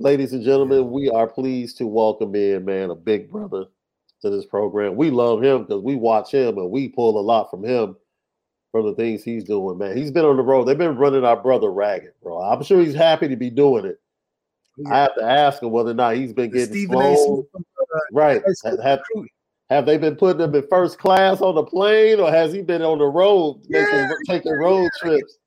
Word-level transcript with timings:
Ladies 0.00 0.32
and 0.32 0.44
gentlemen, 0.44 0.92
we 0.92 1.10
are 1.10 1.26
pleased 1.26 1.76
to 1.78 1.86
welcome 1.88 2.32
in, 2.36 2.64
man, 2.64 2.90
a 2.90 2.94
big 2.94 3.28
brother 3.28 3.64
to 4.22 4.30
this 4.30 4.46
program. 4.46 4.94
We 4.94 5.10
love 5.10 5.42
him 5.42 5.64
because 5.64 5.82
we 5.82 5.96
watch 5.96 6.32
him 6.32 6.56
and 6.56 6.70
we 6.70 6.88
pull 6.88 7.18
a 7.18 7.20
lot 7.20 7.50
from 7.50 7.64
him 7.64 7.96
from 8.70 8.86
the 8.86 8.94
things 8.94 9.24
he's 9.24 9.42
doing, 9.42 9.76
man. 9.76 9.96
He's 9.96 10.12
been 10.12 10.24
on 10.24 10.36
the 10.36 10.42
road. 10.44 10.66
They've 10.66 10.78
been 10.78 10.96
running 10.96 11.24
our 11.24 11.36
brother 11.36 11.72
ragged, 11.72 12.12
bro. 12.22 12.40
I'm 12.40 12.62
sure 12.62 12.78
he's 12.78 12.94
happy 12.94 13.26
to 13.26 13.34
be 13.34 13.50
doing 13.50 13.86
it. 13.86 13.98
Yeah. 14.76 14.94
I 14.94 14.98
have 14.98 15.14
to 15.16 15.24
ask 15.24 15.60
him 15.60 15.72
whether 15.72 15.90
or 15.90 15.94
not 15.94 16.14
he's 16.14 16.32
been 16.32 16.52
getting 16.52 16.86
flown. 16.86 17.44
Uh, 17.52 17.98
right. 18.12 18.40
Have, 18.84 19.00
have, 19.68 19.84
they 19.84 19.98
been 19.98 20.14
putting 20.14 20.42
him 20.42 20.54
in 20.54 20.64
first 20.68 21.00
class 21.00 21.40
on 21.40 21.56
the 21.56 21.64
plane 21.64 22.20
or 22.20 22.30
has 22.30 22.52
he 22.52 22.62
been 22.62 22.82
on 22.82 22.98
the 22.98 23.04
road 23.04 23.62
yeah. 23.68 23.82
making, 23.82 24.16
taking 24.28 24.52
road 24.52 24.88
trips? 25.00 25.38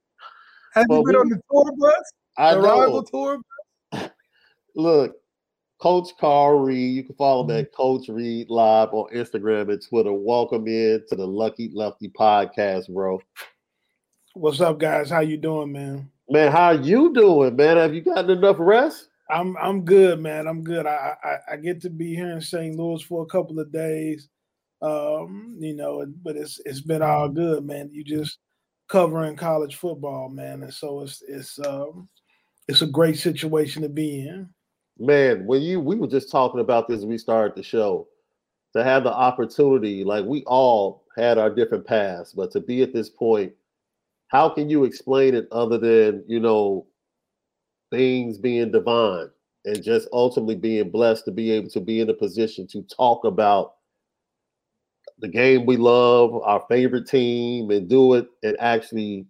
Has 0.74 0.86
but 0.90 0.98
he 0.98 1.04
been 1.06 1.16
we, 1.16 1.20
on 1.22 1.30
the 1.30 1.42
tour 1.50 1.72
bus? 1.78 2.14
I 2.38 2.56
the 2.56 2.62
know. 2.62 3.02
tour 3.10 3.40
Look, 4.76 5.16
Coach 5.82 6.10
Carl 6.20 6.60
Reed. 6.60 6.96
You 6.96 7.04
can 7.04 7.16
follow 7.16 7.46
me 7.46 7.60
at 7.60 7.74
Coach 7.74 8.08
Reed 8.08 8.50
Live 8.50 8.90
on 8.94 9.14
Instagram 9.14 9.72
and 9.72 9.82
Twitter. 9.82 10.14
Welcome 10.14 10.68
in 10.68 11.04
to 11.10 11.16
the 11.16 11.28
Lucky 11.28 11.72
Lefty 11.74 12.10
podcast, 12.10 12.94
bro. 12.94 13.20
What's 14.34 14.62
up, 14.62 14.80
guys? 14.80 15.10
How 15.10 15.20
you 15.20 15.38
doing, 15.38 15.74
man? 15.74 16.10
Man, 16.30 16.52
how 16.52 16.72
you 16.72 17.14
doing, 17.14 17.56
man? 17.56 17.76
Have 17.78 17.94
you 17.94 18.02
gotten 18.02 18.30
enough 18.30 18.56
rest? 18.60 19.10
I'm 19.30 19.58
I'm 19.58 19.84
good, 19.84 20.22
man. 20.22 20.48
I'm 20.48 20.64
good. 20.64 20.86
I, 20.86 21.16
I, 21.24 21.54
I 21.54 21.56
get 21.58 21.82
to 21.82 21.90
be 21.90 22.16
here 22.16 22.32
in 22.32 22.42
St. 22.42 22.76
Louis 22.76 23.02
for 23.02 23.24
a 23.24 23.28
couple 23.28 23.60
of 23.60 23.74
days. 23.74 24.30
Um, 24.82 25.58
you 25.60 25.76
know, 25.76 26.06
but 26.24 26.38
it's 26.38 26.62
it's 26.66 26.82
been 26.82 27.02
all 27.02 27.28
good, 27.28 27.66
man. 27.66 27.90
You 27.92 28.04
just 28.06 28.38
covering 28.88 29.36
college 29.36 29.76
football, 29.76 30.30
man, 30.30 30.64
and 30.64 30.74
so 30.74 31.02
it's 31.02 31.22
it's 31.28 31.60
um 31.60 32.08
it's 32.68 32.82
a 32.82 32.88
great 32.88 33.18
situation 33.18 33.82
to 33.82 33.90
be 33.90 34.28
in 34.28 34.50
man, 35.00 35.46
when 35.46 35.62
you 35.62 35.80
we 35.80 35.96
were 35.96 36.08
just 36.08 36.32
talking 36.32 36.60
about 36.60 36.88
this, 36.88 37.04
we 37.04 37.18
started 37.18 37.56
the 37.56 37.64
show 37.64 38.08
to 38.76 38.84
have 38.84 39.04
the 39.04 39.14
opportunity, 39.14 40.04
like 40.04 40.26
we 40.26 40.44
all 40.46 41.04
had 41.18 41.38
our 41.38 41.50
different 41.50 41.86
paths, 41.86 42.34
but 42.34 42.52
to 42.52 42.60
be 42.60 42.82
at 42.82 42.94
this 42.94 43.10
point, 43.10 43.52
how 44.28 44.48
can 44.48 44.70
you 44.70 44.86
explain 44.86 45.36
it 45.36 45.48
other 45.52 45.78
than 45.78 46.24
you 46.28 46.40
know 46.40 46.86
things 47.92 48.38
being 48.38 48.72
divine 48.72 49.30
and 49.66 49.84
just 49.84 50.08
ultimately 50.14 50.56
being 50.56 50.90
blessed 50.90 51.26
to 51.26 51.32
be 51.32 51.52
able 51.52 51.70
to 51.70 51.82
be 51.82 52.00
in 52.00 52.10
a 52.10 52.14
position 52.14 52.66
to 52.66 52.82
talk 52.84 53.26
about 53.26 53.76
the 55.20 55.28
game 55.28 55.66
we 55.66 55.78
love, 55.78 56.34
our 56.44 56.66
favorite 56.68 57.08
team, 57.08 57.70
and 57.70 57.88
do 57.88 58.14
it 58.16 58.28
and 58.44 58.58
actually 58.60 59.26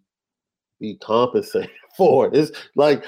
be 0.80 0.96
compensated 1.04 1.70
for 1.98 2.28
it. 2.28 2.36
It's 2.36 2.52
like 2.76 3.04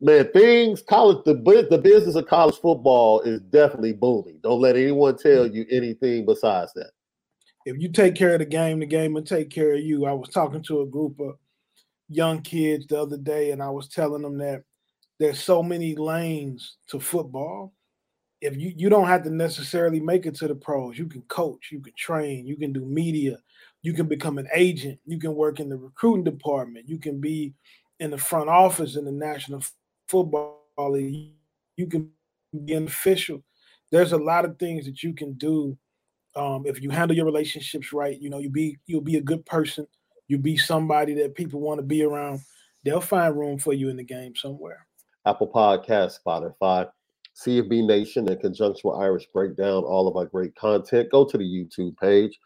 man, 0.00 0.30
things 0.32 0.82
college 0.82 1.18
the 1.24 1.34
the 1.70 1.78
business 1.78 2.14
of 2.14 2.26
college 2.26 2.56
football 2.56 3.20
is 3.20 3.40
definitely 3.40 3.92
booming. 3.92 4.38
Don't 4.42 4.60
let 4.60 4.76
anyone 4.76 5.16
tell 5.16 5.48
mm. 5.48 5.54
you 5.54 5.66
anything 5.70 6.26
besides 6.26 6.72
that. 6.74 6.90
If 7.66 7.80
you 7.80 7.90
take 7.90 8.14
care 8.14 8.32
of 8.32 8.38
the 8.38 8.46
game, 8.46 8.80
the 8.80 8.86
game 8.86 9.12
will 9.12 9.22
take 9.22 9.50
care 9.50 9.74
of 9.74 9.80
you. 9.80 10.06
I 10.06 10.12
was 10.12 10.28
talking 10.30 10.62
to 10.64 10.82
a 10.82 10.86
group 10.86 11.20
of 11.20 11.36
young 12.08 12.40
kids 12.40 12.86
the 12.86 13.00
other 13.00 13.18
day, 13.18 13.50
and 13.50 13.62
I 13.62 13.68
was 13.68 13.88
telling 13.88 14.22
them 14.22 14.38
that 14.38 14.62
there's 15.18 15.40
so 15.40 15.62
many 15.62 15.94
lanes 15.94 16.76
to 16.88 17.00
football. 17.00 17.74
If 18.40 18.56
you 18.56 18.72
you 18.76 18.88
don't 18.88 19.08
have 19.08 19.24
to 19.24 19.30
necessarily 19.30 19.98
make 19.98 20.24
it 20.24 20.36
to 20.36 20.48
the 20.48 20.54
pros, 20.54 20.96
you 20.96 21.06
can 21.06 21.22
coach, 21.22 21.70
you 21.72 21.80
can 21.80 21.92
train, 21.98 22.46
you 22.46 22.56
can 22.56 22.72
do 22.72 22.84
media, 22.84 23.36
you 23.82 23.92
can 23.92 24.06
become 24.06 24.38
an 24.38 24.48
agent, 24.54 25.00
you 25.06 25.18
can 25.18 25.34
work 25.34 25.58
in 25.58 25.68
the 25.68 25.76
recruiting 25.76 26.22
department, 26.22 26.88
you 26.88 26.98
can 26.98 27.20
be 27.20 27.52
in 27.98 28.12
the 28.12 28.18
front 28.18 28.48
office 28.48 28.94
in 28.94 29.04
the 29.04 29.12
national 29.12 29.60
football. 30.08 30.56
You 30.96 31.86
can 31.86 32.10
be 32.64 32.74
an 32.74 32.86
official. 32.86 33.42
There's 33.90 34.12
a 34.12 34.18
lot 34.18 34.44
of 34.44 34.58
things 34.58 34.86
that 34.86 35.02
you 35.02 35.14
can 35.14 35.34
do 35.34 35.76
um, 36.36 36.64
if 36.66 36.82
you 36.82 36.90
handle 36.90 37.16
your 37.16 37.26
relationships 37.26 37.92
right. 37.92 38.20
You 38.20 38.30
know, 38.30 38.38
you 38.38 38.50
be 38.50 38.78
you'll 38.86 39.00
be 39.00 39.16
a 39.16 39.22
good 39.22 39.44
person. 39.46 39.86
You 40.28 40.38
be 40.38 40.56
somebody 40.56 41.14
that 41.14 41.34
people 41.34 41.60
want 41.60 41.78
to 41.78 41.86
be 41.86 42.02
around. 42.02 42.40
They'll 42.84 43.00
find 43.00 43.36
room 43.36 43.58
for 43.58 43.72
you 43.72 43.88
in 43.88 43.96
the 43.96 44.04
game 44.04 44.36
somewhere. 44.36 44.86
Apple 45.26 45.48
Podcast, 45.48 46.18
Spotify, 46.24 46.88
CFB 47.36 47.86
Nation, 47.86 48.30
in 48.30 48.38
conjunction 48.38 48.90
with 48.90 49.00
Irish 49.00 49.26
Breakdown, 49.32 49.84
all 49.84 50.06
of 50.06 50.16
our 50.16 50.26
great 50.26 50.54
content. 50.54 51.10
Go 51.10 51.24
to 51.24 51.36
the 51.36 51.44
YouTube 51.44 51.96
page 51.98 52.38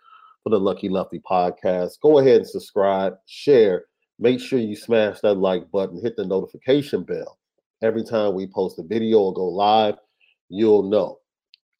for 0.42 0.50
the 0.50 0.58
Lucky 0.58 0.88
Lefty 0.88 1.20
Podcast. 1.20 2.00
Go 2.00 2.18
ahead 2.18 2.38
and 2.38 2.46
subscribe, 2.46 3.14
share. 3.26 3.84
Make 4.18 4.40
sure 4.40 4.58
you 4.58 4.76
smash 4.76 5.20
that 5.20 5.34
like 5.34 5.70
button, 5.70 6.00
hit 6.00 6.16
the 6.16 6.24
notification 6.24 7.02
bell 7.02 7.38
Every 7.82 8.04
time 8.04 8.34
we 8.34 8.46
post 8.46 8.78
a 8.78 8.84
video 8.84 9.18
or 9.18 9.34
go 9.34 9.48
live, 9.48 9.96
you'll 10.48 10.84
know. 10.84 11.18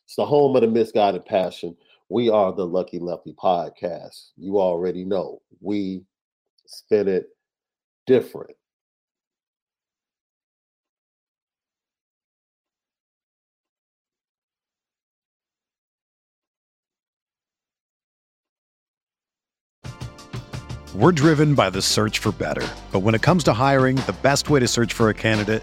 It's 0.04 0.16
the 0.16 0.26
home 0.26 0.56
of 0.56 0.62
the 0.62 0.66
misguided 0.66 1.24
passion. 1.26 1.76
We 2.08 2.28
are 2.28 2.52
the 2.52 2.66
Lucky 2.66 2.98
Lefty 2.98 3.34
Podcast. 3.34 4.30
You 4.36 4.58
already 4.58 5.04
know. 5.04 5.42
We 5.60 6.02
spin 6.66 7.06
it 7.06 7.26
different. 8.08 8.56
We're 20.96 21.12
driven 21.12 21.54
by 21.54 21.70
the 21.70 21.80
search 21.80 22.18
for 22.18 22.32
better. 22.32 22.66
But 22.90 23.00
when 23.00 23.14
it 23.14 23.22
comes 23.22 23.44
to 23.44 23.52
hiring, 23.52 23.96
the 23.96 24.16
best 24.20 24.50
way 24.50 24.58
to 24.58 24.66
search 24.66 24.94
for 24.94 25.08
a 25.08 25.14
candidate 25.14 25.62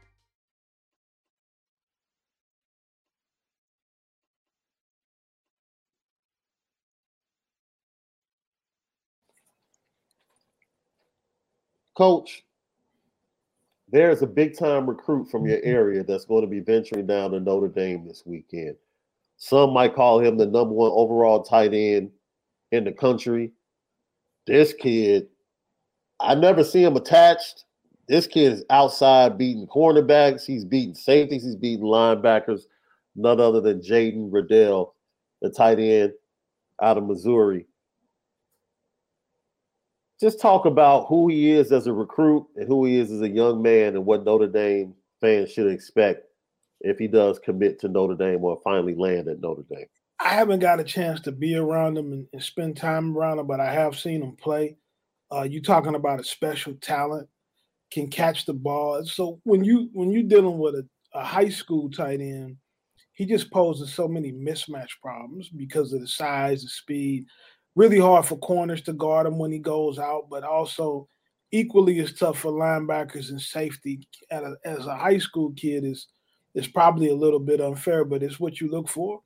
Coach, 12.01 12.43
there's 13.91 14.23
a 14.23 14.27
big 14.27 14.57
time 14.57 14.89
recruit 14.89 15.29
from 15.29 15.45
your 15.45 15.59
mm-hmm. 15.59 15.69
area 15.69 16.03
that's 16.03 16.25
going 16.25 16.41
to 16.41 16.47
be 16.47 16.59
venturing 16.59 17.05
down 17.05 17.29
to 17.29 17.39
Notre 17.39 17.67
Dame 17.67 18.07
this 18.07 18.23
weekend. 18.25 18.75
Some 19.37 19.71
might 19.71 19.93
call 19.93 20.19
him 20.19 20.35
the 20.35 20.47
number 20.47 20.73
one 20.73 20.89
overall 20.91 21.43
tight 21.43 21.75
end 21.75 22.09
in 22.71 22.85
the 22.85 22.91
country. 22.91 23.51
This 24.47 24.73
kid, 24.73 25.27
I 26.19 26.33
never 26.33 26.63
see 26.63 26.83
him 26.83 26.95
attached. 26.95 27.65
This 28.07 28.25
kid 28.25 28.53
is 28.53 28.65
outside 28.71 29.37
beating 29.37 29.67
cornerbacks. 29.67 30.43
He's 30.43 30.65
beating 30.65 30.95
safeties. 30.95 31.43
He's 31.43 31.55
beating 31.55 31.85
linebackers. 31.85 32.61
None 33.15 33.39
other 33.39 33.61
than 33.61 33.79
Jaden 33.79 34.31
Reddell, 34.31 34.95
the 35.43 35.51
tight 35.51 35.77
end 35.77 36.13
out 36.81 36.97
of 36.97 37.05
Missouri 37.05 37.67
just 40.21 40.39
talk 40.39 40.65
about 40.65 41.07
who 41.07 41.27
he 41.29 41.51
is 41.51 41.71
as 41.71 41.87
a 41.87 41.93
recruit 41.93 42.45
and 42.55 42.67
who 42.67 42.85
he 42.85 42.97
is 42.97 43.11
as 43.11 43.21
a 43.21 43.29
young 43.29 43.61
man 43.61 43.95
and 43.95 44.05
what 44.05 44.23
Notre 44.23 44.47
Dame 44.47 44.93
fans 45.19 45.51
should 45.51 45.71
expect 45.71 46.27
if 46.81 46.99
he 46.99 47.07
does 47.07 47.39
commit 47.39 47.79
to 47.79 47.87
Notre 47.87 48.15
Dame 48.15 48.43
or 48.43 48.61
finally 48.63 48.95
land 48.95 49.27
at 49.27 49.41
Notre 49.41 49.65
Dame. 49.69 49.87
I 50.19 50.29
haven't 50.29 50.59
got 50.59 50.79
a 50.79 50.83
chance 50.83 51.19
to 51.21 51.31
be 51.31 51.55
around 51.55 51.97
him 51.97 52.11
and, 52.11 52.27
and 52.31 52.43
spend 52.43 52.77
time 52.77 53.17
around 53.17 53.39
him, 53.39 53.47
but 53.47 53.59
I 53.59 53.73
have 53.73 53.97
seen 53.97 54.21
him 54.21 54.35
play. 54.35 54.77
Uh, 55.33 55.43
you 55.43 55.61
talking 55.61 55.95
about 55.95 56.19
a 56.19 56.23
special 56.23 56.75
talent, 56.75 57.27
can 57.91 58.09
catch 58.09 58.45
the 58.45 58.53
ball. 58.53 59.03
So 59.05 59.39
when 59.43 59.63
you 59.63 59.89
when 59.93 60.11
you're 60.11 60.23
dealing 60.23 60.59
with 60.59 60.75
a, 60.75 60.87
a 61.13 61.23
high 61.23 61.49
school 61.49 61.89
tight 61.89 62.21
end, 62.21 62.57
he 63.13 63.25
just 63.25 63.51
poses 63.51 63.93
so 63.93 64.07
many 64.07 64.31
mismatch 64.31 64.91
problems 65.01 65.49
because 65.49 65.91
of 65.93 66.01
the 66.01 66.07
size, 66.07 66.63
the 66.63 66.69
speed 66.69 67.25
really 67.75 67.99
hard 67.99 68.25
for 68.25 68.37
corners 68.37 68.81
to 68.83 68.93
guard 68.93 69.27
him 69.27 69.37
when 69.37 69.51
he 69.51 69.59
goes 69.59 69.99
out, 69.99 70.27
but 70.29 70.43
also 70.43 71.07
equally 71.51 71.99
as 71.99 72.13
tough 72.13 72.39
for 72.39 72.51
linebackers 72.51 73.29
and 73.29 73.41
safety. 73.41 74.07
A, 74.31 74.53
as 74.65 74.85
a 74.85 74.95
high 74.95 75.17
school 75.17 75.51
kid 75.53 75.83
is 75.83 76.07
is 76.53 76.67
probably 76.67 77.09
a 77.09 77.15
little 77.15 77.39
bit 77.39 77.61
unfair, 77.61 78.03
but 78.03 78.21
it's 78.21 78.39
what 78.39 78.59
you 78.59 78.69
look 78.69 78.89
for. 78.89 79.21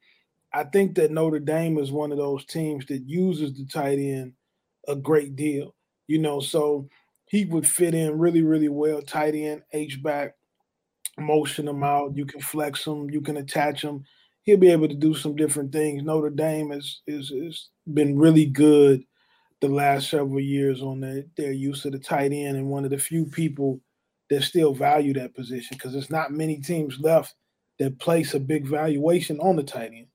I 0.53 0.63
think 0.63 0.95
that 0.95 1.11
Notre 1.11 1.39
Dame 1.39 1.79
is 1.79 1.91
one 1.91 2.11
of 2.11 2.19
those 2.19 2.45
teams 2.45 2.85
that 2.85 3.01
uses 3.07 3.53
the 3.53 3.65
tight 3.65 3.97
end 3.97 4.33
a 4.87 4.95
great 4.95 5.35
deal. 5.35 5.73
You 6.07 6.19
know, 6.19 6.39
so 6.39 6.87
he 7.25 7.45
would 7.45 7.67
fit 7.67 7.95
in 7.95 8.19
really, 8.19 8.43
really 8.43 8.69
well. 8.69 9.01
Tight 9.01 9.33
end, 9.33 9.63
H 9.73 10.01
back, 10.03 10.35
motion 11.17 11.67
him 11.67 11.83
out. 11.83 12.15
You 12.15 12.25
can 12.25 12.41
flex 12.41 12.85
him, 12.85 13.09
you 13.09 13.21
can 13.21 13.37
attach 13.37 13.81
him 13.81 14.05
he'll 14.45 14.57
be 14.57 14.71
able 14.71 14.87
to 14.87 14.95
do 14.95 15.13
some 15.13 15.35
different 15.35 15.71
things. 15.71 16.03
Notre 16.03 16.29
Dame 16.29 16.69
has 16.71 17.01
is 17.07 17.31
is 17.31 17.69
been 17.93 18.17
really 18.17 18.45
good 18.45 19.03
the 19.61 19.67
last 19.67 20.09
several 20.09 20.39
years 20.39 20.81
on 20.81 20.99
their, 20.99 21.23
their 21.37 21.51
use 21.51 21.85
of 21.85 21.93
the 21.93 21.99
tight 21.99 22.31
end, 22.31 22.57
and 22.57 22.69
one 22.69 22.85
of 22.85 22.91
the 22.91 22.97
few 22.97 23.25
people 23.25 23.79
that 24.29 24.43
still 24.43 24.73
value 24.73 25.13
that 25.13 25.35
position 25.35 25.75
because 25.77 25.93
there's 25.93 26.09
not 26.09 26.31
many 26.31 26.57
teams 26.57 26.99
left 26.99 27.35
that 27.79 27.97
place 27.99 28.33
a 28.33 28.39
big 28.39 28.65
valuation 28.65 29.39
on 29.39 29.55
the 29.55 29.63
tight 29.63 29.91
end. 29.93 30.07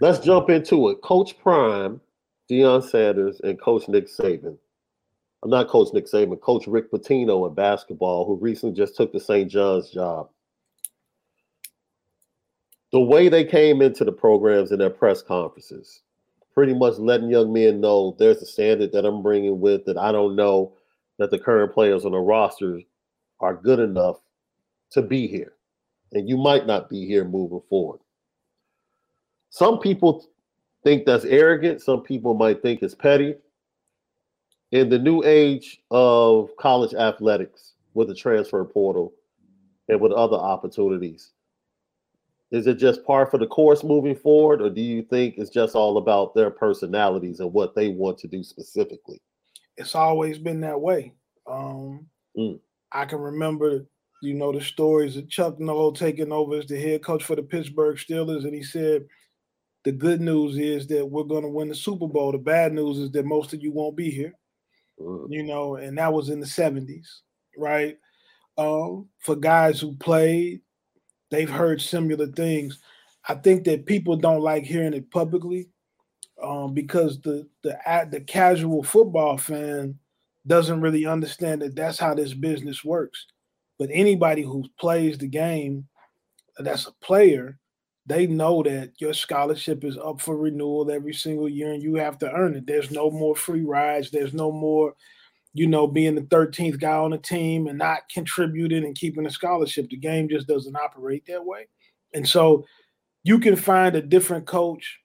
Let's 0.00 0.18
jump 0.18 0.50
into 0.50 0.90
it. 0.90 1.00
Coach 1.02 1.38
Prime, 1.38 2.00
Deion 2.50 2.82
Sanders, 2.82 3.40
and 3.42 3.60
Coach 3.60 3.88
Nick 3.88 4.08
Saban. 4.08 4.58
I'm 5.42 5.50
not 5.50 5.68
Coach 5.68 5.92
Nick 5.92 6.06
Saban, 6.06 6.40
Coach 6.40 6.66
Rick 6.66 6.90
Pitino 6.90 7.46
in 7.48 7.54
basketball, 7.54 8.26
who 8.26 8.36
recently 8.36 8.74
just 8.74 8.96
took 8.96 9.12
the 9.12 9.20
St. 9.20 9.50
John's 9.50 9.90
job 9.90 10.28
the 12.94 13.00
way 13.00 13.28
they 13.28 13.44
came 13.44 13.82
into 13.82 14.04
the 14.04 14.12
programs 14.12 14.70
in 14.70 14.78
their 14.78 14.88
press 14.88 15.20
conferences, 15.20 16.02
pretty 16.54 16.72
much 16.72 16.96
letting 16.96 17.28
young 17.28 17.52
men 17.52 17.80
know 17.80 18.14
there's 18.20 18.40
a 18.40 18.46
standard 18.46 18.92
that 18.92 19.04
I'm 19.04 19.20
bringing 19.20 19.58
with 19.58 19.84
that 19.86 19.98
I 19.98 20.12
don't 20.12 20.36
know 20.36 20.76
that 21.18 21.32
the 21.32 21.38
current 21.40 21.74
players 21.74 22.04
on 22.04 22.12
the 22.12 22.20
roster 22.20 22.80
are 23.40 23.56
good 23.56 23.80
enough 23.80 24.18
to 24.92 25.02
be 25.02 25.26
here. 25.26 25.54
And 26.12 26.28
you 26.28 26.36
might 26.36 26.68
not 26.68 26.88
be 26.88 27.04
here 27.04 27.24
moving 27.24 27.62
forward. 27.68 27.98
Some 29.50 29.80
people 29.80 30.24
think 30.84 31.04
that's 31.04 31.24
arrogant. 31.24 31.82
Some 31.82 32.00
people 32.00 32.34
might 32.34 32.62
think 32.62 32.80
it's 32.80 32.94
petty. 32.94 33.34
In 34.70 34.88
the 34.88 35.00
new 35.00 35.24
age 35.24 35.80
of 35.90 36.50
college 36.60 36.94
athletics 36.94 37.72
with 37.94 38.06
the 38.06 38.14
transfer 38.14 38.64
portal 38.64 39.14
and 39.88 40.00
with 40.00 40.12
other 40.12 40.36
opportunities, 40.36 41.32
is 42.54 42.68
it 42.68 42.76
just 42.76 43.04
par 43.04 43.26
for 43.26 43.36
the 43.36 43.48
course 43.48 43.82
moving 43.82 44.14
forward, 44.14 44.62
or 44.62 44.70
do 44.70 44.80
you 44.80 45.02
think 45.02 45.34
it's 45.36 45.50
just 45.50 45.74
all 45.74 45.98
about 45.98 46.34
their 46.34 46.50
personalities 46.50 47.40
and 47.40 47.52
what 47.52 47.74
they 47.74 47.88
want 47.88 48.16
to 48.18 48.28
do 48.28 48.44
specifically? 48.44 49.20
It's 49.76 49.96
always 49.96 50.38
been 50.38 50.60
that 50.60 50.80
way. 50.80 51.14
Um, 51.50 52.06
mm. 52.38 52.60
I 52.92 53.06
can 53.06 53.18
remember, 53.18 53.86
you 54.22 54.34
know, 54.34 54.52
the 54.52 54.60
stories 54.60 55.16
of 55.16 55.28
Chuck 55.28 55.58
Noll 55.58 55.92
taking 55.92 56.30
over 56.30 56.56
as 56.56 56.66
the 56.66 56.80
head 56.80 57.02
coach 57.02 57.24
for 57.24 57.34
the 57.34 57.42
Pittsburgh 57.42 57.96
Steelers, 57.96 58.44
and 58.44 58.54
he 58.54 58.62
said, 58.62 59.04
"The 59.82 59.90
good 59.90 60.20
news 60.20 60.56
is 60.56 60.86
that 60.86 61.04
we're 61.04 61.24
going 61.24 61.42
to 61.42 61.48
win 61.48 61.68
the 61.70 61.74
Super 61.74 62.06
Bowl. 62.06 62.30
The 62.30 62.38
bad 62.38 62.72
news 62.72 62.98
is 62.98 63.10
that 63.12 63.26
most 63.26 63.52
of 63.52 63.62
you 63.62 63.72
won't 63.72 63.96
be 63.96 64.10
here." 64.10 64.32
Mm. 65.00 65.26
You 65.28 65.42
know, 65.42 65.74
and 65.74 65.98
that 65.98 66.12
was 66.12 66.28
in 66.28 66.38
the 66.38 66.46
'70s, 66.46 67.22
right? 67.58 67.98
Um, 68.56 69.08
for 69.18 69.34
guys 69.34 69.80
who 69.80 69.96
played 69.96 70.60
they've 71.34 71.50
heard 71.50 71.80
similar 71.80 72.26
things. 72.28 72.78
I 73.28 73.34
think 73.34 73.64
that 73.64 73.86
people 73.86 74.16
don't 74.16 74.42
like 74.42 74.64
hearing 74.64 74.94
it 74.94 75.10
publicly 75.10 75.68
um, 76.42 76.74
because 76.74 77.20
the 77.20 77.48
the 77.62 77.76
the 78.10 78.20
casual 78.20 78.82
football 78.82 79.36
fan 79.36 79.98
doesn't 80.46 80.80
really 80.80 81.06
understand 81.06 81.62
that 81.62 81.74
that's 81.74 81.98
how 81.98 82.14
this 82.14 82.34
business 82.34 82.84
works. 82.84 83.26
But 83.78 83.88
anybody 83.92 84.42
who 84.42 84.64
plays 84.78 85.18
the 85.18 85.26
game, 85.26 85.88
that's 86.58 86.86
a 86.86 86.92
player, 87.04 87.58
they 88.06 88.26
know 88.26 88.62
that 88.62 88.92
your 88.98 89.14
scholarship 89.14 89.84
is 89.84 89.96
up 89.96 90.20
for 90.20 90.36
renewal 90.36 90.90
every 90.90 91.14
single 91.14 91.48
year 91.48 91.72
and 91.72 91.82
you 91.82 91.94
have 91.94 92.18
to 92.18 92.30
earn 92.30 92.54
it. 92.54 92.66
There's 92.66 92.90
no 92.90 93.10
more 93.10 93.34
free 93.34 93.64
rides. 93.64 94.10
There's 94.10 94.34
no 94.34 94.52
more 94.52 94.94
you 95.54 95.68
know, 95.68 95.86
being 95.86 96.16
the 96.16 96.22
13th 96.22 96.80
guy 96.80 96.96
on 96.96 97.12
the 97.12 97.18
team 97.18 97.68
and 97.68 97.78
not 97.78 98.08
contributing 98.12 98.84
and 98.84 98.96
keeping 98.96 99.24
a 99.24 99.30
scholarship. 99.30 99.88
The 99.88 99.96
game 99.96 100.28
just 100.28 100.48
doesn't 100.48 100.76
operate 100.76 101.24
that 101.28 101.44
way. 101.44 101.68
And 102.12 102.28
so 102.28 102.66
you 103.22 103.38
can 103.38 103.54
find 103.54 103.94
a 103.94 104.02
different 104.02 104.46
coach 104.46 104.98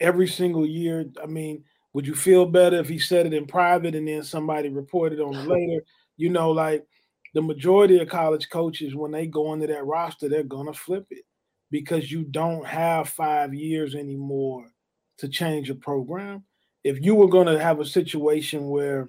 every 0.00 0.26
single 0.26 0.66
year. 0.66 1.04
I 1.22 1.26
mean, 1.26 1.64
would 1.92 2.06
you 2.06 2.14
feel 2.14 2.46
better 2.46 2.76
if 2.76 2.88
he 2.88 2.98
said 2.98 3.26
it 3.26 3.34
in 3.34 3.46
private 3.46 3.94
and 3.94 4.08
then 4.08 4.22
somebody 4.22 4.70
reported 4.70 5.20
on 5.20 5.34
it 5.34 5.46
later? 5.46 5.84
You 6.18 6.28
know, 6.28 6.50
like 6.50 6.86
the 7.34 7.40
majority 7.40 7.98
of 7.98 8.06
college 8.06 8.48
coaches, 8.50 8.94
when 8.94 9.10
they 9.10 9.26
go 9.26 9.54
into 9.54 9.66
that 9.66 9.84
roster, 9.86 10.28
they're 10.28 10.42
gonna 10.42 10.74
flip 10.74 11.06
it 11.10 11.24
because 11.70 12.12
you 12.12 12.22
don't 12.22 12.66
have 12.66 13.08
five 13.08 13.54
years 13.54 13.94
anymore 13.94 14.70
to 15.18 15.28
change 15.28 15.70
a 15.70 15.74
program. 15.74 16.44
If 16.84 17.02
you 17.02 17.14
were 17.14 17.28
gonna 17.28 17.58
have 17.58 17.80
a 17.80 17.86
situation 17.86 18.68
where 18.68 19.08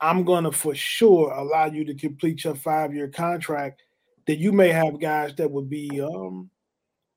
I'm 0.00 0.24
gonna 0.24 0.52
for 0.52 0.74
sure 0.74 1.32
allow 1.32 1.66
you 1.66 1.84
to 1.84 1.94
complete 1.94 2.44
your 2.44 2.54
five-year 2.54 3.08
contract, 3.08 3.82
that 4.26 4.38
you 4.38 4.52
may 4.52 4.68
have 4.68 5.00
guys 5.00 5.34
that 5.36 5.50
would 5.50 5.68
be 5.68 6.00
um, 6.00 6.50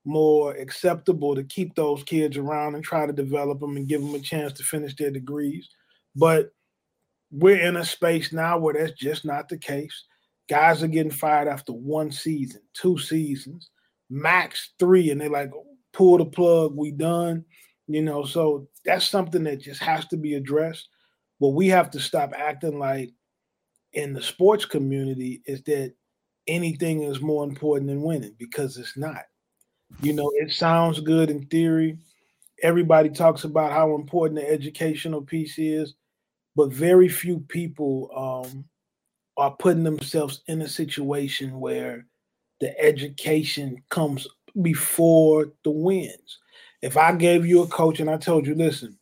more 0.04 0.54
acceptable 0.54 1.34
to 1.34 1.44
keep 1.44 1.74
those 1.74 2.02
kids 2.02 2.36
around 2.36 2.74
and 2.74 2.82
try 2.82 3.06
to 3.06 3.12
develop 3.12 3.60
them 3.60 3.76
and 3.76 3.88
give 3.88 4.00
them 4.00 4.14
a 4.14 4.20
chance 4.20 4.52
to 4.54 4.64
finish 4.64 4.96
their 4.96 5.10
degrees. 5.10 5.68
But 6.16 6.50
we're 7.30 7.60
in 7.60 7.76
a 7.76 7.84
space 7.84 8.32
now 8.32 8.58
where 8.58 8.74
that's 8.74 8.98
just 8.98 9.24
not 9.24 9.48
the 9.48 9.58
case. 9.58 10.04
Guys 10.48 10.82
are 10.82 10.88
getting 10.88 11.12
fired 11.12 11.48
after 11.48 11.72
one 11.72 12.10
season, 12.10 12.62
two 12.74 12.98
seasons, 12.98 13.70
max 14.10 14.72
three, 14.78 15.10
and 15.10 15.20
they're 15.20 15.30
like 15.30 15.50
pull 15.92 16.18
the 16.18 16.24
plug, 16.24 16.74
we 16.76 16.90
done. 16.90 17.44
You 17.86 18.02
know, 18.02 18.24
so 18.24 18.68
that's 18.84 19.06
something 19.06 19.44
that 19.44 19.60
just 19.60 19.82
has 19.82 20.06
to 20.06 20.16
be 20.16 20.34
addressed. 20.34 20.88
What 21.42 21.54
we 21.54 21.66
have 21.70 21.90
to 21.90 21.98
stop 21.98 22.32
acting 22.36 22.78
like 22.78 23.10
in 23.94 24.12
the 24.12 24.22
sports 24.22 24.64
community 24.64 25.42
is 25.44 25.60
that 25.64 25.92
anything 26.46 27.02
is 27.02 27.20
more 27.20 27.42
important 27.42 27.88
than 27.88 28.00
winning 28.00 28.36
because 28.38 28.76
it's 28.76 28.96
not. 28.96 29.24
You 30.02 30.12
know, 30.12 30.30
it 30.36 30.52
sounds 30.52 31.00
good 31.00 31.30
in 31.30 31.46
theory. 31.46 31.98
Everybody 32.62 33.08
talks 33.08 33.42
about 33.42 33.72
how 33.72 33.96
important 33.96 34.38
the 34.38 34.48
educational 34.48 35.20
piece 35.20 35.58
is, 35.58 35.94
but 36.54 36.72
very 36.72 37.08
few 37.08 37.40
people 37.40 38.08
um, 38.14 38.64
are 39.36 39.56
putting 39.58 39.82
themselves 39.82 40.42
in 40.46 40.62
a 40.62 40.68
situation 40.68 41.58
where 41.58 42.06
the 42.60 42.80
education 42.80 43.82
comes 43.88 44.28
before 44.62 45.50
the 45.64 45.72
wins. 45.72 46.38
If 46.82 46.96
I 46.96 47.10
gave 47.16 47.44
you 47.44 47.62
a 47.62 47.66
coach 47.66 47.98
and 47.98 48.08
I 48.08 48.16
told 48.16 48.46
you, 48.46 48.54
listen, 48.54 48.96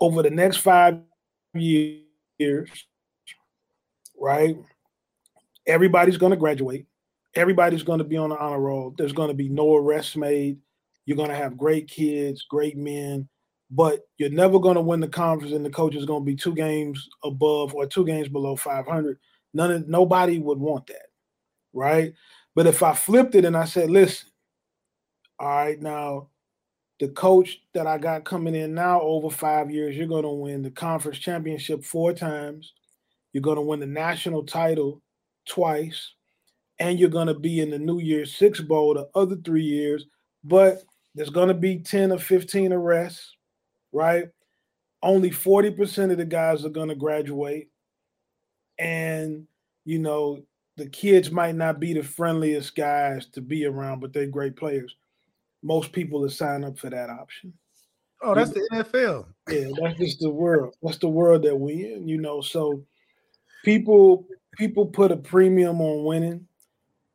over 0.00 0.22
the 0.22 0.30
next 0.30 0.56
five 0.56 1.00
years, 1.54 2.70
right? 4.18 4.56
Everybody's 5.66 6.16
going 6.16 6.30
to 6.30 6.36
graduate. 6.36 6.86
Everybody's 7.34 7.82
going 7.82 7.98
to 7.98 8.04
be 8.04 8.16
on 8.16 8.30
the 8.30 8.38
honor 8.38 8.60
roll. 8.60 8.94
There's 8.96 9.12
going 9.12 9.28
to 9.28 9.34
be 9.34 9.48
no 9.48 9.76
arrests 9.76 10.16
made. 10.16 10.58
You're 11.06 11.16
going 11.16 11.30
to 11.30 11.36
have 11.36 11.56
great 11.56 11.88
kids, 11.88 12.44
great 12.48 12.76
men, 12.76 13.28
but 13.70 14.00
you're 14.18 14.30
never 14.30 14.58
going 14.58 14.74
to 14.74 14.80
win 14.80 15.00
the 15.00 15.08
conference, 15.08 15.54
and 15.54 15.64
the 15.64 15.70
coach 15.70 15.94
is 15.94 16.04
going 16.04 16.22
to 16.22 16.26
be 16.26 16.36
two 16.36 16.54
games 16.54 17.08
above 17.24 17.74
or 17.74 17.86
two 17.86 18.04
games 18.04 18.28
below 18.28 18.56
500. 18.56 19.18
None 19.54 19.70
of 19.70 19.88
nobody 19.88 20.38
would 20.38 20.58
want 20.58 20.86
that, 20.88 21.06
right? 21.72 22.12
But 22.54 22.66
if 22.66 22.82
I 22.82 22.94
flipped 22.94 23.34
it 23.34 23.44
and 23.44 23.56
I 23.56 23.64
said, 23.64 23.90
listen, 23.90 24.28
all 25.38 25.48
right, 25.48 25.80
now 25.80 26.29
the 27.00 27.08
coach 27.08 27.62
that 27.72 27.86
I 27.86 27.96
got 27.96 28.26
coming 28.26 28.54
in 28.54 28.74
now 28.74 29.00
over 29.00 29.30
five 29.30 29.70
years, 29.70 29.96
you're 29.96 30.06
going 30.06 30.22
to 30.22 30.28
win 30.28 30.62
the 30.62 30.70
conference 30.70 31.18
championship 31.18 31.82
four 31.82 32.12
times. 32.12 32.74
You're 33.32 33.42
going 33.42 33.56
to 33.56 33.62
win 33.62 33.80
the 33.80 33.86
national 33.86 34.44
title 34.44 35.00
twice, 35.48 36.12
and 36.78 37.00
you're 37.00 37.08
going 37.08 37.28
to 37.28 37.34
be 37.34 37.60
in 37.60 37.70
the 37.70 37.78
New 37.78 38.00
Year's 38.00 38.36
Six 38.36 38.60
Bowl 38.60 38.92
the 38.92 39.08
other 39.14 39.36
three 39.36 39.62
years. 39.62 40.04
But 40.44 40.82
there's 41.14 41.30
going 41.30 41.48
to 41.48 41.54
be 41.54 41.78
10 41.78 42.12
or 42.12 42.18
15 42.18 42.70
arrests, 42.72 43.34
right? 43.92 44.28
Only 45.02 45.30
40% 45.30 46.12
of 46.12 46.18
the 46.18 46.26
guys 46.26 46.66
are 46.66 46.70
going 46.70 46.88
to 46.88 46.94
graduate. 46.94 47.68
And, 48.78 49.46
you 49.86 49.98
know, 49.98 50.42
the 50.76 50.86
kids 50.86 51.30
might 51.30 51.54
not 51.54 51.80
be 51.80 51.94
the 51.94 52.02
friendliest 52.02 52.76
guys 52.76 53.26
to 53.32 53.40
be 53.40 53.64
around, 53.64 54.00
but 54.00 54.12
they're 54.12 54.26
great 54.26 54.56
players 54.56 54.94
most 55.62 55.92
people 55.92 56.20
will 56.20 56.30
sign 56.30 56.64
up 56.64 56.78
for 56.78 56.90
that 56.90 57.10
option. 57.10 57.52
Oh, 58.22 58.34
that's 58.34 58.50
the 58.50 58.68
NFL. 58.72 59.26
Yeah, 59.48 59.68
that's 59.80 59.98
just 59.98 60.20
the 60.20 60.30
world. 60.30 60.74
That's 60.82 60.98
the 60.98 61.08
world 61.08 61.42
that 61.44 61.56
we 61.56 61.92
in, 61.92 62.06
you 62.06 62.18
know. 62.18 62.40
So 62.40 62.84
people 63.64 64.26
people 64.56 64.86
put 64.86 65.12
a 65.12 65.16
premium 65.16 65.80
on 65.80 66.04
winning, 66.04 66.46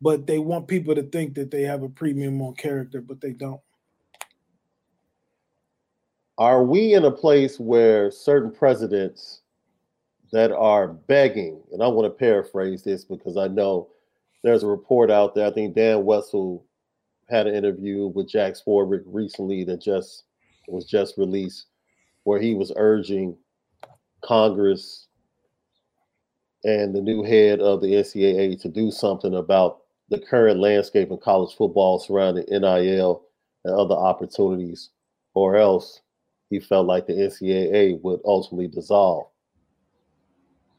but 0.02 0.26
they 0.26 0.40
want 0.40 0.68
people 0.68 0.96
to 0.96 1.04
think 1.04 1.36
that 1.36 1.52
they 1.52 1.62
have 1.62 1.84
a 1.84 1.90
premium 1.90 2.42
on 2.42 2.56
character, 2.56 3.02
but 3.02 3.22
they 3.22 3.34
don't. 3.34 3.62
Are 6.38 6.64
we 6.64 6.96
in 6.96 7.06
a 7.06 7.12
place 7.12 7.60
where 7.60 8.12
certain 8.12 8.52
presidents 8.52 9.42
that 10.32 10.52
are 10.52 10.90
begging, 10.90 11.62
and 11.72 11.82
I 11.82 11.88
want 11.88 12.08
to 12.08 12.10
paraphrase 12.10 12.84
this 12.84 13.06
because 13.06 13.38
I 13.38 13.48
know 13.48 13.90
there's 14.44 14.64
a 14.64 14.68
report 14.68 15.10
out 15.10 15.34
there. 15.34 15.48
I 15.48 15.52
think 15.52 15.76
Dan 15.76 16.04
Wessel 16.04 16.66
had 17.30 17.48
an 17.48 17.56
interview 17.56 18.08
with 18.08 18.30
Jack 18.30 18.54
Swarbrick 18.54 19.04
recently 19.06 19.64
that 19.66 19.82
just 19.82 20.24
was 20.68 20.86
just 20.86 21.18
released, 21.18 21.68
where 22.24 22.40
he 22.40 22.56
was 22.56 22.72
urging 22.76 23.38
Congress 24.22 25.08
and 26.64 26.96
the 26.96 27.02
new 27.02 27.24
head 27.24 27.60
of 27.60 27.82
the 27.82 27.94
NCAA 27.94 28.60
to 28.62 28.70
do 28.70 28.90
something 28.90 29.36
about 29.36 29.82
the 30.10 30.20
current 30.20 30.60
landscape 30.60 31.12
in 31.12 31.18
college 31.18 31.56
football 31.56 32.00
surrounding 32.00 32.46
NIL 32.50 33.24
and 33.64 33.76
other 33.76 33.96
opportunities, 33.96 34.90
or 35.34 35.58
else 35.58 36.02
he 36.50 36.60
felt 36.60 36.88
like 36.88 37.06
the 37.06 37.14
NCAA 37.14 38.02
would 38.02 38.20
ultimately 38.26 38.68
dissolve. 38.68 39.28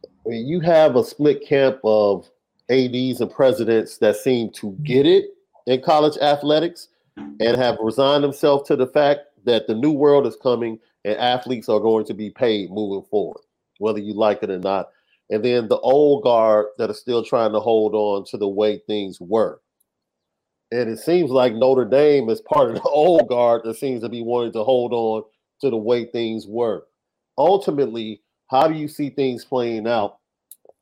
I 0.04 0.28
mean, 0.28 0.46
you 0.46 0.60
have 0.60 0.96
a 0.96 1.04
split 1.04 1.46
camp 1.46 1.78
of 1.84 2.28
ADs 2.68 3.20
and 3.20 3.30
presidents 3.30 3.98
that 3.98 4.16
seem 4.16 4.50
to 4.54 4.72
get 4.82 5.06
it 5.06 5.35
in 5.66 5.82
college 5.82 6.16
athletics 6.18 6.88
and 7.16 7.56
have 7.56 7.76
resigned 7.80 8.24
themselves 8.24 8.66
to 8.68 8.76
the 8.76 8.86
fact 8.86 9.20
that 9.44 9.66
the 9.66 9.74
new 9.74 9.92
world 9.92 10.26
is 10.26 10.36
coming 10.42 10.78
and 11.04 11.16
athletes 11.16 11.68
are 11.68 11.80
going 11.80 12.04
to 12.04 12.14
be 12.14 12.30
paid 12.30 12.70
moving 12.70 13.06
forward, 13.08 13.40
whether 13.78 13.98
you 13.98 14.12
like 14.12 14.42
it 14.42 14.50
or 14.50 14.58
not. 14.58 14.88
And 15.30 15.44
then 15.44 15.68
the 15.68 15.78
old 15.78 16.22
guard 16.22 16.66
that 16.78 16.90
are 16.90 16.94
still 16.94 17.24
trying 17.24 17.52
to 17.52 17.60
hold 17.60 17.94
on 17.94 18.24
to 18.26 18.36
the 18.36 18.48
way 18.48 18.80
things 18.86 19.20
were. 19.20 19.60
And 20.72 20.90
it 20.90 20.98
seems 20.98 21.30
like 21.30 21.54
Notre 21.54 21.84
Dame 21.84 22.28
is 22.28 22.40
part 22.40 22.70
of 22.70 22.76
the 22.76 22.82
old 22.88 23.28
guard 23.28 23.62
that 23.64 23.76
seems 23.76 24.02
to 24.02 24.08
be 24.08 24.22
wanting 24.22 24.52
to 24.52 24.64
hold 24.64 24.92
on 24.92 25.22
to 25.60 25.70
the 25.70 25.76
way 25.76 26.04
things 26.06 26.46
were. 26.46 26.84
Ultimately, 27.38 28.22
how 28.48 28.68
do 28.68 28.74
you 28.74 28.88
see 28.88 29.10
things 29.10 29.44
playing 29.44 29.86
out, 29.86 30.18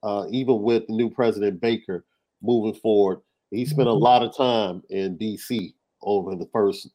uh, 0.02 0.26
even 0.30 0.62
with 0.62 0.86
the 0.86 0.94
new 0.94 1.10
president 1.10 1.60
Baker 1.60 2.04
moving 2.42 2.78
forward? 2.80 3.20
He 3.54 3.64
spent 3.64 3.88
a 3.88 3.92
mm-hmm. 3.92 4.02
lot 4.02 4.22
of 4.22 4.36
time 4.36 4.82
in 4.90 5.16
D.C. 5.16 5.74
over 6.02 6.34
the 6.34 6.48
first 6.52 6.88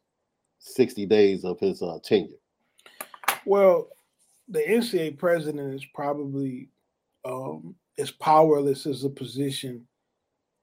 60 0.59 1.05
days 1.05 1.45
of 1.45 1.59
his 1.59 1.81
uh, 1.81 1.99
tenure. 2.03 2.37
Well, 3.45 3.87
the 4.47 4.59
NCAA 4.59 5.17
president 5.17 5.73
is 5.73 5.85
probably 5.93 6.69
um, 7.25 7.75
as 7.97 8.11
powerless 8.11 8.85
as 8.85 9.03
a 9.03 9.09
position 9.09 9.87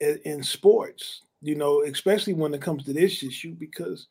in, 0.00 0.18
in 0.24 0.42
sports, 0.42 1.22
you 1.40 1.54
know, 1.54 1.82
especially 1.82 2.34
when 2.34 2.52
it 2.52 2.60
comes 2.60 2.84
to 2.84 2.92
this 2.92 3.22
issue, 3.22 3.54
because 3.54 4.08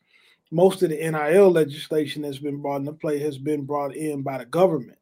most 0.50 0.82
of 0.82 0.90
the 0.90 0.96
NIL 0.96 1.50
legislation 1.50 2.22
that's 2.22 2.38
been 2.38 2.62
brought 2.62 2.80
into 2.80 2.92
play 2.92 3.18
has 3.18 3.38
been 3.38 3.64
brought 3.64 3.94
in 3.94 4.22
by 4.22 4.38
the 4.38 4.46
government, 4.46 4.98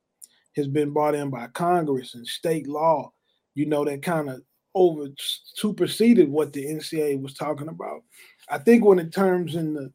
has 0.56 0.66
been 0.66 0.90
brought 0.90 1.14
in 1.14 1.30
by 1.30 1.46
Congress 1.48 2.14
and 2.14 2.26
state 2.26 2.66
law, 2.66 3.12
you 3.54 3.66
know, 3.66 3.84
that 3.84 4.02
kind 4.02 4.28
of 4.28 4.42
over 4.74 5.06
superseded 5.54 6.28
what 6.28 6.52
the 6.52 6.64
NCAA 6.64 7.20
was 7.20 7.34
talking 7.34 7.68
about. 7.68 8.02
I 8.48 8.58
think 8.58 8.84
when 8.84 8.98
it 8.98 9.12
terms 9.12 9.56
in 9.56 9.74
the, 9.74 9.92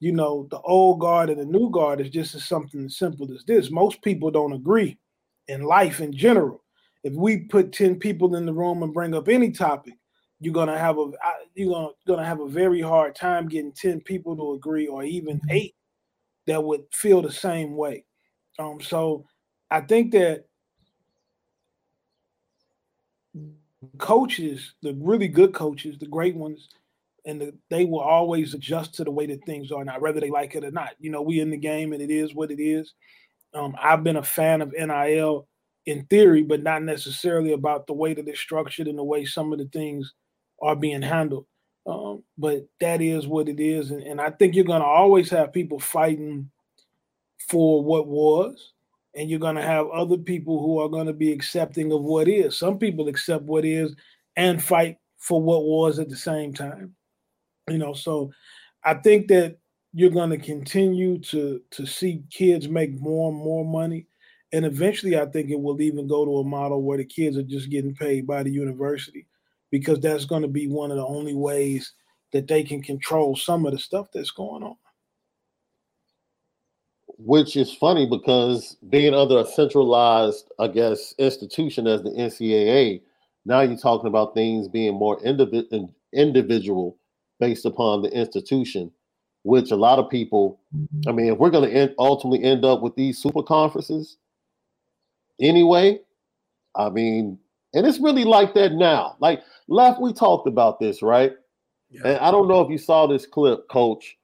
you 0.00 0.12
know, 0.12 0.46
the 0.50 0.60
old 0.60 1.00
guard 1.00 1.30
and 1.30 1.40
the 1.40 1.44
new 1.44 1.70
guard 1.70 2.00
is 2.00 2.10
just 2.10 2.34
as 2.34 2.44
something 2.46 2.84
as 2.84 2.96
simple 2.96 3.32
as 3.32 3.44
this. 3.44 3.70
Most 3.70 4.02
people 4.02 4.30
don't 4.30 4.52
agree 4.52 4.98
in 5.48 5.62
life 5.62 6.00
in 6.00 6.12
general. 6.12 6.62
If 7.02 7.12
we 7.12 7.40
put 7.40 7.72
10 7.72 7.98
people 7.98 8.36
in 8.36 8.46
the 8.46 8.52
room 8.52 8.82
and 8.82 8.94
bring 8.94 9.14
up 9.14 9.28
any 9.28 9.50
topic, 9.50 9.94
you're 10.40 10.54
gonna 10.54 10.78
have 10.78 10.98
a 10.98 11.10
you're 11.54 11.72
gonna, 11.72 11.88
gonna 12.06 12.24
have 12.24 12.40
a 12.40 12.48
very 12.48 12.80
hard 12.80 13.14
time 13.14 13.48
getting 13.48 13.72
10 13.72 14.00
people 14.00 14.36
to 14.36 14.52
agree 14.54 14.86
or 14.86 15.02
even 15.04 15.36
mm-hmm. 15.38 15.50
eight 15.50 15.74
that 16.46 16.62
would 16.62 16.82
feel 16.92 17.22
the 17.22 17.32
same 17.32 17.76
way. 17.76 18.04
Um, 18.58 18.80
so 18.80 19.24
I 19.70 19.80
think 19.80 20.12
that 20.12 20.44
coaches, 23.98 24.74
the 24.82 24.94
really 25.00 25.28
good 25.28 25.54
coaches, 25.54 25.98
the 25.98 26.06
great 26.06 26.36
ones, 26.36 26.68
and 27.26 27.40
the, 27.40 27.54
they 27.70 27.84
will 27.84 28.00
always 28.00 28.54
adjust 28.54 28.94
to 28.94 29.04
the 29.04 29.10
way 29.10 29.26
that 29.26 29.44
things 29.46 29.72
are 29.72 29.84
now, 29.84 29.98
whether 29.98 30.20
they 30.20 30.30
like 30.30 30.54
it 30.54 30.64
or 30.64 30.70
not. 30.70 30.90
You 30.98 31.10
know, 31.10 31.22
we 31.22 31.40
in 31.40 31.50
the 31.50 31.56
game 31.56 31.92
and 31.92 32.02
it 32.02 32.10
is 32.10 32.34
what 32.34 32.50
it 32.50 32.62
is. 32.62 32.92
Um, 33.54 33.74
I've 33.80 34.04
been 34.04 34.16
a 34.16 34.22
fan 34.22 34.62
of 34.62 34.72
NIL 34.72 35.46
in 35.86 36.04
theory, 36.06 36.42
but 36.42 36.62
not 36.62 36.82
necessarily 36.82 37.52
about 37.52 37.86
the 37.86 37.92
way 37.92 38.14
that 38.14 38.28
it's 38.28 38.40
structured 38.40 38.88
and 38.88 38.98
the 38.98 39.04
way 39.04 39.24
some 39.24 39.52
of 39.52 39.58
the 39.58 39.66
things 39.66 40.12
are 40.60 40.76
being 40.76 41.02
handled. 41.02 41.46
Um, 41.86 42.22
but 42.38 42.66
that 42.80 43.02
is 43.02 43.26
what 43.26 43.48
it 43.48 43.60
is, 43.60 43.90
and, 43.90 44.02
and 44.02 44.18
I 44.18 44.30
think 44.30 44.54
you're 44.54 44.64
going 44.64 44.80
to 44.80 44.86
always 44.86 45.28
have 45.30 45.52
people 45.52 45.78
fighting 45.78 46.50
for 47.50 47.84
what 47.84 48.06
was, 48.06 48.72
and 49.16 49.30
you're 49.30 49.38
going 49.38 49.56
to 49.56 49.62
have 49.62 49.88
other 49.88 50.16
people 50.16 50.60
who 50.60 50.78
are 50.80 50.88
going 50.88 51.06
to 51.06 51.12
be 51.12 51.32
accepting 51.32 51.92
of 51.92 52.02
what 52.02 52.28
is. 52.28 52.58
Some 52.58 52.78
people 52.78 53.08
accept 53.08 53.44
what 53.44 53.64
is 53.64 53.94
and 54.36 54.62
fight 54.62 54.98
for 55.18 55.40
what 55.40 55.64
was 55.64 55.98
at 55.98 56.08
the 56.08 56.16
same 56.16 56.52
time. 56.52 56.94
You 57.68 57.78
know, 57.78 57.94
so 57.94 58.30
I 58.84 58.94
think 58.94 59.28
that 59.28 59.56
you're 59.94 60.10
going 60.10 60.30
to 60.30 60.38
continue 60.38 61.18
to 61.20 61.62
to 61.70 61.86
see 61.86 62.24
kids 62.30 62.68
make 62.68 63.00
more 63.00 63.30
and 63.30 63.38
more 63.38 63.64
money 63.64 64.06
and 64.52 64.66
eventually 64.66 65.18
i 65.18 65.24
think 65.26 65.50
it 65.50 65.60
will 65.60 65.80
even 65.80 66.08
go 66.08 66.24
to 66.24 66.38
a 66.38 66.44
model 66.44 66.82
where 66.82 66.98
the 66.98 67.04
kids 67.04 67.38
are 67.38 67.44
just 67.44 67.70
getting 67.70 67.94
paid 67.94 68.26
by 68.26 68.42
the 68.42 68.50
university 68.50 69.26
because 69.70 70.00
that's 70.00 70.24
going 70.24 70.42
to 70.42 70.48
be 70.48 70.66
one 70.66 70.90
of 70.90 70.96
the 70.96 71.06
only 71.06 71.34
ways 71.34 71.92
that 72.32 72.48
they 72.48 72.64
can 72.64 72.82
control 72.82 73.36
some 73.36 73.64
of 73.64 73.72
the 73.72 73.78
stuff 73.78 74.08
that's 74.12 74.32
going 74.32 74.64
on 74.64 74.76
which 77.18 77.56
is 77.56 77.72
funny 77.72 78.06
because 78.06 78.76
being 78.88 79.14
under 79.14 79.38
a 79.38 79.46
centralized 79.46 80.50
i 80.58 80.66
guess 80.66 81.14
institution 81.18 81.86
as 81.86 82.02
the 82.02 82.10
ncaa 82.10 83.00
now 83.44 83.60
you're 83.60 83.76
talking 83.76 84.08
about 84.08 84.34
things 84.34 84.68
being 84.68 84.94
more 84.94 85.18
individ- 85.20 85.92
individual 86.12 86.96
based 87.38 87.64
upon 87.64 88.02
the 88.02 88.10
institution 88.10 88.90
which 89.44 89.70
a 89.70 89.76
lot 89.76 89.98
of 89.98 90.10
people, 90.10 90.58
I 91.06 91.12
mean, 91.12 91.32
if 91.32 91.38
we're 91.38 91.50
going 91.50 91.70
to 91.70 91.94
ultimately 91.98 92.42
end 92.42 92.64
up 92.64 92.80
with 92.80 92.96
these 92.96 93.18
super 93.18 93.42
conferences 93.42 94.16
anyway, 95.38 96.00
I 96.74 96.88
mean, 96.88 97.38
and 97.74 97.86
it's 97.86 98.00
really 98.00 98.24
like 98.24 98.54
that 98.54 98.72
now. 98.72 99.16
Like, 99.20 99.42
left, 99.68 100.00
we 100.00 100.14
talked 100.14 100.48
about 100.48 100.80
this, 100.80 101.02
right? 101.02 101.32
Yeah. 101.90 102.00
And 102.06 102.18
I 102.18 102.30
don't 102.30 102.48
know 102.48 102.62
if 102.62 102.70
you 102.70 102.78
saw 102.78 103.06
this 103.06 103.26
clip, 103.26 103.68
Coach. 103.68 104.16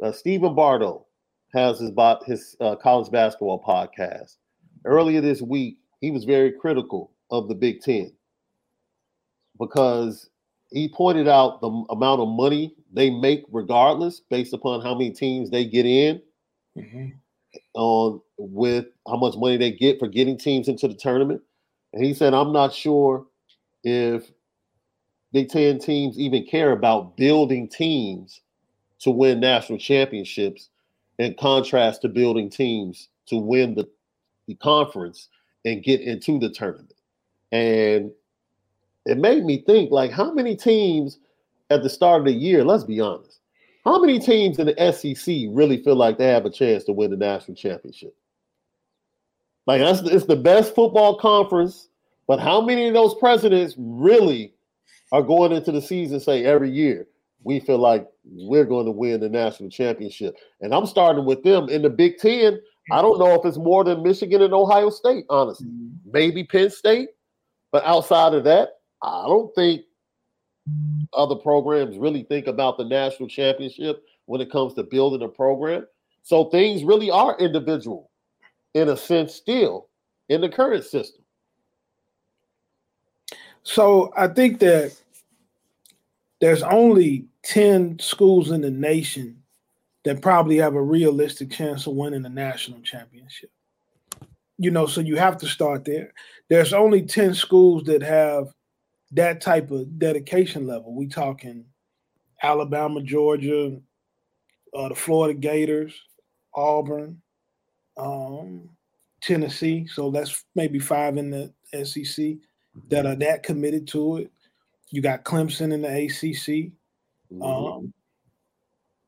Uh, 0.00 0.12
Stephen 0.12 0.54
Bardo 0.54 1.06
has 1.52 1.78
his 1.78 1.92
his 2.26 2.56
uh, 2.60 2.76
college 2.76 3.10
basketball 3.10 3.62
podcast. 3.62 4.36
Earlier 4.84 5.20
this 5.20 5.42
week, 5.42 5.78
he 6.00 6.10
was 6.10 6.24
very 6.24 6.52
critical 6.52 7.12
of 7.30 7.48
the 7.48 7.54
Big 7.54 7.80
Ten 7.80 8.12
because 9.58 10.30
he 10.70 10.88
pointed 10.88 11.28
out 11.28 11.60
the 11.60 11.70
amount 11.90 12.20
of 12.20 12.28
money 12.28 12.74
they 12.92 13.10
make 13.10 13.44
regardless 13.50 14.20
based 14.20 14.52
upon 14.52 14.82
how 14.82 14.94
many 14.94 15.10
teams 15.10 15.50
they 15.50 15.64
get 15.64 15.86
in 15.86 16.22
mm-hmm. 16.76 17.08
on 17.74 18.20
with 18.36 18.86
how 19.06 19.16
much 19.16 19.36
money 19.36 19.56
they 19.56 19.72
get 19.72 19.98
for 19.98 20.08
getting 20.08 20.38
teams 20.38 20.68
into 20.68 20.88
the 20.88 20.94
tournament. 20.94 21.42
And 21.92 22.04
he 22.04 22.14
said, 22.14 22.34
I'm 22.34 22.52
not 22.52 22.72
sure 22.74 23.26
if 23.82 24.30
Big 25.32 25.48
Ten 25.48 25.78
teams 25.78 26.18
even 26.18 26.46
care 26.46 26.72
about 26.72 27.16
building 27.16 27.68
teams 27.68 28.42
to 29.00 29.10
win 29.10 29.40
national 29.40 29.78
championships 29.78 30.68
in 31.18 31.34
contrast 31.34 32.02
to 32.02 32.08
building 32.08 32.48
teams 32.48 33.08
to 33.26 33.36
win 33.36 33.74
the, 33.74 33.88
the 34.46 34.54
conference 34.56 35.28
and 35.64 35.82
get 35.82 36.00
into 36.00 36.38
the 36.38 36.50
tournament. 36.50 36.94
And 37.52 38.10
it 39.06 39.18
made 39.18 39.44
me 39.44 39.62
think 39.66 39.90
like 39.90 40.10
how 40.10 40.32
many 40.32 40.56
teams 40.56 41.18
at 41.70 41.82
the 41.82 41.90
start 41.90 42.20
of 42.20 42.26
the 42.26 42.32
year, 42.32 42.64
let's 42.64 42.84
be 42.84 43.00
honest, 43.00 43.40
how 43.84 43.98
many 44.00 44.18
teams 44.18 44.58
in 44.58 44.66
the 44.66 44.92
SEC 44.92 45.34
really 45.50 45.82
feel 45.82 45.96
like 45.96 46.18
they 46.18 46.28
have 46.28 46.44
a 46.44 46.50
chance 46.50 46.84
to 46.84 46.92
win 46.92 47.10
the 47.10 47.16
national 47.16 47.56
championship? 47.56 48.14
Like 49.66 49.80
that's 49.80 50.00
it's 50.00 50.26
the 50.26 50.36
best 50.36 50.74
football 50.74 51.18
conference, 51.18 51.88
but 52.26 52.40
how 52.40 52.60
many 52.60 52.88
of 52.88 52.94
those 52.94 53.14
presidents 53.14 53.74
really 53.76 54.54
are 55.12 55.22
going 55.22 55.52
into 55.52 55.72
the 55.72 55.80
season 55.80 56.20
say 56.20 56.44
every 56.44 56.70
year 56.70 57.06
we 57.42 57.60
feel 57.60 57.78
like 57.78 58.06
we're 58.24 58.64
going 58.64 58.86
to 58.86 58.92
win 58.92 59.20
the 59.20 59.28
national 59.28 59.70
championship? 59.70 60.36
And 60.60 60.74
I'm 60.74 60.86
starting 60.86 61.24
with 61.24 61.42
them 61.42 61.68
in 61.68 61.82
the 61.82 61.90
Big 61.90 62.18
Ten. 62.18 62.60
I 62.90 63.02
don't 63.02 63.18
know 63.18 63.34
if 63.34 63.44
it's 63.44 63.58
more 63.58 63.84
than 63.84 64.02
Michigan 64.02 64.42
and 64.42 64.54
Ohio 64.54 64.90
State, 64.90 65.24
honestly. 65.28 65.66
Mm-hmm. 65.66 66.10
Maybe 66.12 66.44
Penn 66.44 66.70
State, 66.70 67.10
but 67.70 67.84
outside 67.84 68.34
of 68.34 68.44
that, 68.44 68.70
I 69.02 69.24
don't 69.26 69.54
think 69.54 69.82
other 71.12 71.36
programs 71.36 71.98
really 71.98 72.24
think 72.24 72.46
about 72.46 72.76
the 72.76 72.84
national 72.84 73.28
championship 73.28 74.04
when 74.26 74.40
it 74.40 74.50
comes 74.50 74.74
to 74.74 74.82
building 74.82 75.22
a 75.22 75.28
program. 75.28 75.86
So 76.22 76.44
things 76.44 76.84
really 76.84 77.10
are 77.10 77.38
individual 77.38 78.10
in 78.74 78.90
a 78.90 78.96
sense 78.96 79.34
still 79.34 79.88
in 80.28 80.40
the 80.40 80.48
current 80.48 80.84
system. 80.84 81.24
So 83.62 84.12
I 84.16 84.28
think 84.28 84.60
that 84.60 84.94
there's 86.40 86.62
only 86.62 87.26
10 87.44 87.98
schools 87.98 88.50
in 88.50 88.60
the 88.60 88.70
nation 88.70 89.42
that 90.04 90.22
probably 90.22 90.56
have 90.56 90.74
a 90.74 90.82
realistic 90.82 91.50
chance 91.50 91.86
of 91.86 91.94
winning 91.94 92.22
the 92.22 92.28
national 92.28 92.80
championship. 92.80 93.50
You 94.58 94.70
know, 94.70 94.86
so 94.86 95.00
you 95.00 95.16
have 95.16 95.36
to 95.38 95.46
start 95.46 95.84
there. 95.84 96.12
There's 96.48 96.72
only 96.72 97.02
10 97.02 97.34
schools 97.34 97.84
that 97.84 98.02
have 98.02 98.48
that 99.12 99.40
type 99.40 99.70
of 99.70 99.98
dedication 99.98 100.66
level. 100.66 100.94
We 100.94 101.08
talking 101.08 101.64
Alabama, 102.42 103.02
Georgia, 103.02 103.78
uh, 104.74 104.88
the 104.88 104.94
Florida 104.94 105.38
Gators, 105.38 105.94
Auburn, 106.54 107.20
um, 107.96 108.70
Tennessee. 109.20 109.86
So 109.86 110.10
that's 110.10 110.44
maybe 110.54 110.78
five 110.78 111.16
in 111.16 111.30
the 111.30 111.52
SEC 111.84 112.36
that 112.88 113.06
are 113.06 113.16
that 113.16 113.42
committed 113.42 113.88
to 113.88 114.18
it. 114.18 114.30
You 114.90 115.02
got 115.02 115.24
Clemson 115.24 115.72
in 115.72 115.82
the 115.82 115.88
ACC. 115.88 116.72
Mm-hmm. 117.32 117.42
Um, 117.42 117.92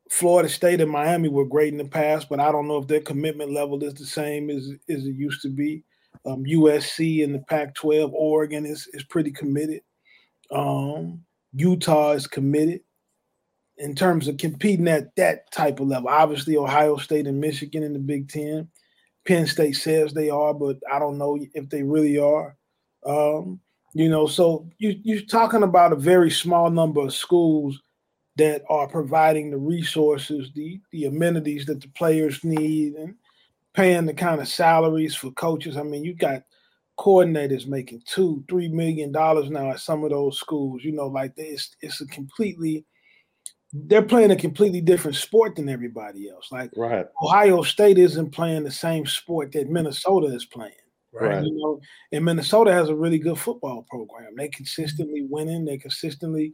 Florida 0.09 0.49
State 0.49 0.81
and 0.81 0.91
Miami 0.91 1.29
were 1.29 1.45
great 1.45 1.71
in 1.71 1.77
the 1.77 1.85
past, 1.85 2.27
but 2.29 2.39
I 2.39 2.51
don't 2.51 2.67
know 2.67 2.77
if 2.77 2.87
their 2.87 3.01
commitment 3.01 3.51
level 3.51 3.81
is 3.83 3.93
the 3.93 4.05
same 4.05 4.49
as, 4.49 4.69
as 4.89 5.05
it 5.05 5.15
used 5.15 5.41
to 5.43 5.49
be. 5.49 5.83
Um, 6.25 6.43
USC 6.43 7.23
in 7.23 7.31
the 7.31 7.39
Pac-12, 7.39 8.11
Oregon 8.13 8.65
is 8.65 8.87
is 8.93 9.03
pretty 9.05 9.31
committed. 9.31 9.81
Um, 10.51 11.23
Utah 11.53 12.11
is 12.11 12.27
committed 12.27 12.81
in 13.77 13.95
terms 13.95 14.27
of 14.27 14.37
competing 14.37 14.87
at 14.87 15.15
that 15.15 15.51
type 15.51 15.79
of 15.79 15.87
level. 15.87 16.09
Obviously, 16.09 16.57
Ohio 16.57 16.97
State 16.97 17.25
and 17.25 17.39
Michigan 17.39 17.81
in 17.81 17.93
the 17.93 17.99
Big 17.99 18.29
Ten. 18.29 18.69
Penn 19.25 19.47
State 19.47 19.75
says 19.75 20.13
they 20.13 20.29
are, 20.29 20.53
but 20.53 20.77
I 20.91 20.99
don't 20.99 21.17
know 21.17 21.39
if 21.53 21.69
they 21.69 21.83
really 21.83 22.17
are. 22.17 22.57
Um, 23.05 23.59
you 23.93 24.09
know, 24.09 24.25
so 24.25 24.69
you, 24.77 24.99
you're 25.03 25.21
talking 25.21 25.63
about 25.63 25.91
a 25.91 25.97
very 25.97 26.31
small 26.31 26.69
number 26.69 27.01
of 27.01 27.13
schools 27.13 27.81
that 28.37 28.63
are 28.69 28.87
providing 28.87 29.51
the 29.51 29.57
resources, 29.57 30.51
the 30.55 30.79
the 30.91 31.05
amenities 31.05 31.65
that 31.65 31.81
the 31.81 31.89
players 31.89 32.43
need, 32.43 32.93
and 32.93 33.15
paying 33.73 34.05
the 34.05 34.13
kind 34.13 34.39
of 34.39 34.47
salaries 34.47 35.15
for 35.15 35.31
coaches. 35.31 35.77
I 35.77 35.83
mean, 35.83 36.03
you 36.03 36.13
got 36.13 36.43
coordinators 36.97 37.67
making 37.67 38.01
two, 38.05 38.43
three 38.49 38.69
million 38.69 39.11
dollars 39.11 39.49
now 39.49 39.71
at 39.71 39.79
some 39.79 40.03
of 40.03 40.11
those 40.11 40.39
schools. 40.39 40.83
You 40.83 40.93
know, 40.93 41.07
like 41.07 41.33
it's 41.35 41.75
it's 41.81 41.99
a 41.99 42.07
completely 42.07 42.85
they're 43.73 44.01
playing 44.01 44.31
a 44.31 44.35
completely 44.35 44.81
different 44.81 45.15
sport 45.15 45.55
than 45.55 45.69
everybody 45.69 46.29
else. 46.29 46.51
Like 46.51 46.71
right. 46.75 47.05
Ohio 47.21 47.61
State 47.63 47.97
isn't 47.97 48.31
playing 48.31 48.63
the 48.63 48.71
same 48.71 49.05
sport 49.05 49.51
that 49.53 49.69
Minnesota 49.69 50.27
is 50.27 50.45
playing. 50.45 50.73
Right. 51.13 51.43
You 51.43 51.57
know, 51.57 51.81
and 52.11 52.23
Minnesota 52.23 52.71
has 52.71 52.89
a 52.89 52.95
really 52.95 53.19
good 53.19 53.37
football 53.37 53.85
program. 53.89 54.35
They 54.37 54.47
consistently 54.47 55.23
winning, 55.29 55.65
they 55.65 55.77
consistently 55.77 56.53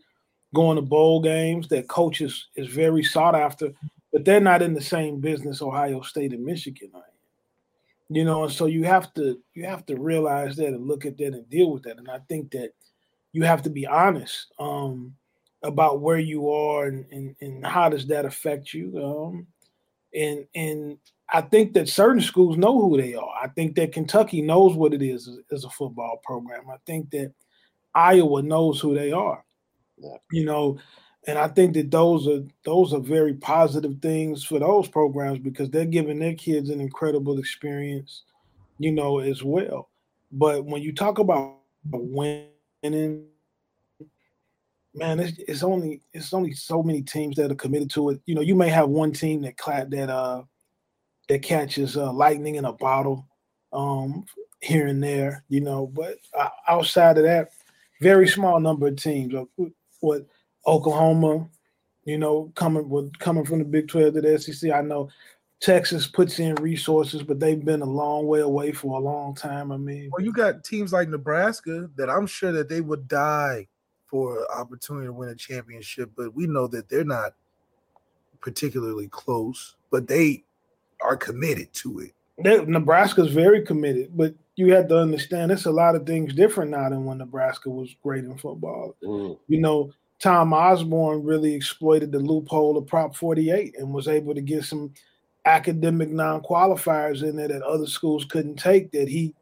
going 0.55 0.77
to 0.77 0.81
bowl 0.81 1.21
games. 1.21 1.67
Their 1.67 1.83
coach 1.83 2.21
is, 2.21 2.47
is 2.55 2.67
very 2.67 3.03
sought 3.03 3.35
after, 3.35 3.71
but 4.11 4.25
they're 4.25 4.39
not 4.39 4.61
in 4.61 4.73
the 4.73 4.81
same 4.81 5.19
business 5.19 5.61
Ohio 5.61 6.01
State 6.01 6.33
and 6.33 6.43
Michigan 6.43 6.89
are 6.95 7.03
you 8.09 8.23
know 8.23 8.43
and 8.43 8.53
so 8.53 8.65
you 8.65 8.83
have 8.83 9.13
to 9.13 9.39
you 9.53 9.65
have 9.65 9.85
to 9.85 9.95
realize 9.95 10.55
that 10.55 10.67
and 10.67 10.87
look 10.87 11.05
at 11.05 11.17
that 11.17 11.33
and 11.33 11.49
deal 11.49 11.71
with 11.71 11.83
that 11.83 11.97
and 11.97 12.09
i 12.09 12.19
think 12.29 12.51
that 12.51 12.71
you 13.33 13.43
have 13.43 13.61
to 13.61 13.69
be 13.69 13.85
honest 13.85 14.47
um, 14.59 15.13
about 15.63 16.01
where 16.01 16.19
you 16.19 16.49
are 16.49 16.85
and, 16.85 17.05
and, 17.11 17.35
and 17.41 17.65
how 17.65 17.89
does 17.89 18.07
that 18.07 18.25
affect 18.25 18.73
you 18.73 18.97
um, 19.03 19.47
and 20.13 20.45
and 20.55 20.97
i 21.33 21.41
think 21.41 21.73
that 21.73 21.89
certain 21.89 22.21
schools 22.21 22.57
know 22.57 22.79
who 22.79 22.99
they 22.99 23.15
are 23.15 23.33
i 23.41 23.47
think 23.49 23.75
that 23.75 23.91
kentucky 23.91 24.41
knows 24.41 24.75
what 24.75 24.93
it 24.93 25.01
is 25.01 25.29
as, 25.51 25.63
a 25.63 25.69
football 25.69 26.19
program 26.23 26.63
i 26.69 26.77
think 26.85 27.09
that 27.11 27.31
iowa 27.95 28.41
knows 28.41 28.79
who 28.79 28.93
they 28.95 29.11
are 29.11 29.43
yeah. 29.97 30.17
you 30.31 30.45
know 30.45 30.77
and 31.27 31.37
I 31.37 31.49
think 31.49 31.73
that 31.73 31.91
those 31.91 32.25
are 32.27 32.41
those 32.63 32.93
are 32.93 33.01
very 33.01 33.33
positive 33.33 33.97
things 34.01 34.45
for 34.45 34.59
those 34.59 34.87
programs 34.87 35.39
because 35.39 35.69
they're 35.69 35.85
giving 35.85 36.19
their 36.19 36.33
kids 36.33 36.69
an 36.69 36.79
incredible 36.79 37.37
experience, 37.37 38.23
you 38.79 38.93
know, 38.93 39.19
as 39.19 39.43
well. 39.43 39.89
But 40.31 40.65
when 40.65 40.81
you 40.81 40.93
talk 40.93 41.19
about 41.19 41.57
winning, 41.91 43.25
man, 44.95 45.19
it's, 45.19 45.37
it's 45.37 45.63
only 45.63 46.01
it's 46.13 46.33
only 46.33 46.53
so 46.53 46.81
many 46.81 47.01
teams 47.01 47.35
that 47.35 47.51
are 47.51 47.55
committed 47.55 47.89
to 47.91 48.11
it. 48.11 48.21
You 48.25 48.35
know, 48.35 48.41
you 48.41 48.55
may 48.55 48.69
have 48.69 48.87
one 48.87 49.11
team 49.11 49.41
that 49.41 49.57
that 49.89 50.09
uh 50.09 50.43
that 51.29 51.41
catches 51.41 51.97
uh, 51.97 52.11
lightning 52.11 52.55
in 52.55 52.65
a 52.65 52.73
bottle. 52.73 53.27
Um, 53.73 54.25
here 54.61 54.87
and 54.87 55.03
there, 55.03 55.43
you 55.49 55.61
know. 55.61 55.87
But 55.87 56.17
uh, 56.37 56.49
outside 56.67 57.17
of 57.17 57.23
that, 57.23 57.51
very 58.01 58.27
small 58.27 58.59
number 58.59 58.87
of 58.87 58.95
teams. 58.97 59.33
What 59.99 60.25
Oklahoma, 60.65 61.47
you 62.05 62.17
know, 62.17 62.51
coming 62.55 62.89
with 62.89 63.17
coming 63.19 63.45
from 63.45 63.59
the 63.59 63.65
Big 63.65 63.87
Twelve 63.87 64.13
to 64.13 64.21
the 64.21 64.39
SEC. 64.39 64.71
I 64.71 64.81
know 64.81 65.09
Texas 65.59 66.07
puts 66.07 66.39
in 66.39 66.55
resources, 66.55 67.23
but 67.23 67.39
they've 67.39 67.63
been 67.63 67.81
a 67.81 67.85
long 67.85 68.27
way 68.27 68.41
away 68.41 68.71
for 68.71 68.97
a 68.99 69.03
long 69.03 69.35
time. 69.35 69.71
I 69.71 69.77
mean, 69.77 70.09
well, 70.11 70.23
you 70.23 70.31
got 70.31 70.63
teams 70.63 70.93
like 70.93 71.09
Nebraska 71.09 71.89
that 71.95 72.09
I'm 72.09 72.27
sure 72.27 72.51
that 72.51 72.69
they 72.69 72.81
would 72.81 73.07
die 73.07 73.67
for 74.05 74.39
an 74.39 74.45
opportunity 74.55 75.07
to 75.07 75.13
win 75.13 75.29
a 75.29 75.35
championship, 75.35 76.11
but 76.15 76.33
we 76.33 76.47
know 76.47 76.67
that 76.67 76.87
they're 76.87 77.03
not 77.03 77.33
particularly 78.39 79.09
close, 79.09 79.75
but 79.91 80.07
they 80.07 80.43
are 81.01 81.17
committed 81.17 81.71
to 81.73 81.99
it. 81.99 82.11
They, 82.43 82.63
Nebraska's 82.65 83.31
very 83.31 83.63
committed, 83.63 84.15
but 84.15 84.33
you 84.55 84.73
have 84.73 84.87
to 84.89 84.97
understand 84.97 85.51
it's 85.51 85.65
a 85.65 85.71
lot 85.71 85.95
of 85.95 86.05
things 86.05 86.33
different 86.33 86.71
now 86.71 86.89
than 86.89 87.05
when 87.05 87.19
Nebraska 87.19 87.69
was 87.69 87.95
great 88.03 88.23
in 88.23 88.37
football. 88.37 88.95
Mm. 89.03 89.37
You 89.47 89.59
know, 89.59 89.91
Tom 90.19 90.53
Osborne 90.53 91.23
really 91.23 91.53
exploited 91.53 92.11
the 92.11 92.19
loophole 92.19 92.77
of 92.77 92.87
Prop 92.87 93.15
48 93.15 93.75
and 93.77 93.93
was 93.93 94.07
able 94.07 94.33
to 94.33 94.41
get 94.41 94.63
some 94.63 94.93
academic 95.45 96.09
non-qualifiers 96.09 97.23
in 97.23 97.35
there 97.37 97.47
that 97.47 97.61
other 97.61 97.87
schools 97.87 98.25
couldn't 98.25 98.57
take 98.57 98.91
that 98.91 99.07
he 99.07 99.33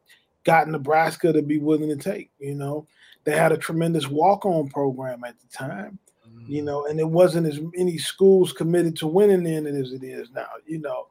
got 0.43 0.67
Nebraska 0.67 1.33
to 1.33 1.41
be 1.41 1.57
willing 1.57 1.89
to 1.89 1.95
take, 1.95 2.29
you 2.39 2.55
know. 2.55 2.87
They 3.23 3.35
had 3.35 3.51
a 3.51 3.57
tremendous 3.57 4.07
walk-on 4.07 4.69
program 4.69 5.23
at 5.23 5.35
the 5.39 5.47
time, 5.47 5.97
mm. 6.27 6.47
you 6.47 6.61
know, 6.61 6.85
and 6.85 6.99
it 6.99 7.09
wasn't 7.09 7.47
as 7.47 7.59
many 7.73 7.97
schools 7.97 8.53
committed 8.53 8.95
to 8.97 9.07
winning 9.07 9.47
in 9.47 9.65
it 9.65 9.75
as 9.75 9.93
it 9.93 10.03
is 10.03 10.29
now, 10.31 10.47
you 10.65 10.79
know. 10.79 11.07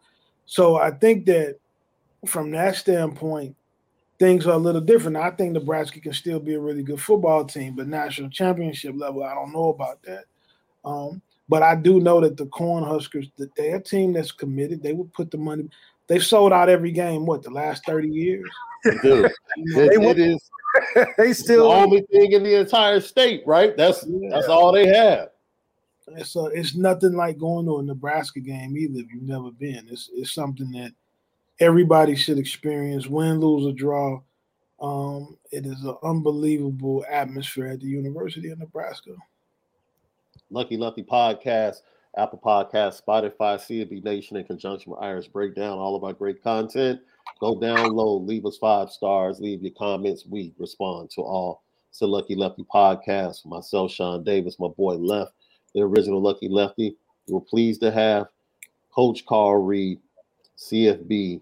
So 0.47 0.77
I 0.77 0.91
think 0.91 1.27
that 1.27 1.59
from 2.27 2.51
that 2.53 2.77
standpoint, 2.77 3.57
things 4.19 4.47
are 4.47 4.55
a 4.55 4.59
little 4.59 4.81
different. 4.81 5.17
I 5.17 5.31
think 5.31 5.53
Nebraska 5.53 6.01
can 6.01 6.13
still 6.13 6.41
be 6.41 6.55
a 6.55 6.61
really 6.61 6.83
good 6.83 7.01
football 7.01 7.45
team, 7.45 7.75
but 7.77 7.89
national 7.89 8.31
championship 8.31 8.95
level, 8.97 9.25
I 9.25 9.35
don't 9.35 9.53
know 9.53 9.69
about 9.69 10.03
that. 10.03 10.25
Um, 10.85 11.23
but 11.49 11.63
I 11.63 11.75
do 11.75 12.01
know 12.01 12.21
that 12.21 12.37
the 12.37 12.47
Cornhuskers, 12.47 13.31
that 13.37 13.55
they're 13.57 13.77
a 13.77 13.83
team 13.83 14.13
that's 14.13 14.33
committed. 14.33 14.83
They 14.83 14.93
would 14.93 15.13
put 15.13 15.31
the 15.31 15.39
money. 15.39 15.69
They've 16.07 16.25
sold 16.25 16.53
out 16.53 16.69
every 16.69 16.93
game. 16.93 17.27
What 17.27 17.43
the 17.43 17.51
last 17.51 17.85
thirty 17.85 18.09
years? 18.09 18.49
Dude, 19.03 19.27
it, 19.57 20.03
it 20.03 20.19
is. 20.19 20.51
they 21.19 21.33
still 21.33 21.69
the 21.69 21.77
only 21.77 22.03
thing 22.13 22.33
in 22.33 22.43
the 22.43 22.61
entire 22.61 23.01
state, 23.01 23.43
right? 23.47 23.77
That's 23.77 24.05
yeah. 24.07 24.31
that's 24.31 24.49
all 24.49 24.73
they 24.73 24.87
have. 24.87 25.31
It's 26.09 26.37
a, 26.37 26.45
it's 26.47 26.75
nothing 26.75 27.15
like 27.15 27.39
going 27.39 27.67
to 27.67 27.79
a 27.79 27.83
Nebraska 27.83 28.41
game 28.41 28.77
either. 28.77 29.01
If 29.01 29.13
you've 29.13 29.23
never 29.23 29.51
been, 29.51 29.87
it's 29.91 30.11
it's 30.13 30.33
something 30.33 30.71
that 30.73 30.93
everybody 31.61 32.15
should 32.15 32.39
experience. 32.39 33.07
Win, 33.07 33.41
lose, 33.41 33.67
or 33.67 33.73
draw. 33.73 34.21
Um, 34.81 35.39
it 35.51 35.65
is 35.65 35.83
an 35.85 35.97
unbelievable 36.03 37.05
atmosphere 37.09 37.69
at 37.69 37.81
the 37.81 37.87
University 37.87 38.51
of 38.51 38.59
Nebraska. 38.59 39.13
Lucky 40.51 40.77
Lefty 40.77 41.03
Podcast, 41.03 41.77
Apple 42.17 42.41
Podcast, 42.45 43.01
Spotify, 43.03 43.57
CFB 43.57 44.05
Nation 44.05 44.37
in 44.37 44.45
conjunction 44.45 44.93
with 44.93 45.01
Irish 45.01 45.29
Breakdown, 45.29 45.79
all 45.79 45.97
of 45.97 46.05
our 46.05 46.13
great 46.13 46.43
content. 46.43 47.01
Go 47.41 47.57
download, 47.57 48.27
leave 48.27 48.45
us 48.45 48.59
five 48.59 48.91
stars, 48.91 49.41
leave 49.41 49.63
your 49.63 49.73
comments. 49.73 50.27
We 50.27 50.53
respond 50.59 51.11
to 51.11 51.23
all. 51.23 51.63
It's 51.91 52.01
the 52.01 52.07
Lucky 52.07 52.35
Lefty 52.35 52.65
Podcast. 52.65 53.47
Myself, 53.47 53.91
Shaun 53.91 54.23
Davis, 54.23 54.59
my 54.59 54.69
boy 54.69 54.95
Left, 54.95 55.33
the 55.75 55.83
original 55.83 56.21
Lucky 56.21 56.49
Lefty. 56.49 56.97
We're 57.29 57.41
pleased 57.41 57.81
to 57.83 57.91
have 57.91 58.29
Coach 58.95 59.27
Carl 59.27 59.63
Reed, 59.63 60.01
CFB 60.57 61.41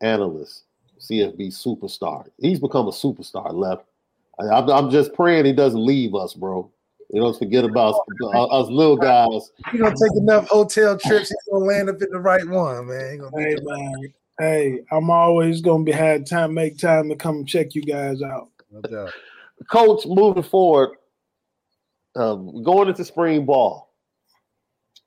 analyst, 0.00 0.64
CFB 1.00 1.48
superstar. 1.48 2.26
He's 2.38 2.60
become 2.60 2.88
a 2.88 2.92
superstar, 2.92 3.52
Left. 3.52 3.84
I, 4.38 4.58
I'm 4.58 4.90
just 4.90 5.14
praying 5.14 5.44
he 5.44 5.52
doesn't 5.52 5.84
leave 5.84 6.14
us, 6.14 6.34
bro. 6.34 6.70
You 7.10 7.20
don't 7.20 7.38
forget 7.38 7.64
about 7.64 7.94
uh, 8.22 8.44
us 8.46 8.68
little 8.68 8.96
guys. 8.96 9.52
He's 9.70 9.80
gonna 9.80 9.94
take 9.94 10.16
enough 10.16 10.48
hotel 10.48 10.98
trips. 10.98 11.28
He's 11.28 11.52
gonna 11.52 11.64
land 11.64 11.88
up 11.88 12.02
in 12.02 12.08
the 12.10 12.18
right 12.18 12.46
one, 12.48 12.88
man. 12.88 13.20
Hey 13.36 13.56
man, 13.62 14.12
hey, 14.40 14.80
I'm 14.90 15.10
always 15.10 15.60
gonna 15.60 15.84
be 15.84 15.92
had 15.92 16.26
time, 16.26 16.54
make 16.54 16.78
time 16.78 17.08
to 17.10 17.16
come 17.16 17.44
check 17.44 17.74
you 17.74 17.82
guys 17.82 18.20
out. 18.22 18.48
No 18.72 18.80
doubt. 18.80 19.12
Coach, 19.70 20.06
moving 20.06 20.42
forward, 20.42 20.96
um, 22.16 22.62
going 22.62 22.88
into 22.88 23.04
spring 23.04 23.44
ball, 23.44 23.92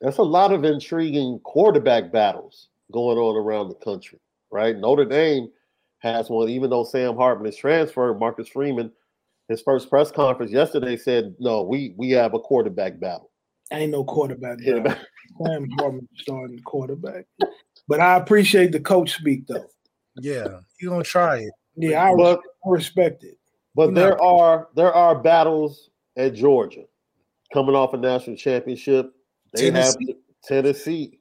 there's 0.00 0.18
a 0.18 0.22
lot 0.22 0.52
of 0.52 0.64
intriguing 0.64 1.40
quarterback 1.44 2.12
battles 2.12 2.68
going 2.92 3.18
on 3.18 3.36
around 3.36 3.68
the 3.68 3.74
country, 3.76 4.20
right? 4.50 4.76
Notre 4.76 5.04
Dame 5.04 5.48
has 5.98 6.30
one, 6.30 6.48
even 6.48 6.70
though 6.70 6.84
Sam 6.84 7.16
Hartman 7.16 7.48
is 7.48 7.56
transferred, 7.56 8.20
Marcus 8.20 8.48
Freeman 8.48 8.92
his 9.48 9.62
first 9.62 9.88
press 9.88 10.10
conference 10.10 10.52
yesterday 10.52 10.96
said, 10.96 11.34
"No, 11.38 11.62
we 11.62 11.94
we 11.96 12.10
have 12.10 12.34
a 12.34 12.38
quarterback 12.38 13.00
battle." 13.00 13.30
Ain't 13.72 13.92
no 13.92 14.04
quarterback 14.04 14.58
battle. 14.58 14.94
Sam 15.44 15.68
Hartman 15.78 16.08
starting 16.16 16.60
quarterback, 16.60 17.26
but 17.88 18.00
I 18.00 18.16
appreciate 18.16 18.72
the 18.72 18.80
coach 18.80 19.14
speak 19.14 19.46
though. 19.46 19.66
Yeah, 20.16 20.60
you 20.80 20.90
gonna 20.90 21.02
try 21.02 21.38
it. 21.38 21.52
Yeah, 21.76 22.10
I, 22.10 22.14
but, 22.14 22.40
respect 22.66 23.24
it. 23.24 23.38
But 23.74 23.94
there 23.94 24.20
are 24.20 24.68
there 24.74 24.92
are 24.92 25.18
battles 25.18 25.90
at 26.16 26.34
Georgia 26.34 26.84
coming 27.52 27.74
off 27.74 27.94
a 27.94 27.96
national 27.96 28.36
championship. 28.36 29.12
They 29.54 29.70
Tennessee. 29.70 30.06
have 30.08 30.16
Tennessee. 30.44 31.18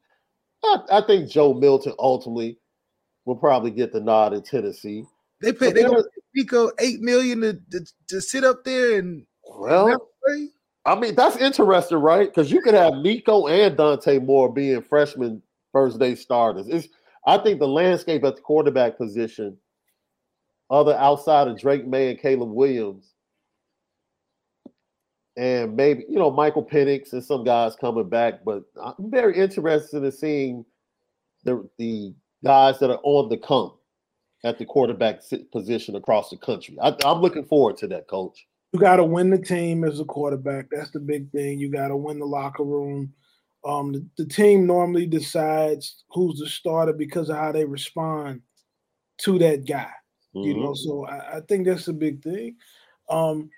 I, 0.63 0.77
I, 0.91 1.01
think 1.01 1.29
Joe 1.29 1.53
Milton 1.53 1.93
ultimately 1.99 2.57
will 3.25 3.35
probably 3.35 3.71
get 3.71 3.93
the 3.93 3.99
nod 3.99 4.33
in 4.33 4.41
Tennessee. 4.41 5.03
They 5.41 5.53
pay. 5.53 5.71
They 5.71 5.83
gonna 5.83 6.03
Nico 6.35 6.71
eight 6.79 6.99
million 7.01 7.41
to, 7.41 7.53
to, 7.71 7.85
to 8.07 8.21
sit 8.21 8.43
up 8.43 8.63
there 8.63 8.99
and 8.99 9.25
well. 9.47 10.09
I 10.85 10.97
mean, 10.97 11.15
that's 11.15 11.35
interesting, 11.37 11.97
right? 11.97 12.29
Because 12.29 12.49
you 12.49 12.61
could 12.61 12.73
have 12.73 12.93
Nico 12.95 13.47
and 13.47 13.75
Dante 13.75 14.19
Moore 14.19 14.51
being 14.51 14.81
freshman 14.81 15.41
first 15.73 15.99
day 15.99 16.15
starters. 16.15 16.67
It's, 16.69 16.87
I 17.25 17.37
think 17.39 17.59
the 17.59 17.67
landscape 17.67 18.23
at 18.23 18.37
the 18.37 18.41
quarterback 18.41 18.97
position, 18.97 19.57
other 20.69 20.95
outside 20.95 21.49
of 21.49 21.59
Drake 21.59 21.85
Maye 21.85 22.11
and 22.11 22.19
Caleb 22.19 22.51
Williams, 22.51 23.13
and 25.37 25.75
maybe 25.75 26.03
you 26.09 26.17
know 26.17 26.31
Michael 26.31 26.65
Penix 26.65 27.13
and 27.13 27.23
some 27.23 27.43
guys 27.43 27.75
coming 27.75 28.09
back. 28.09 28.43
But 28.43 28.63
I'm 28.81 29.11
very 29.11 29.37
interested 29.37 30.03
in 30.03 30.11
seeing 30.11 30.65
the 31.43 31.69
the 31.77 32.13
guys 32.43 32.79
that 32.79 32.89
are 32.89 32.99
on 33.03 33.29
the 33.29 33.37
come 33.37 33.73
at 34.43 34.57
the 34.57 34.65
quarterback 34.65 35.21
position 35.51 35.95
across 35.95 36.29
the 36.29 36.37
country. 36.37 36.77
I, 36.81 36.95
am 37.05 37.21
looking 37.21 37.45
forward 37.45 37.77
to 37.77 37.87
that, 37.87 38.07
coach. 38.07 38.45
You 38.73 38.79
got 38.79 38.97
to 38.97 39.03
win 39.03 39.29
the 39.29 39.37
team 39.37 39.83
as 39.83 39.99
a 39.99 40.05
quarterback. 40.05 40.67
That's 40.71 40.91
the 40.91 40.99
big 40.99 41.31
thing. 41.31 41.59
You 41.59 41.71
got 41.71 41.87
to 41.87 41.95
win 41.95 42.19
the 42.19 42.25
locker 42.25 42.63
room. 42.63 43.13
Um, 43.65 43.91
the, 43.91 44.05
the, 44.17 44.25
team 44.25 44.67
normally 44.67 45.07
decides 45.07 46.03
who's 46.11 46.39
the 46.39 46.47
starter 46.47 46.93
because 46.93 47.29
of 47.29 47.37
how 47.37 47.51
they 47.51 47.65
respond 47.65 48.41
to 49.21 49.39
that 49.39 49.65
guy. 49.65 49.89
Mm-hmm. 50.35 50.47
You 50.47 50.53
know, 50.55 50.71
mm-hmm. 50.71 50.87
so 50.87 51.05
I, 51.05 51.37
I, 51.37 51.41
think 51.41 51.65
that's 51.65 51.87
a 51.87 51.93
big 51.93 52.23
thing. 52.23 52.55
Um, 53.09 53.49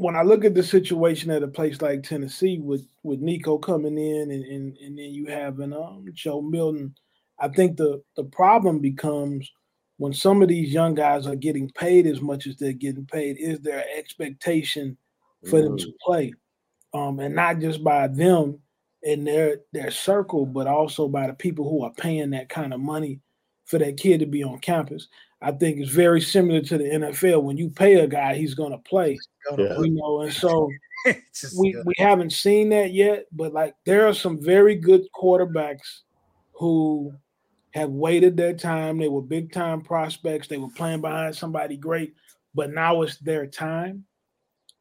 when 0.00 0.16
I 0.16 0.22
look 0.22 0.46
at 0.46 0.54
the 0.54 0.62
situation 0.62 1.30
at 1.30 1.42
a 1.42 1.48
place 1.48 1.82
like 1.82 2.02
Tennessee 2.02 2.58
with 2.58 2.88
with 3.02 3.20
Nico 3.20 3.58
coming 3.58 3.98
in 3.98 4.30
and 4.30 4.44
and, 4.44 4.76
and 4.78 4.98
then 4.98 5.10
you 5.10 5.26
having 5.26 5.74
um, 5.74 6.06
Joe 6.14 6.40
Milton, 6.40 6.94
I 7.38 7.48
think 7.48 7.76
the 7.76 8.02
the 8.16 8.24
problem 8.24 8.78
becomes 8.78 9.52
when 9.98 10.14
some 10.14 10.40
of 10.40 10.48
these 10.48 10.72
young 10.72 10.94
guys 10.94 11.26
are 11.26 11.36
getting 11.36 11.68
paid 11.68 12.06
as 12.06 12.22
much 12.22 12.46
as 12.46 12.56
they're 12.56 12.72
getting 12.72 13.04
paid, 13.04 13.36
is 13.38 13.60
there 13.60 13.84
expectation 13.94 14.96
for 15.44 15.58
mm 15.58 15.64
them 15.64 15.76
to 15.76 15.92
play? 16.02 16.32
Um, 16.94 17.20
and 17.20 17.34
not 17.34 17.60
just 17.60 17.84
by 17.84 18.08
them 18.08 18.58
in 19.02 19.24
their 19.24 19.58
their 19.74 19.90
circle, 19.90 20.46
but 20.46 20.66
also 20.66 21.08
by 21.08 21.26
the 21.26 21.34
people 21.34 21.68
who 21.68 21.84
are 21.84 21.92
paying 21.92 22.30
that 22.30 22.48
kind 22.48 22.72
of 22.72 22.80
money 22.80 23.20
for 23.66 23.78
that 23.78 23.98
kid 23.98 24.20
to 24.20 24.26
be 24.26 24.42
on 24.42 24.60
campus. 24.60 25.08
I 25.42 25.52
think 25.52 25.78
it's 25.78 25.90
very 25.90 26.20
similar 26.20 26.60
to 26.60 26.78
the 26.78 26.84
NFL. 26.84 27.42
When 27.42 27.56
you 27.56 27.70
pay 27.70 27.94
a 27.94 28.06
guy, 28.06 28.34
he's 28.34 28.54
going 28.54 28.72
to 28.72 28.78
play. 28.78 29.18
Yeah. 29.56 29.78
You 29.78 29.90
know, 29.90 30.20
and 30.22 30.32
so 30.32 30.70
we 31.58 31.76
we 31.84 31.94
haven't 31.96 32.32
seen 32.32 32.68
that 32.70 32.92
yet. 32.92 33.26
But 33.32 33.52
like, 33.52 33.74
there 33.86 34.06
are 34.06 34.14
some 34.14 34.42
very 34.42 34.74
good 34.74 35.02
quarterbacks 35.14 36.00
who 36.52 37.14
have 37.72 37.90
waited 37.90 38.36
their 38.36 38.54
time. 38.54 38.98
They 38.98 39.08
were 39.08 39.22
big 39.22 39.52
time 39.52 39.80
prospects. 39.80 40.48
They 40.48 40.58
were 40.58 40.68
playing 40.68 41.00
behind 41.00 41.34
somebody 41.34 41.76
great, 41.76 42.14
but 42.54 42.70
now 42.70 43.02
it's 43.02 43.16
their 43.18 43.46
time, 43.46 44.04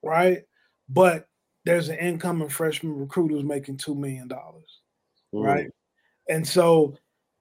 right? 0.04 0.44
But 0.90 1.28
there's 1.66 1.90
an 1.90 2.00
incoming 2.00 2.50
freshman 2.50 2.98
recruit 2.98 3.32
who's 3.32 3.44
making 3.44 3.78
two 3.78 3.96
million 3.96 4.28
dollars, 4.28 4.82
mm. 5.34 5.44
right? 5.44 5.70
And 6.28 6.48
so, 6.48 6.98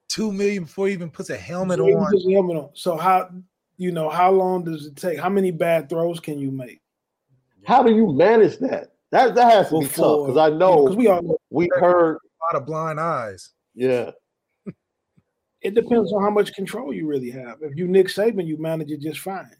two 0.09 0.33
million 0.33 0.63
before 0.63 0.87
he 0.87 0.93
even 0.93 1.09
puts 1.09 1.29
a 1.29 1.37
helmet 1.37 1.79
on. 1.79 1.87
Helmet 2.31 2.57
on. 2.57 2.69
So 2.73 2.97
how 2.97 3.29
you 3.77 3.91
know 3.91 4.09
how 4.09 4.31
long 4.31 4.65
does 4.65 4.87
it 4.87 4.95
take? 4.97 5.17
How 5.19 5.29
many 5.29 5.51
bad 5.51 5.87
throws 5.87 6.19
can 6.19 6.37
you 6.39 6.51
make? 6.51 6.81
How 7.65 7.83
do 7.83 7.93
you 7.95 8.11
manage 8.11 8.57
that? 8.57 8.91
That 9.11 9.35
that 9.35 9.51
has 9.51 9.69
to 9.69 9.79
Before, 9.79 9.81
be 9.81 9.87
tough 9.87 10.27
because 10.27 10.37
I 10.37 10.55
know 10.55 10.83
because 10.83 10.97
we 10.97 11.07
all 11.07 11.39
we 11.49 11.69
heard 11.79 12.17
a 12.17 12.55
lot 12.55 12.61
of 12.61 12.65
blind 12.65 12.99
eyes. 12.99 13.51
Yeah, 13.75 14.11
It 15.61 15.73
depends 15.75 16.11
on 16.11 16.21
how 16.21 16.29
much 16.29 16.53
control 16.53 16.93
you 16.93 17.07
really 17.07 17.31
have. 17.31 17.57
If 17.61 17.77
you 17.77 17.87
Nick 17.87 18.07
Saban, 18.07 18.45
you 18.45 18.57
manage 18.57 18.91
it 18.91 19.01
just 19.01 19.19
fine. 19.19 19.55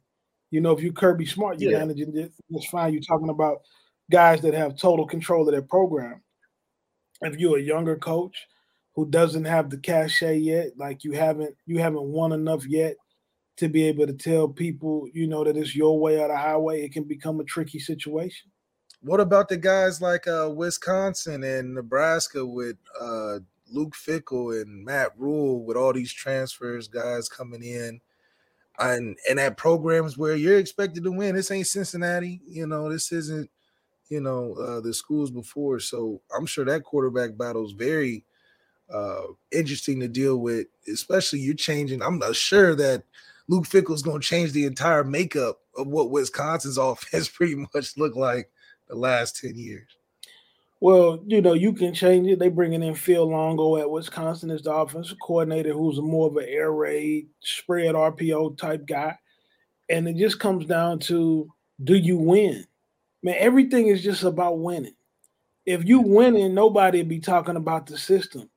You 0.51 0.61
know, 0.61 0.71
if 0.71 0.81
you 0.83 0.91
Kirby 0.91 1.25
Smart, 1.25 1.59
you 1.59 1.69
Yeah. 1.69 1.79
manage 1.79 1.99
it 2.01 2.31
just 2.51 2.69
fine. 2.69 2.93
You're 2.93 3.01
talking 3.01 3.29
about 3.29 3.61
guys 4.09 4.41
that 4.41 4.53
have 4.53 4.77
total 4.77 5.05
control 5.05 5.47
of 5.47 5.51
their 5.51 5.61
program. 5.61 6.21
If 7.21 7.37
you're 7.37 7.59
a 7.59 7.61
younger 7.61 7.95
coach 7.95 8.47
who 8.99 9.05
doesn't 9.09 9.45
have 9.45 9.69
the 9.69 9.77
cachet 9.77 10.39
yet, 10.39 10.77
like 10.77 11.05
you 11.05 11.13
haven't 11.13 11.55
you 11.65 11.79
haven't 11.79 12.03
won 12.03 12.33
enough 12.33 12.67
yet 12.67 12.97
to 13.55 13.69
be 13.69 13.87
able 13.87 14.05
to 14.05 14.11
tell 14.11 14.45
people, 14.49 15.07
you 15.13 15.25
know, 15.25 15.41
that 15.45 15.55
it's 15.55 15.73
your 15.73 15.97
way 15.97 16.19
or 16.19 16.27
the 16.27 16.35
highway, 16.35 16.81
it 16.81 16.91
can 16.91 17.05
become 17.05 17.39
a 17.39 17.45
tricky 17.45 17.79
situation. 17.79 18.51
What 19.01 19.21
about 19.21 19.47
the 19.47 19.55
guys 19.55 20.01
like 20.01 20.27
uh, 20.27 20.51
Wisconsin 20.53 21.45
and 21.45 21.73
Nebraska 21.73 22.45
with 22.45 22.75
uh, 22.99 23.39
Luke 23.71 23.95
Fickell 23.95 24.61
and 24.61 24.83
Matt 24.83 25.11
Rhule 25.17 25.63
with 25.63 25.77
all 25.77 25.93
these 25.93 26.11
transfers, 26.11 26.89
guys 26.89 27.29
coming 27.29 27.63
in, 27.63 28.01
and 28.79 29.17
and 29.29 29.39
at 29.39 29.55
programs 29.55 30.17
where 30.17 30.35
you're 30.35 30.59
expected 30.59 31.05
to 31.05 31.11
win. 31.13 31.35
This 31.35 31.51
ain't 31.51 31.67
Cincinnati, 31.67 32.41
you 32.45 32.67
know. 32.67 32.91
This 32.91 33.13
isn't, 33.13 33.49
you 34.09 34.19
know, 34.19 34.55
uh, 34.55 34.81
the 34.81 34.93
schools 34.93 35.31
before. 35.31 35.79
So 35.79 36.19
I'm 36.37 36.45
sure 36.45 36.65
that 36.65 36.83
quarterback 36.83 37.37
battle 37.37 37.65
is 37.65 37.71
very 37.71 38.25
uh, 38.93 39.21
interesting 39.51 39.99
to 39.99 40.07
deal 40.07 40.37
with. 40.37 40.67
Especially 40.91 41.39
you're 41.39 41.53
changing. 41.53 42.01
I'm 42.01 42.19
not 42.19 42.35
sure 42.35 42.75
that 42.75 43.03
Luke 43.47 43.65
Fickell's 43.65 44.03
going 44.03 44.21
to 44.21 44.27
change 44.27 44.51
the 44.51 44.65
entire 44.65 45.03
makeup 45.03 45.59
of 45.75 45.87
what 45.87 46.11
Wisconsin's 46.11 46.77
offense 46.79 47.27
pretty 47.27 47.55
much 47.55 47.97
looked 47.97 48.17
like 48.17 48.49
the 48.87 48.95
last 48.95 49.37
10 49.41 49.55
years. 49.55 49.87
Well, 50.81 51.21
you 51.25 51.41
know, 51.41 51.53
you 51.53 51.73
can 51.73 51.93
change 51.93 52.27
it. 52.27 52.39
They 52.39 52.47
bringing 52.47 52.83
in 52.83 52.95
Phil 52.95 53.29
Longo 53.29 53.75
at 53.77 53.89
Wisconsin 53.89 54.49
as 54.49 54.61
the 54.61 54.73
offensive 54.73 55.17
coordinator, 55.21 55.73
who's 55.73 55.99
more 55.99 56.27
of 56.27 56.37
an 56.37 56.45
air 56.47 56.71
raid 56.71 57.27
spread 57.41 57.95
RPO 57.95 58.57
type 58.57 58.85
guy, 58.85 59.17
and 59.89 60.07
it 60.07 60.15
just 60.15 60.39
comes 60.39 60.65
down 60.65 60.99
to 60.99 61.51
do 61.83 61.95
you 61.95 62.17
win? 62.17 62.65
Man, 63.23 63.35
everything 63.37 63.87
is 63.87 64.01
just 64.01 64.23
about 64.23 64.59
winning. 64.59 64.95
If 65.65 65.83
you 65.85 65.99
winning, 65.99 66.53
nobody 66.53 67.03
be 67.03 67.19
talking 67.19 67.57
about 67.57 67.85
the 67.85 67.97
system 67.97 68.49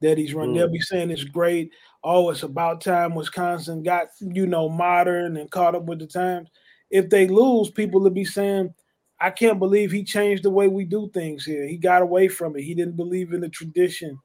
that 0.00 0.18
he's 0.18 0.34
running. 0.34 0.54
They'll 0.54 0.68
mm. 0.68 0.72
be 0.72 0.80
saying 0.80 1.10
it's 1.10 1.24
great. 1.24 1.72
Oh, 2.02 2.30
it's 2.30 2.42
about 2.42 2.80
time 2.80 3.14
Wisconsin 3.14 3.82
got 3.82 4.08
you 4.20 4.46
know 4.46 4.68
modern 4.68 5.36
and 5.36 5.50
caught 5.50 5.74
up 5.74 5.84
with 5.84 5.98
the 5.98 6.06
times. 6.06 6.48
If 6.90 7.10
they 7.10 7.28
lose, 7.28 7.70
people 7.70 8.00
will 8.00 8.10
be 8.10 8.24
saying 8.24 8.74
I 9.20 9.30
can't 9.30 9.58
believe 9.58 9.92
he 9.92 10.02
changed 10.02 10.42
the 10.42 10.50
way 10.50 10.66
we 10.68 10.84
do 10.84 11.10
things 11.12 11.44
here. 11.44 11.66
He 11.66 11.76
got 11.76 12.02
away 12.02 12.28
from 12.28 12.56
it. 12.56 12.62
He 12.62 12.74
didn't 12.74 12.96
believe 12.96 13.32
in 13.32 13.42
the 13.42 13.50
tradition, 13.50 14.18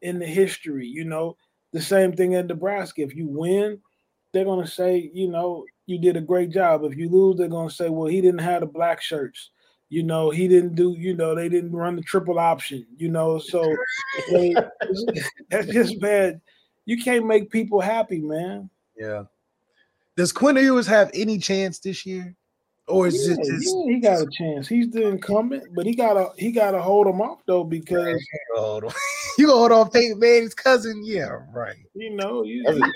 in 0.00 0.18
the 0.18 0.26
history. 0.26 0.86
You 0.86 1.04
know, 1.04 1.36
the 1.72 1.82
same 1.82 2.12
thing 2.12 2.34
at 2.34 2.46
Nebraska. 2.46 3.02
If 3.02 3.14
you 3.14 3.28
win, 3.28 3.78
they're 4.32 4.46
gonna 4.46 4.66
say, 4.66 5.10
you 5.12 5.28
know, 5.28 5.66
you 5.86 5.98
did 5.98 6.16
a 6.16 6.22
great 6.22 6.50
job. 6.50 6.84
If 6.84 6.96
you 6.96 7.10
lose, 7.10 7.36
they're 7.36 7.48
gonna 7.48 7.70
say, 7.70 7.90
well, 7.90 8.08
he 8.08 8.20
didn't 8.20 8.40
have 8.40 8.60
the 8.60 8.66
black 8.66 9.02
shirts. 9.02 9.50
You 9.90 10.02
know, 10.02 10.30
he 10.30 10.48
didn't 10.48 10.74
do. 10.74 10.94
You 10.98 11.14
know, 11.14 11.34
they 11.34 11.48
didn't 11.48 11.72
run 11.72 11.96
the 11.96 12.02
triple 12.02 12.38
option. 12.38 12.86
You 12.96 13.08
know, 13.08 13.38
so 13.38 13.74
they, 14.30 14.54
that's 15.50 15.68
just 15.68 15.98
bad. 16.00 16.40
You 16.84 17.02
can't 17.02 17.26
make 17.26 17.50
people 17.50 17.80
happy, 17.80 18.20
man. 18.20 18.68
Yeah. 18.98 19.24
Does 20.16 20.32
Quinn 20.32 20.56
Ewers 20.56 20.86
have 20.86 21.10
any 21.14 21.38
chance 21.38 21.78
this 21.78 22.04
year? 22.04 22.34
Or 22.88 23.06
is 23.06 23.28
Yeah, 23.28 23.34
it 23.34 23.38
just 23.44 23.76
yeah, 23.76 23.94
he 23.94 24.00
got 24.00 24.22
a 24.22 24.30
chance. 24.30 24.66
He's 24.66 24.90
the 24.90 25.06
incumbent, 25.06 25.74
but 25.74 25.86
he 25.86 25.94
gotta 25.94 26.30
he 26.36 26.50
gotta 26.50 26.80
hold 26.80 27.06
him 27.06 27.20
off 27.20 27.40
though 27.46 27.62
because 27.62 28.18
hold 28.56 28.84
on. 28.84 28.92
you 29.36 29.46
gonna 29.46 29.58
hold 29.58 29.72
on 29.72 29.90
Peyton 29.90 30.18
Manning's 30.18 30.54
cousin? 30.54 31.02
Yeah, 31.04 31.38
right. 31.52 31.76
you 31.94 32.16
know 32.16 32.42
you- 32.44 32.64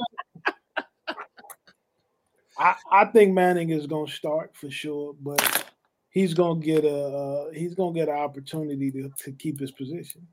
I 2.58 2.74
I 2.90 3.04
think 3.06 3.32
Manning 3.34 3.70
is 3.70 3.86
gonna 3.86 4.10
start 4.10 4.56
for 4.56 4.70
sure, 4.70 5.14
but 5.20 5.66
he's 6.12 6.34
gonna 6.34 6.60
get 6.60 6.84
a 6.84 6.96
uh, 6.96 7.50
he's 7.50 7.74
gonna 7.74 7.94
get 7.94 8.08
an 8.08 8.14
opportunity 8.14 8.92
to, 8.92 9.10
to 9.24 9.32
keep 9.32 9.58
his 9.58 9.72
position. 9.72 10.26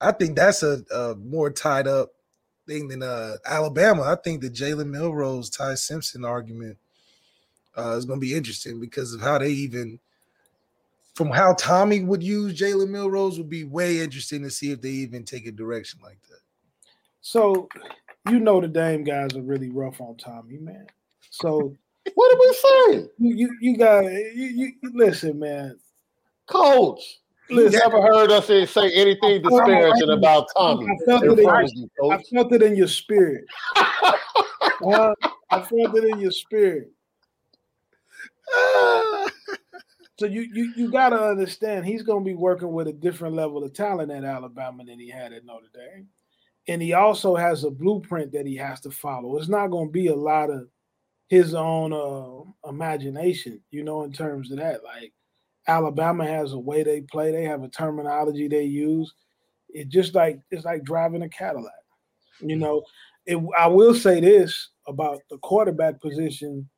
I 0.00 0.10
think 0.10 0.34
that's 0.34 0.62
a, 0.62 0.82
a 0.92 1.14
more 1.14 1.50
tied 1.50 1.86
up 1.86 2.10
thing 2.66 2.88
than 2.88 3.02
uh, 3.02 3.36
Alabama. 3.46 4.02
I 4.02 4.16
think 4.16 4.40
the 4.40 4.50
Jalen 4.50 4.88
Milroe 4.88 5.42
Ty 5.42 5.74
Simpson 5.74 6.24
argument 6.24 6.78
uh, 7.76 7.96
is 7.96 8.04
going 8.04 8.20
to 8.20 8.26
be 8.26 8.34
interesting 8.34 8.80
because 8.80 9.14
of 9.14 9.20
how 9.20 9.38
they 9.38 9.50
even, 9.50 9.98
from 11.14 11.30
how 11.30 11.54
Tommy 11.54 12.02
would 12.02 12.22
use 12.22 12.58
Jalen 12.58 12.90
Milroe, 12.90 13.30
would 13.30 13.48
be 13.48 13.64
way 13.64 14.00
interesting 14.00 14.42
to 14.42 14.50
see 14.50 14.72
if 14.72 14.80
they 14.80 14.90
even 14.90 15.24
take 15.24 15.46
a 15.46 15.52
direction 15.52 16.00
like 16.02 16.20
that. 16.28 16.40
So 17.20 17.68
you 18.28 18.40
know 18.40 18.60
the 18.60 18.68
Dame 18.68 19.04
guys 19.04 19.34
are 19.34 19.42
really 19.42 19.70
rough 19.70 20.00
on 20.00 20.16
Tommy, 20.16 20.58
man. 20.58 20.86
So 21.30 21.74
What 22.14 22.28
did 22.30 22.38
we 22.40 22.52
say? 22.52 23.08
you 23.18 23.34
you, 23.34 23.56
you 23.60 23.76
got 23.76 24.04
you, 24.04 24.30
you 24.34 24.72
you- 24.82 24.92
listen, 24.94 25.38
man. 25.38 25.78
Coach, 26.46 27.20
you 27.48 27.56
Listen, 27.56 27.80
never 27.82 28.02
heard 28.02 28.30
us 28.30 28.46
say 28.46 28.90
anything 28.92 29.42
disparaging 29.42 30.10
about 30.10 30.48
Tommy 30.56 30.86
I 30.86 31.10
felt 31.10 31.24
it 31.24 31.38
in 31.38 31.44
front 31.44 31.72
you, 31.74 31.88
I 32.10 32.22
felt 32.34 32.52
it 32.52 32.62
in 32.62 32.76
your 32.76 32.88
spirit. 32.88 33.44
I 33.76 35.60
felt 35.60 35.96
it 35.96 36.04
in 36.04 36.20
your 36.20 36.30
spirit. 36.30 36.90
So 40.18 40.26
you 40.26 40.42
you 40.42 40.72
you 40.76 40.90
got 40.90 41.08
to 41.10 41.20
understand 41.20 41.84
he's 41.84 42.02
going 42.02 42.24
to 42.24 42.28
be 42.28 42.36
working 42.36 42.72
with 42.72 42.86
a 42.86 42.92
different 42.92 43.34
level 43.34 43.64
of 43.64 43.72
talent 43.72 44.12
at 44.12 44.24
Alabama 44.24 44.84
than 44.84 45.00
he 45.00 45.08
had 45.08 45.32
at 45.32 45.44
Notre 45.44 45.66
Dame, 45.74 46.08
and 46.68 46.80
he 46.80 46.92
also 46.92 47.34
has 47.34 47.64
a 47.64 47.70
blueprint 47.70 48.32
that 48.32 48.46
he 48.46 48.54
has 48.56 48.80
to 48.82 48.90
follow. 48.90 49.36
It's 49.36 49.48
not 49.48 49.68
going 49.68 49.88
to 49.88 49.92
be 49.92 50.06
a 50.06 50.14
lot 50.14 50.50
of 50.50 50.68
his 51.28 51.54
own 51.54 51.92
uh, 51.92 52.68
imagination, 52.68 53.60
you 53.70 53.82
know, 53.82 54.02
in 54.02 54.12
terms 54.12 54.50
of 54.50 54.58
that. 54.58 54.84
Like 54.84 55.12
Alabama 55.66 56.26
has 56.26 56.52
a 56.52 56.58
way 56.58 56.82
they 56.82 57.00
play, 57.02 57.32
they 57.32 57.44
have 57.44 57.62
a 57.62 57.68
terminology 57.68 58.48
they 58.48 58.64
use. 58.64 59.12
It 59.70 59.88
just 59.88 60.14
like 60.14 60.38
it's 60.50 60.64
like 60.64 60.84
driving 60.84 61.22
a 61.22 61.28
Cadillac. 61.28 61.72
You 62.40 62.56
know, 62.56 62.82
it, 63.26 63.38
I 63.56 63.66
will 63.66 63.94
say 63.94 64.20
this 64.20 64.70
about 64.86 65.20
the 65.30 65.38
quarterback 65.38 66.00
position. 66.00 66.68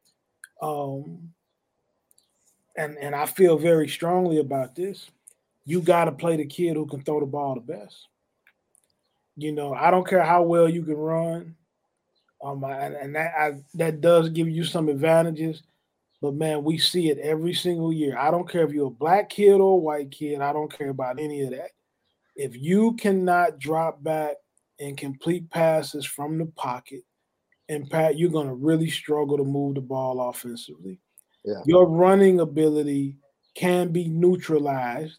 Um, 0.62 1.30
and 2.76 2.96
and 2.98 3.14
I 3.14 3.26
feel 3.26 3.58
very 3.58 3.88
strongly 3.88 4.38
about 4.38 4.74
this. 4.74 5.10
You 5.64 5.80
got 5.80 6.04
to 6.04 6.12
play 6.12 6.36
the 6.36 6.46
kid 6.46 6.76
who 6.76 6.86
can 6.86 7.02
throw 7.02 7.20
the 7.20 7.26
ball 7.26 7.54
the 7.54 7.60
best. 7.60 8.08
You 9.36 9.52
know, 9.52 9.74
I 9.74 9.90
don't 9.90 10.06
care 10.06 10.22
how 10.22 10.42
well 10.42 10.68
you 10.68 10.82
can 10.82 10.96
run, 10.96 11.56
um, 12.42 12.64
and, 12.64 12.94
and 12.94 13.14
that 13.14 13.32
I, 13.38 13.52
that 13.74 14.00
does 14.00 14.28
give 14.28 14.48
you 14.48 14.64
some 14.64 14.88
advantages. 14.88 15.62
But 16.22 16.34
man, 16.34 16.64
we 16.64 16.78
see 16.78 17.10
it 17.10 17.18
every 17.18 17.54
single 17.54 17.92
year. 17.92 18.16
I 18.18 18.30
don't 18.30 18.48
care 18.48 18.64
if 18.64 18.72
you're 18.72 18.86
a 18.86 18.90
black 18.90 19.28
kid 19.30 19.54
or 19.54 19.74
a 19.74 19.76
white 19.76 20.10
kid. 20.10 20.40
I 20.40 20.52
don't 20.52 20.72
care 20.72 20.88
about 20.88 21.20
any 21.20 21.42
of 21.42 21.50
that. 21.50 21.70
If 22.34 22.56
you 22.56 22.94
cannot 22.94 23.58
drop 23.58 24.02
back 24.02 24.36
and 24.80 24.96
complete 24.96 25.50
passes 25.50 26.04
from 26.04 26.38
the 26.38 26.46
pocket, 26.46 27.02
and 27.68 27.88
Pat, 27.90 28.18
you're 28.18 28.30
going 28.30 28.48
to 28.48 28.54
really 28.54 28.90
struggle 28.90 29.36
to 29.36 29.44
move 29.44 29.74
the 29.74 29.80
ball 29.80 30.28
offensively. 30.28 31.00
Yeah. 31.44 31.62
Your 31.64 31.86
running 31.86 32.40
ability 32.40 33.16
can 33.54 33.88
be 33.88 34.08
neutralized 34.08 35.18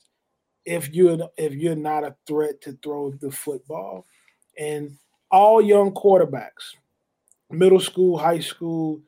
if 0.66 0.94
you're 0.94 1.30
if 1.38 1.54
you're 1.54 1.76
not 1.76 2.04
a 2.04 2.16
threat 2.26 2.62
to 2.62 2.78
throw 2.84 3.12
the 3.12 3.32
football. 3.32 4.06
And 4.58 4.98
all 5.32 5.62
young 5.62 5.92
quarterbacks, 5.92 6.76
middle 7.50 7.80
school, 7.80 8.18
high 8.18 8.40
school, 8.40 9.02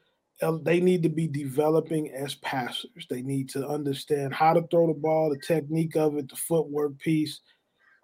they 0.61 0.79
need 0.79 1.03
to 1.03 1.09
be 1.09 1.27
developing 1.27 2.11
as 2.11 2.35
passers. 2.35 3.05
They 3.09 3.21
need 3.21 3.49
to 3.49 3.67
understand 3.67 4.33
how 4.33 4.53
to 4.53 4.65
throw 4.67 4.87
the 4.87 4.93
ball, 4.93 5.29
the 5.29 5.39
technique 5.39 5.95
of 5.95 6.17
it, 6.17 6.29
the 6.29 6.35
footwork 6.35 6.97
piece, 6.99 7.41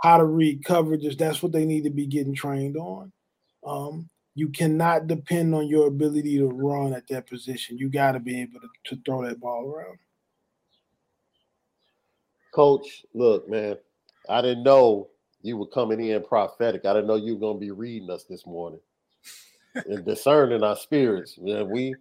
how 0.01 0.17
to 0.17 0.25
read 0.25 0.63
coverages. 0.63 1.17
That's 1.17 1.41
what 1.41 1.53
they 1.53 1.65
need 1.65 1.85
to 1.85 1.89
be 1.89 2.05
getting 2.05 2.35
trained 2.35 2.75
on. 2.75 3.11
Um, 3.65 4.09
you 4.35 4.49
cannot 4.49 5.07
depend 5.07 5.55
on 5.55 5.67
your 5.67 5.87
ability 5.87 6.37
to 6.39 6.47
run 6.47 6.93
at 6.93 7.07
that 7.07 7.27
position. 7.27 7.77
You 7.77 7.89
got 7.89 8.11
to 8.11 8.19
be 8.19 8.41
able 8.41 8.59
to, 8.59 8.95
to 8.95 9.01
throw 9.05 9.25
that 9.25 9.39
ball 9.39 9.65
around. 9.65 9.97
Coach, 12.53 13.05
look, 13.13 13.49
man, 13.49 13.77
I 14.29 14.41
didn't 14.41 14.63
know 14.63 15.07
you 15.41 15.55
were 15.55 15.67
coming 15.67 16.03
in 16.03 16.21
prophetic. 16.23 16.85
I 16.85 16.93
didn't 16.93 17.07
know 17.07 17.15
you 17.15 17.35
were 17.35 17.39
going 17.39 17.57
to 17.57 17.65
be 17.65 17.71
reading 17.71 18.09
us 18.09 18.25
this 18.25 18.45
morning 18.45 18.79
and 19.75 20.05
discerning 20.05 20.63
our 20.63 20.75
spirits. 20.75 21.37
Man, 21.37 21.69
we 21.69 21.95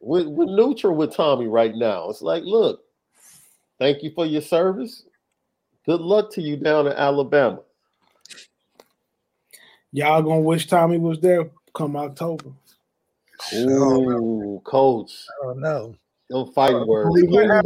we're, 0.00 0.28
we're 0.28 0.46
neutral 0.46 0.96
with 0.96 1.14
Tommy 1.14 1.46
right 1.46 1.74
now. 1.74 2.08
It's 2.10 2.22
like, 2.22 2.42
look, 2.44 2.80
thank 3.78 4.02
you 4.02 4.12
for 4.14 4.26
your 4.26 4.42
service. 4.42 5.04
Good 5.86 6.00
luck 6.00 6.32
to 6.32 6.42
you 6.42 6.56
down 6.56 6.86
in 6.86 6.94
Alabama. 6.94 7.60
Y'all 9.92 10.22
gonna 10.22 10.40
wish 10.40 10.66
Tommy 10.66 10.98
was 10.98 11.20
there 11.20 11.50
come 11.74 11.96
October. 11.96 12.50
Ooh, 13.54 14.60
coach, 14.64 15.12
Oh 15.42 15.52
no. 15.52 15.94
don't 16.30 16.52
fight 16.54 16.74
uh, 16.74 16.84
words. 16.86 17.14
we 17.14 17.26
Don't, 17.26 17.64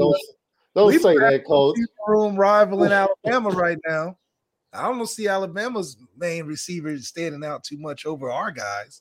don't 0.74 0.86
we 0.86 0.98
say 0.98 1.14
that, 1.18 1.44
coach. 1.46 1.78
Room 2.06 2.36
rivaling 2.36 2.92
Alabama 3.24 3.50
right 3.50 3.78
now. 3.86 4.16
I 4.72 4.82
don't 4.82 5.06
see 5.06 5.28
Alabama's 5.28 5.96
main 6.16 6.44
receivers 6.44 7.08
standing 7.08 7.44
out 7.44 7.64
too 7.64 7.78
much 7.78 8.04
over 8.04 8.30
our 8.30 8.50
guys. 8.50 9.00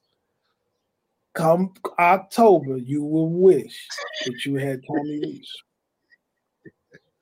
Come 1.37 1.71
October, 1.99 2.77
you 2.77 3.03
will 3.03 3.29
wish 3.29 3.87
that 4.25 4.43
you 4.43 4.55
had 4.55 4.81
Tommy 4.87 5.19
Rees. 5.19 5.51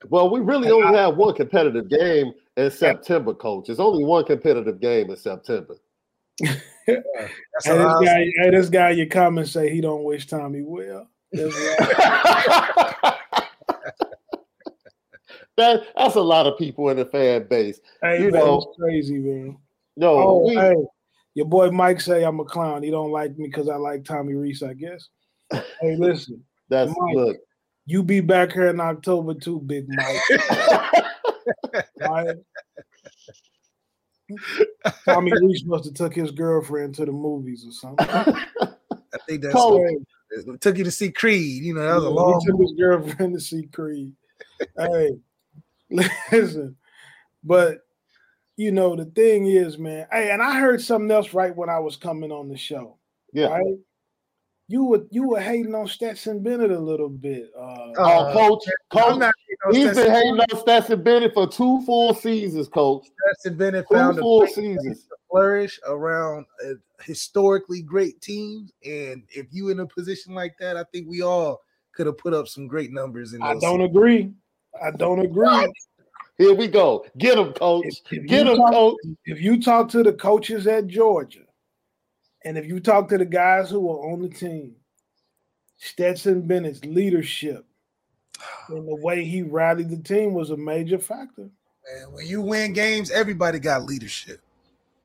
Well, 0.08 0.30
we 0.30 0.40
really 0.40 0.70
only 0.70 0.96
have 0.96 1.16
one 1.16 1.34
competitive 1.34 1.90
game 1.90 2.32
in 2.56 2.70
September, 2.70 3.34
coach. 3.34 3.66
There's 3.66 3.78
only 3.78 4.04
one 4.04 4.24
competitive 4.24 4.80
game 4.80 5.10
in 5.10 5.16
September. 5.16 5.76
hey, 6.42 6.54
this 6.86 7.66
guy, 7.66 8.26
hey, 8.36 8.50
this 8.50 8.68
guy, 8.70 8.90
you 8.90 9.06
come 9.06 9.36
and 9.36 9.46
say 9.46 9.70
he 9.70 9.82
don't 9.82 10.04
wish 10.04 10.26
Tommy 10.26 10.62
well. 10.62 11.10
that, 11.32 13.12
that's 15.56 16.14
a 16.14 16.20
lot 16.20 16.46
of 16.46 16.56
people 16.56 16.88
in 16.88 16.96
the 16.96 17.04
fan 17.04 17.46
base. 17.48 17.80
Hey, 18.00 18.22
you 18.22 18.30
know, 18.30 18.60
crazy, 18.78 19.18
man. 19.18 19.58
No, 19.98 20.14
oh, 20.14 20.46
we, 20.46 20.54
hey, 20.54 20.74
your 21.36 21.46
boy 21.46 21.70
Mike 21.70 22.00
say 22.00 22.24
I'm 22.24 22.40
a 22.40 22.44
clown. 22.46 22.82
He 22.82 22.90
don't 22.90 23.12
like 23.12 23.36
me 23.36 23.46
because 23.46 23.68
I 23.68 23.76
like 23.76 24.04
Tommy 24.04 24.32
Rees, 24.32 24.62
I 24.62 24.72
guess. 24.72 25.08
hey, 25.52 25.94
listen. 25.98 26.42
That's 26.70 26.90
Mike, 26.96 27.14
look. 27.14 27.36
You 27.84 28.02
be 28.02 28.20
back 28.20 28.52
here 28.52 28.68
in 28.68 28.80
October 28.80 29.34
too, 29.34 29.60
Big 29.60 29.84
Mike. 29.86 31.04
right? 32.00 32.36
Tommy 35.04 35.30
Rees 35.38 35.62
must 35.66 35.84
have 35.84 35.92
took 35.94 36.14
his 36.14 36.30
girlfriend 36.30 36.94
to 36.94 37.04
the 37.04 37.12
movies 37.12 37.66
or 37.68 37.72
something. 37.72 38.08
I 38.08 39.18
think 39.28 39.42
that's 39.42 39.54
Cold. 39.54 39.86
took 40.62 40.78
you 40.78 40.84
to 40.84 40.90
see 40.90 41.12
Creed. 41.12 41.62
You 41.62 41.74
know, 41.74 41.82
that 41.82 41.94
was 41.96 42.04
yeah, 42.04 42.08
a 42.08 42.12
long. 42.12 42.40
He 42.40 42.46
took 42.50 42.60
his 42.62 42.72
girlfriend 42.72 43.34
to 43.34 43.40
see 43.40 43.68
Creed. 43.70 44.10
hey, 44.78 45.10
listen, 45.90 46.76
but 47.44 47.85
you 48.56 48.72
know 48.72 48.96
the 48.96 49.04
thing 49.06 49.46
is, 49.46 49.78
man. 49.78 50.06
Hey, 50.10 50.30
and 50.30 50.42
I 50.42 50.58
heard 50.58 50.80
something 50.80 51.10
else 51.10 51.34
right 51.34 51.54
when 51.54 51.68
I 51.68 51.78
was 51.78 51.96
coming 51.96 52.32
on 52.32 52.48
the 52.48 52.56
show. 52.56 52.98
Yeah. 53.32 53.48
Right? 53.48 53.76
you 54.68 54.84
were 54.84 55.06
you 55.10 55.28
were 55.28 55.40
hating 55.40 55.74
on 55.74 55.86
Stetson 55.86 56.42
Bennett 56.42 56.72
a 56.72 56.78
little 56.78 57.08
bit. 57.08 57.50
Uh, 57.56 57.92
uh 57.92 58.32
coach, 58.32 58.64
coach, 58.90 59.32
he's 59.70 59.94
been 59.94 60.10
hating 60.10 60.40
on 60.40 60.58
Stetson 60.58 61.02
Bennett 61.02 61.34
for 61.34 61.46
two 61.46 61.82
full 61.82 62.14
seasons, 62.14 62.68
coach. 62.68 63.06
Stetson 63.22 63.56
Bennett 63.56 63.86
two 63.88 63.94
found 63.94 64.18
full 64.18 64.46
seasons 64.46 65.04
to 65.04 65.16
flourish 65.30 65.78
around 65.86 66.46
a 66.64 66.74
historically 67.02 67.80
great 67.80 68.20
teams, 68.20 68.72
and 68.84 69.22
if 69.28 69.46
you 69.52 69.68
in 69.68 69.80
a 69.80 69.86
position 69.86 70.34
like 70.34 70.56
that, 70.58 70.76
I 70.76 70.84
think 70.92 71.08
we 71.08 71.22
all 71.22 71.60
could 71.92 72.06
have 72.06 72.18
put 72.18 72.34
up 72.34 72.48
some 72.48 72.66
great 72.66 72.90
numbers. 72.90 73.34
In 73.34 73.42
I 73.42 73.52
don't 73.52 73.60
seasons. 73.60 73.84
agree. 73.84 74.32
I 74.82 74.90
don't 74.90 75.20
agree. 75.20 75.72
Here 76.38 76.54
we 76.54 76.68
go. 76.68 77.06
Get 77.16 77.38
him, 77.38 77.52
coach. 77.52 77.86
If, 77.86 78.12
if 78.12 78.26
Get 78.26 78.46
him, 78.46 78.56
talk, 78.56 78.72
coach. 78.72 78.96
If 79.24 79.40
you 79.40 79.60
talk 79.60 79.88
to 79.90 80.02
the 80.02 80.12
coaches 80.12 80.66
at 80.66 80.86
Georgia 80.86 81.44
and 82.44 82.58
if 82.58 82.66
you 82.66 82.78
talk 82.78 83.08
to 83.08 83.18
the 83.18 83.24
guys 83.24 83.70
who 83.70 83.80
were 83.80 84.12
on 84.12 84.22
the 84.22 84.28
team, 84.28 84.76
Stetson 85.78 86.42
Bennett's 86.42 86.84
leadership 86.84 87.66
and 88.68 88.86
the 88.88 88.96
way 88.96 89.24
he 89.24 89.42
rallied 89.42 89.90
the 89.90 89.96
team 89.96 90.34
was 90.34 90.50
a 90.50 90.56
major 90.56 90.98
factor. 90.98 91.48
And 91.94 92.12
when 92.12 92.26
you 92.26 92.40
win 92.42 92.72
games, 92.72 93.10
everybody 93.10 93.58
got 93.58 93.84
leadership. 93.84 94.40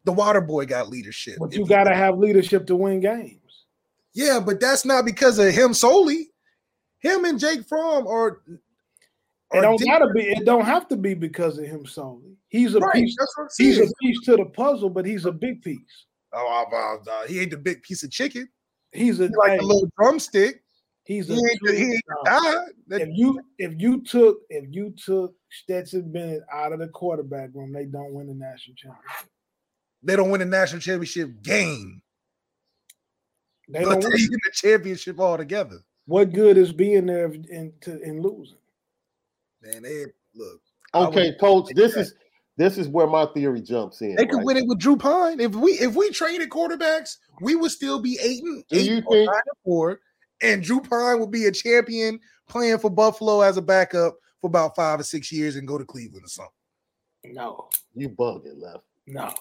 The 0.04 0.12
water 0.12 0.42
boy 0.42 0.66
got 0.66 0.90
leadership. 0.90 1.38
But 1.40 1.54
you 1.54 1.66
got 1.66 1.84
to 1.84 1.96
have 1.96 2.18
leadership 2.18 2.66
to 2.68 2.76
win 2.76 3.00
games. 3.00 3.38
Yeah, 4.14 4.40
but 4.44 4.60
that's 4.60 4.84
not 4.84 5.06
because 5.06 5.38
of 5.38 5.54
him 5.54 5.74
solely. 5.74 6.32
Him 7.00 7.26
and 7.26 7.40
Jake 7.40 7.68
Fromm 7.68 8.08
are. 8.08 8.42
It 9.54 9.62
don't 9.62 9.84
gotta 9.84 10.08
be. 10.14 10.22
It 10.22 10.46
don't 10.46 10.66
have 10.66 10.88
to 10.90 10.96
be 10.96 11.14
because 11.14 11.58
of 11.58 11.66
him 11.66 11.86
solely. 11.86 12.38
He's 12.48 12.76
a 12.76 12.80
right, 12.80 12.94
piece. 12.94 13.16
He's 13.58 13.80
a 13.80 13.88
piece 14.02 14.22
to 14.26 14.38
the 14.38 14.46
puzzle, 14.46 14.90
but 14.90 15.06
he's 15.06 15.26
a 15.26 15.32
big 15.32 15.62
piece. 15.62 16.06
Oh, 16.34 17.26
he 17.28 17.42
ain't 17.42 17.52
the 17.52 17.58
big 17.58 17.82
piece 17.82 18.04
of 18.04 18.12
chicken. 18.12 18.48
He's 18.92 19.20
a 19.20 19.28
he 19.28 19.34
like 19.38 19.60
a 19.60 19.64
little 19.64 19.90
drumstick. 19.98 20.64
He's 21.04 21.28
he 21.28 21.34
a 21.34 21.38
ain't, 21.38 21.78
he 21.78 21.84
ain't 21.84 22.02
if 22.90 23.10
you 23.12 23.42
if 23.58 23.74
you 23.78 24.02
took 24.04 24.40
if 24.50 24.66
you 24.70 24.94
took 25.04 25.34
Stetson 25.50 26.12
Bennett 26.12 26.44
out 26.52 26.72
of 26.74 26.80
the 26.80 26.88
quarterback 26.88 27.50
room, 27.54 27.74
they 27.74 27.86
don't 27.86 28.14
win 28.14 28.28
the 28.28 28.34
national 28.34 28.76
championship. 28.76 29.30
They 30.04 30.16
don't 30.16 30.30
win 30.30 30.40
the 30.40 30.46
national 30.46 30.82
championship 30.82 31.42
game. 31.42 32.02
They 33.68 33.84
don't 33.84 34.04
win 34.04 34.12
the 34.12 34.52
championship 34.54 35.20
altogether. 35.20 35.80
What 36.06 36.34
good 36.34 36.58
is 36.58 36.74
being 36.74 37.06
there 37.06 37.26
and, 37.26 37.72
to, 37.82 38.02
in 38.02 38.22
losing? 38.22 38.58
Man, 39.62 39.84
they 39.84 40.06
look. 40.36 40.62
Okay, 40.94 41.34
coach. 41.40 41.70
This 41.74 41.96
is 41.96 42.14
this 42.58 42.78
is 42.78 42.88
where 42.88 43.08
my 43.08 43.26
theory 43.34 43.62
jumps 43.62 44.02
in. 44.02 44.16
They 44.16 44.26
could 44.26 44.38
right? 44.38 44.46
win 44.46 44.58
it 44.58 44.68
with 44.68 44.80
Drew 44.80 44.98
Pyne. 44.98 45.40
If 45.40 45.56
we 45.56 45.72
if 45.74 45.96
we 45.96 46.12
traded 46.12 46.50
quarterbacks, 46.50 47.18
we 47.42 47.56
would 47.56 47.72
still 47.72 48.02
be 48.02 48.20
eight 48.22 48.44
and 48.44 48.64
eight 48.72 48.90
you 48.90 49.02
think, 49.02 49.28
nine 49.28 49.28
and 49.28 49.58
four, 49.64 50.00
and 50.42 50.62
Drew 50.62 50.82
Pyne 50.82 51.20
would 51.20 51.32
be 51.32 51.46
a 51.46 51.52
champion 51.52 52.20
playing 52.50 52.80
for 52.80 52.90
Buffalo 52.90 53.42
as 53.42 53.58
a 53.58 53.62
backup 53.62 54.18
for 54.42 54.48
about 54.48 54.76
five 54.76 55.00
or 55.00 55.04
six 55.04 55.32
years 55.32 55.56
and 55.56 55.68
go 55.68 55.78
to 55.78 55.86
Cleveland 55.86 56.26
or 56.26 56.30
something. 56.30 56.52
No, 57.24 57.70
you 57.96 58.10
bugging 58.10 58.62
left. 58.62 58.84
No. 59.08 59.32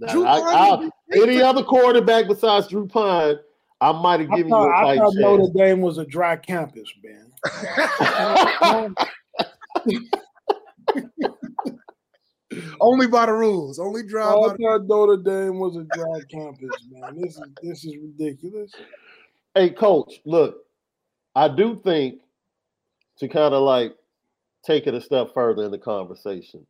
Now, 0.00 0.22
I, 0.22 0.40
I, 0.40 0.90
any 1.12 1.42
other 1.42 1.64
quarterback 1.64 2.28
besides 2.28 2.68
Drew 2.68 2.86
Pyne, 2.86 3.36
I 3.80 3.92
might 3.92 4.20
have 4.20 4.30
given 4.30 4.50
thought, 4.50 4.66
you 4.66 4.70
a 4.70 4.72
fight 4.72 4.90
I 4.90 4.96
thought 4.98 5.12
chance. 5.12 5.20
Notre 5.20 5.52
Dame 5.54 5.80
was 5.80 5.98
a 5.98 6.04
dry 6.04 6.36
campus, 6.36 6.88
man. 7.02 8.94
Only 12.80 13.06
by 13.06 13.26
the 13.26 13.32
rules. 13.32 13.78
Only 13.78 14.06
drive. 14.06 14.36
I 14.36 14.56
thought 14.56 14.86
Notre 14.86 15.16
Dame 15.16 15.58
was 15.58 15.76
a 15.76 15.84
dry 15.94 16.20
campus, 16.30 16.86
man. 16.90 17.20
This 17.20 17.36
is 17.36 17.42
this 17.62 17.84
is 17.84 17.96
ridiculous. 17.96 18.72
Hey, 19.54 19.70
coach, 19.70 20.20
look, 20.24 20.64
I 21.34 21.48
do 21.48 21.76
think 21.76 22.20
to 23.18 23.28
kind 23.28 23.54
of 23.54 23.62
like 23.62 23.94
take 24.64 24.86
it 24.86 24.94
a 24.94 25.00
step 25.00 25.34
further 25.34 25.64
in 25.64 25.70
the 25.70 25.78
conversation. 25.78 26.66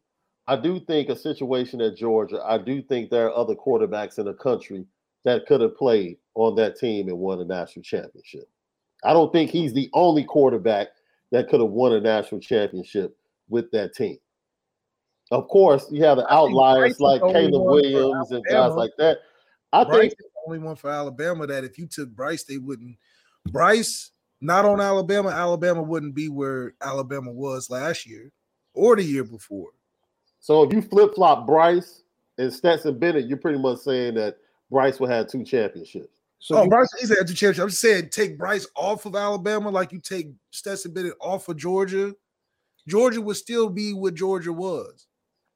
I 0.47 0.57
do 0.57 0.81
think 0.81 1.11
a 1.11 1.17
situation 1.17 1.81
at 1.83 1.97
Georgia, 1.97 2.41
I 2.43 2.59
do 2.59 2.81
think 2.81 3.11
there 3.11 3.27
are 3.27 3.37
other 3.37 3.55
quarterbacks 3.55 4.19
in 4.19 4.25
the 4.25 4.35
country 4.35 4.87
that 5.25 5.47
could 5.47 5.61
have 5.61 5.77
played 5.77 6.17
on 6.35 6.55
that 6.57 6.79
team 6.79 7.09
and 7.09 7.19
won 7.19 7.41
a 7.41 7.45
national 7.45 7.83
championship. 7.83 8.49
I 9.05 9.13
don't 9.13 9.31
think 9.31 9.51
he's 9.51 9.75
the 9.75 9.91
only 9.93 10.25
quarterback 10.25 10.89
that 11.31 11.49
could 11.49 11.61
have 11.61 11.71
won 11.71 11.93
a 11.93 12.01
national 12.01 12.41
championship 12.41 13.17
with 13.49 13.71
that 13.73 13.95
team. 13.95 14.19
Of 15.31 15.49
course, 15.49 15.87
you 15.91 16.03
have 16.05 16.17
the 16.17 16.33
outliers 16.33 17.01
like 17.01 17.21
Caleb 17.21 17.65
Williams 17.65 18.31
and 18.31 18.45
guys 18.49 18.73
like 18.73 18.93
that. 18.99 19.19
I 19.73 19.85
Bryce 19.85 20.01
think 20.01 20.19
the 20.19 20.25
only 20.47 20.59
one 20.59 20.77
for 20.77 20.91
Alabama 20.91 21.47
that 21.47 21.65
if 21.65 21.79
you 21.79 21.87
took 21.87 22.09
Bryce, 22.11 22.45
they 22.45 22.57
wouldn't. 22.57 22.97
Bryce 23.51 24.11
not 24.41 24.65
on 24.65 24.81
Alabama, 24.81 25.31
Alabama 25.31 25.83
wouldn't 25.83 26.15
be 26.15 26.29
where 26.29 26.75
Alabama 26.81 27.31
was 27.31 27.71
last 27.71 28.07
year 28.07 28.31
or 28.73 28.97
the 28.97 29.03
year 29.03 29.25
before. 29.25 29.71
So 30.41 30.63
if 30.63 30.73
you 30.73 30.81
flip 30.81 31.15
flop 31.15 31.47
Bryce 31.47 32.05
and 32.39 32.53
Stetson 32.53 32.99
Bennett, 32.99 33.27
you're 33.27 33.37
pretty 33.37 33.59
much 33.59 33.81
saying 33.81 34.15
that 34.15 34.37
Bryce 34.71 35.01
will 35.01 35.09
have 35.09 35.29
two 35.29 35.45
championships. 35.45 36.18
So 36.41 36.57
oh, 36.57 36.69
Bryce 36.69 36.89
he's 36.99 37.09
had 37.09 37.27
two 37.27 37.35
championships. 37.35 37.63
I'm 37.63 37.69
just 37.69 37.81
saying 37.81 38.11
take 38.11 38.39
Bryce 38.39 38.67
off 38.77 39.07
of 39.07 39.17
Alabama 39.17 39.71
like 39.71 39.93
you 39.93 40.01
take 40.01 40.29
Stetson 40.51 40.93
Bennett 40.93 41.15
off 41.21 41.49
of 41.49 41.57
Georgia. 41.57 42.15
Georgia 42.87 43.21
would 43.21 43.37
still 43.37 43.69
be 43.69 43.93
what 43.93 44.15
Georgia 44.15 44.53
was. 44.53 45.07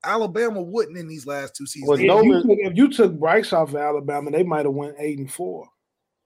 Alabama 0.05 0.61
wouldn't 0.61 0.99
in 0.99 1.07
these 1.07 1.27
last 1.27 1.55
two 1.55 1.67
seasons. 1.67 1.89
Well, 1.89 1.99
if, 1.99 2.25
you 2.25 2.43
took, 2.43 2.59
if, 2.59 2.77
you 2.77 2.91
took, 2.91 3.19
Bryce 3.19 3.53
off 3.53 3.71
of 3.71 3.77
Alabama, 3.77 4.33
they 4.33 4.43
might 4.43 4.67
have 4.67 4.75
went 4.75 4.97
eight 4.99 5.19
and 5.19 5.33
four. 5.33 5.69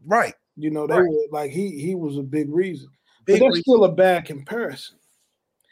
Right. 0.04 0.34
You 0.56 0.70
know, 0.70 0.86
they 0.86 0.94
right. 0.94 1.08
were 1.08 1.26
like 1.30 1.50
he 1.50 1.78
he 1.78 1.94
was 1.94 2.16
a 2.16 2.22
big 2.22 2.50
reason. 2.50 2.88
Big 3.26 3.38
but 3.38 3.46
that's 3.46 3.56
reason. 3.56 3.62
still 3.62 3.84
a 3.84 3.92
bad 3.92 4.24
comparison. 4.24 4.96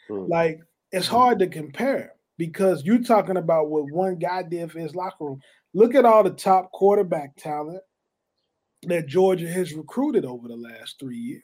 Hmm. 0.07 0.25
Like 0.27 0.59
it's 0.91 1.07
hard 1.07 1.39
to 1.39 1.47
compare 1.47 2.13
because 2.37 2.83
you're 2.83 3.01
talking 3.01 3.37
about 3.37 3.69
what 3.69 3.91
one 3.91 4.17
guy 4.17 4.43
did 4.43 4.71
for 4.71 4.79
his 4.79 4.95
locker 4.95 5.25
room. 5.25 5.41
Look 5.73 5.95
at 5.95 6.05
all 6.05 6.23
the 6.23 6.29
top 6.29 6.71
quarterback 6.71 7.35
talent 7.35 7.81
that 8.83 9.07
Georgia 9.07 9.49
has 9.49 9.73
recruited 9.73 10.25
over 10.25 10.47
the 10.47 10.55
last 10.55 10.99
three 10.99 11.17
years. 11.17 11.43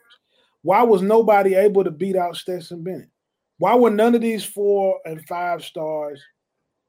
Why 0.61 0.83
was 0.83 1.01
nobody 1.01 1.55
able 1.55 1.83
to 1.83 1.91
beat 1.91 2.15
out 2.15 2.35
Stetson 2.35 2.83
Bennett? 2.83 3.09
Why 3.57 3.75
were 3.75 3.89
none 3.89 4.15
of 4.15 4.21
these 4.21 4.43
four 4.43 4.99
and 5.05 5.25
five 5.27 5.63
stars 5.63 6.21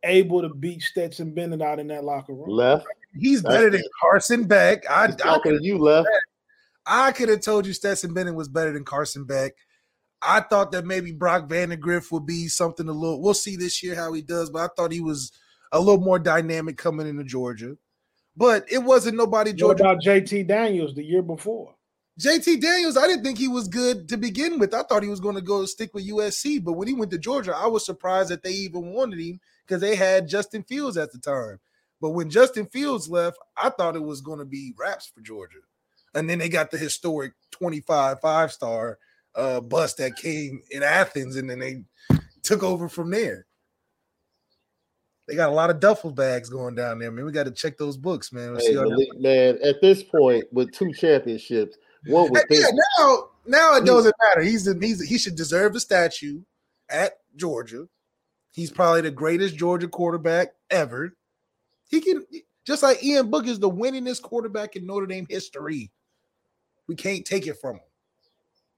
able 0.05 0.43
to 0.43 0.49
beat 0.49 0.82
Stetson 0.82 1.32
Bennett 1.32 1.62
out 1.62 1.78
in 1.78 1.86
that 1.88 2.05
locker 2.05 2.32
room. 2.32 2.49
Left. 2.49 2.86
He's 3.14 3.43
better 3.43 3.70
than 3.70 3.82
Carson 4.01 4.45
Beck. 4.45 4.88
I, 4.90 5.12
I 5.24 5.38
could 5.38 5.62
you 5.62 5.78
left. 5.78 6.09
I 6.86 7.12
could 7.12 7.28
have 7.28 7.40
told 7.40 7.66
you 7.66 7.72
Stetson 7.72 8.14
Bennett 8.14 8.34
was 8.34 8.49
better 8.49 8.72
than 8.72 8.84
Carson 8.84 9.24
Beck. 9.24 9.53
I 10.20 10.40
thought 10.40 10.72
that 10.72 10.86
maybe 10.86 11.12
Brock 11.12 11.49
Vandagriff 11.49 12.11
would 12.12 12.26
be 12.26 12.49
something 12.49 12.88
a 12.88 12.93
little. 12.93 13.20
We'll 13.20 13.34
see 13.34 13.57
this 13.57 13.82
year 13.82 13.95
how 13.95 14.12
he 14.12 14.22
does, 14.22 14.51
but 14.51 14.62
I 14.62 14.68
thought 14.74 14.93
he 14.93 15.01
was 15.01 15.32
a 15.72 15.78
little 15.78 16.01
more 16.01 16.18
dynamic 16.18 16.76
coming 16.76 17.07
into 17.07 17.24
Georgia. 17.24 17.76
But 18.37 18.70
it 18.70 18.78
wasn't 18.78 19.16
nobody 19.16 19.53
Georgia. 19.53 19.83
What 19.85 19.93
about 19.93 20.05
JT 20.05 20.47
Daniels 20.47 20.95
the 20.95 21.05
year 21.05 21.22
before? 21.22 21.74
JT 22.20 22.61
Daniels, 22.61 22.97
I 22.97 23.07
didn't 23.07 23.24
think 23.24 23.39
he 23.39 23.49
was 23.49 23.68
good 23.68 24.09
to 24.11 24.16
begin 24.16 24.59
with. 24.59 24.74
I 24.74 24.83
thought 24.83 25.03
he 25.03 25.09
was 25.09 25.20
going 25.20 25.35
to 25.35 25.41
go 25.41 25.64
stick 25.64 25.95
with 25.95 26.09
USC, 26.09 26.62
but 26.62 26.74
when 26.74 26.87
he 26.87 26.95
went 26.95 27.11
to 27.12 27.18
Georgia, 27.18 27.57
I 27.57 27.66
was 27.66 27.87
surprised 27.87 28.30
that 28.30 28.43
they 28.43 28.53
even 28.53 28.93
wanted 28.93 29.18
him 29.18 29.41
because 29.66 29.80
they 29.80 29.97
had 29.97 30.28
Justin 30.28 30.62
Fields 30.62 30.97
at 30.97 31.11
the 31.12 31.18
time. 31.18 31.59
But 32.01 32.11
when 32.11 32.28
Justin 32.28 32.66
Fields 32.66 33.09
left, 33.09 33.39
I 33.57 33.70
thought 33.70 33.97
it 33.97 34.03
was 34.03 34.20
going 34.20 34.41
to 34.41 34.45
be 34.45 34.74
wraps 34.78 35.11
for 35.14 35.20
Georgia. 35.20 35.61
And 36.14 36.28
then 36.28 36.39
they 36.39 36.49
got 36.49 36.70
the 36.70 36.76
historic 36.76 37.33
25 37.53 38.20
five 38.20 38.53
star 38.53 38.99
uh, 39.35 39.61
bus 39.61 39.95
that 39.95 40.16
came 40.16 40.61
in 40.70 40.83
Athens, 40.83 41.37
and 41.37 41.49
then 41.49 41.61
they 41.61 41.85
took 42.43 42.62
over 42.62 42.89
from 42.89 43.11
there. 43.11 43.47
They 45.29 45.37
got 45.37 45.51
a 45.51 45.55
lot 45.55 45.70
of 45.70 45.81
duffel 45.81 46.11
bags 46.11 46.49
going 46.49 46.75
down 46.75 46.99
there, 46.99 47.11
man. 47.11 47.25
We 47.25 47.33
got 47.33 47.45
to 47.45 47.53
check 47.53 47.79
those 47.79 47.97
books, 47.97 48.33
man. 48.33 48.53
We'll 48.53 48.61
Hey, 48.61 48.75
Malik, 48.75 49.20
man, 49.20 49.59
at 49.62 49.81
this 49.81 50.03
point, 50.03 50.45
with 50.53 50.73
two 50.73 50.93
championships, 50.93 51.77
one 52.07 52.31
would 52.31 52.43
yeah, 52.51 52.62
think 52.62 52.75
now, 52.99 53.29
now 53.47 53.77
it 53.77 53.85
doesn't 53.85 54.14
matter. 54.20 54.43
He's, 54.43 54.66
a, 54.66 54.75
he's 54.81 55.01
he 55.01 55.18
should 55.18 55.37
deserve 55.37 55.77
a 55.77 55.81
statue 55.81 56.43
at 56.89 57.12
Georgia. 57.37 57.87
He's 58.51 58.70
probably 58.70 59.03
the 59.03 59.11
greatest 59.11 59.57
Georgia 59.57 59.89
quarterback 59.89 60.49
ever. 60.70 61.16
He 61.89 62.01
can 62.01 62.25
just 62.66 62.83
like 62.83 63.03
Ian 63.03 63.31
Book 63.31 63.47
is 63.47 63.59
the 63.59 63.70
winningest 63.70 64.23
quarterback 64.23 64.77
in 64.77 64.87
Notre 64.87 65.07
Dame 65.07 65.27
history. 65.29 65.91
We 66.89 66.97
can't 66.97 67.25
take 67.25 67.47
it 67.47 67.61
from 67.61 67.77
him. 67.77 67.83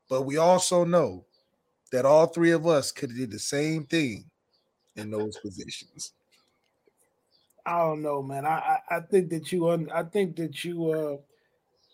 But 0.09 0.23
we 0.23 0.37
also 0.37 0.85
know 0.85 1.25
that 1.91 2.05
all 2.05 2.27
three 2.27 2.51
of 2.51 2.67
us 2.67 2.93
could 2.93 3.11
have 3.11 3.19
did 3.19 3.31
the 3.31 3.39
same 3.39 3.85
thing 3.85 4.31
in 4.97 5.11
those 5.11 5.37
positions. 5.39 6.13
I 7.67 7.79
don't 7.79 8.03
know, 8.03 8.23
man. 8.23 8.45
I 8.47 8.79
I, 8.91 8.97
I 8.97 9.01
think 9.01 9.31
that 9.31 9.51
you 9.53 9.69
un, 9.71 9.89
I 9.93 10.03
think 10.03 10.37
that 10.37 10.65
you 10.65 10.91
uh 10.91 11.17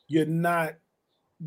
you're 0.08 0.26
not 0.26 0.74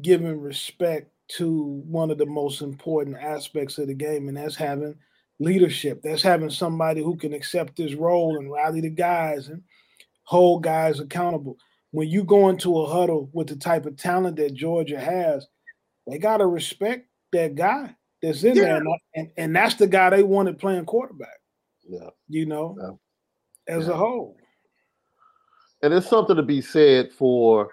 giving 0.01 0.39
respect 0.39 1.11
to 1.29 1.81
one 1.87 2.11
of 2.11 2.17
the 2.17 2.25
most 2.25 2.61
important 2.61 3.17
aspects 3.17 3.77
of 3.77 3.87
the 3.87 3.93
game, 3.93 4.27
and 4.27 4.37
that's 4.37 4.55
having 4.55 4.95
leadership. 5.39 6.01
That's 6.01 6.21
having 6.21 6.49
somebody 6.49 7.01
who 7.03 7.15
can 7.17 7.33
accept 7.33 7.75
this 7.75 7.93
role 7.93 8.37
and 8.37 8.51
rally 8.51 8.81
the 8.81 8.89
guys 8.89 9.49
and 9.49 9.61
hold 10.23 10.63
guys 10.63 10.99
accountable. 10.99 11.57
When 11.91 12.07
you 12.07 12.23
go 12.23 12.49
into 12.49 12.79
a 12.79 12.87
huddle 12.87 13.29
with 13.33 13.47
the 13.47 13.55
type 13.55 13.85
of 13.85 13.97
talent 13.97 14.37
that 14.37 14.53
Georgia 14.53 14.99
has, 14.99 15.47
they 16.07 16.17
gotta 16.17 16.45
respect 16.45 17.07
that 17.33 17.55
guy 17.55 17.95
that's 18.21 18.43
in 18.43 18.55
Yeah. 18.55 18.63
there, 18.63 18.77
and, 18.77 18.87
and, 19.15 19.31
and 19.37 19.55
that's 19.55 19.75
the 19.75 19.87
guy 19.87 20.09
they 20.09 20.23
wanted 20.23 20.59
playing 20.59 20.85
quarterback. 20.85 21.39
Yeah. 21.87 22.09
You 22.29 22.45
know, 22.45 22.75
Yeah. 22.79 22.91
As 23.67 23.87
Yeah. 23.87 23.93
a 23.93 23.97
whole. 23.97 24.37
and 25.81 25.91
there's 25.91 26.07
something 26.07 26.35
to 26.37 26.43
be 26.43 26.61
said 26.61 27.11
for 27.11 27.69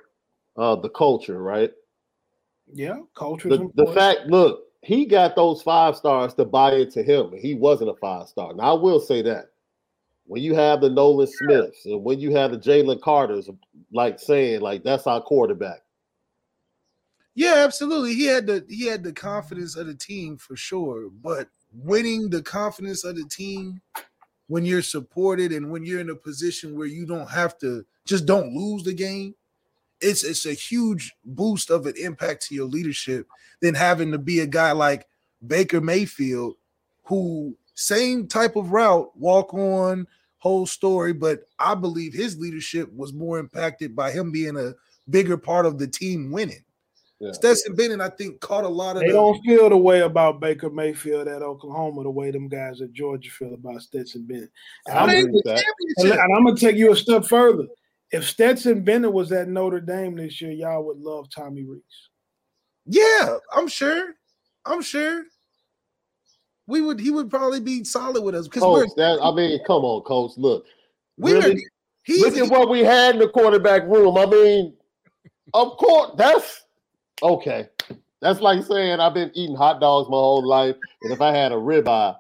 uh, 0.57 0.75
the 0.77 0.89
culture, 0.91 1.41
right? 1.43 1.71
Yeah, 2.73 2.99
culture 3.15 3.49
The, 3.49 3.71
the 3.75 3.87
fact, 3.93 4.27
look, 4.27 4.65
he 4.83 5.05
got 5.07 5.37
those 5.37 5.63
five 5.63 5.97
stars 5.97 6.35
to 6.35 6.45
buy 6.45 6.75
into 6.75 7.03
him, 7.03 7.33
he 7.39 7.55
wasn't 7.55 7.91
a 7.91 7.95
five 7.95 8.29
star. 8.29 8.53
Now, 8.55 8.77
I 8.77 8.81
will 8.81 9.01
say 9.01 9.23
that 9.23 9.47
when 10.27 10.43
you 10.43 10.55
have 10.55 10.81
the 10.81 10.91
Nolan 10.91 11.27
Smiths 11.27 11.87
and 11.87 12.03
when 12.05 12.21
you 12.21 12.33
have 12.35 12.51
the 12.53 12.59
Jalen 12.59 13.01
Carters, 13.01 13.49
like 13.93 14.19
saying, 14.21 14.61
like, 14.61 14.83
that's 14.85 15.07
our 15.07 15.21
quarterback. 15.21 15.83
Yeah, 17.35 17.55
absolutely. 17.65 18.15
He 18.15 18.27
had 18.27 18.47
the 18.47 18.65
he 18.69 18.87
had 18.87 19.03
the 19.03 19.13
confidence 19.13 19.77
of 19.77 19.87
the 19.87 19.95
team 19.95 20.37
for 20.37 20.57
sure. 20.57 21.09
But 21.11 21.49
winning 21.73 22.29
the 22.29 22.43
confidence 22.43 23.05
of 23.05 23.17
the 23.17 23.25
team 23.25 23.81
when 24.51 24.65
you're 24.65 24.83
supported 24.83 25.53
and 25.53 25.71
when 25.71 25.85
you're 25.85 26.01
in 26.01 26.11
a 26.11 26.15
position 26.17 26.77
where 26.77 26.89
you 26.89 27.07
don't 27.07 27.31
have 27.31 27.57
to 27.57 27.87
just 28.05 28.27
don't 28.27 28.53
lose 28.53 28.83
the 28.83 28.93
game, 28.93 29.33
it's 30.01 30.25
it's 30.25 30.45
a 30.45 30.53
huge 30.53 31.13
boost 31.25 31.71
of 31.71 31.87
an 31.87 31.95
impact 31.97 32.49
to 32.49 32.57
your 32.57 32.67
leadership 32.67 33.29
than 33.61 33.77
having 33.77 34.11
to 34.11 34.19
be 34.19 34.41
a 34.41 34.47
guy 34.49 34.73
like 34.73 35.07
Baker 35.47 35.81
Mayfield, 35.81 36.57
who 37.05 37.57
same 37.75 38.27
type 38.27 38.57
of 38.57 38.73
route, 38.73 39.17
walk 39.17 39.55
on, 39.55 40.05
whole 40.39 40.67
story, 40.67 41.13
but 41.13 41.47
I 41.61 41.77
believe 41.77 42.13
his 42.13 42.37
leadership 42.37 42.93
was 42.93 43.13
more 43.13 43.39
impacted 43.39 43.95
by 43.95 44.11
him 44.11 44.33
being 44.33 44.57
a 44.57 44.75
bigger 45.09 45.37
part 45.37 45.65
of 45.65 45.79
the 45.79 45.87
team 45.87 46.33
winning. 46.33 46.65
Yeah. 47.21 47.33
Stetson 47.33 47.75
Bennett, 47.75 48.01
I 48.01 48.09
think, 48.09 48.41
caught 48.41 48.65
a 48.65 48.69
lot 48.69 48.97
of 48.97 49.03
They 49.03 49.09
the, 49.09 49.13
don't 49.13 49.39
feel 49.45 49.69
the 49.69 49.77
way 49.77 50.01
about 50.01 50.41
Baker 50.41 50.71
Mayfield 50.71 51.29
at 51.29 51.43
Oklahoma 51.43 52.03
the 52.03 52.11
way 52.11 52.31
them 52.31 52.49
guys 52.49 52.81
at 52.81 52.95
Georgia 52.95 53.31
feel 53.31 53.53
about 53.53 53.83
Stetson 53.83 54.25
Bennett. 54.25 54.51
And 54.87 54.99
I 54.99 55.03
I'm, 55.03 55.09
agree 55.11 55.21
and, 55.21 55.33
with 55.35 55.45
that. 55.45 55.63
championship. 55.99 56.25
I'm 56.25 56.45
gonna 56.45 56.57
take 56.57 56.77
you 56.77 56.93
a 56.93 56.97
step 56.97 57.27
further. 57.27 57.67
If 58.11 58.27
Stetson 58.27 58.83
Bennett 58.85 59.13
was 59.13 59.33
at 59.33 59.49
Notre 59.49 59.81
Dame 59.81 60.17
this 60.17 60.41
year, 60.41 60.51
y'all 60.51 60.83
would 60.87 60.99
love 60.99 61.29
Tommy 61.29 61.65
Rees. 61.65 61.83
Yeah, 62.87 63.37
I'm 63.53 63.69
sure. 63.69 64.15
I'm 64.65 64.81
sure. 64.81 65.25
We 66.67 66.81
would 66.81 67.01
he 67.01 67.11
would 67.11 67.29
probably 67.29 67.61
be 67.61 67.85
solid 67.85 68.23
with 68.23 68.35
us 68.35 68.49
because 68.49 68.63
we're 68.63 68.87
that, 68.97 69.21
I 69.23 69.31
mean, 69.35 69.61
come 69.67 69.85
on, 69.85 70.03
coach. 70.05 70.33
Look, 70.39 70.65
we're 71.19 71.39
really? 71.39 71.67
he's 72.05 72.23
look 72.23 72.37
at 72.37 72.51
what 72.51 72.71
we 72.71 72.81
had 72.81 73.17
in 73.17 73.21
the 73.21 73.29
quarterback 73.29 73.83
room. 73.83 74.17
I 74.17 74.25
mean, 74.25 74.75
of 75.53 75.77
course, 75.77 76.13
that's 76.17 76.65
okay. 77.23 77.69
That's 78.21 78.41
like 78.41 78.63
saying 78.65 79.01
I've 79.01 79.15
been 79.15 79.31
eating 79.35 79.57
hot 79.57 79.81
dogs 79.81 80.09
my 80.09 80.17
whole 80.17 80.47
life, 80.47 80.77
and 81.03 81.13
if 81.13 81.21
I 81.21 81.35
had 81.35 81.53
a 81.53 81.57
ribeye, 81.57 82.17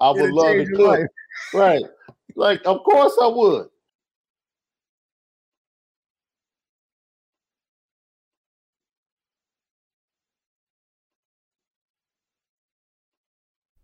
I 0.00 0.10
would 0.10 0.20
It'd 0.20 0.32
love 0.32 0.46
to 0.52 0.64
change 0.64 0.76
cook. 0.76 0.86
life. 0.88 1.06
Right. 1.54 1.82
Like, 2.36 2.60
of 2.64 2.82
course 2.84 3.16
I 3.20 3.26
would. 3.26 3.68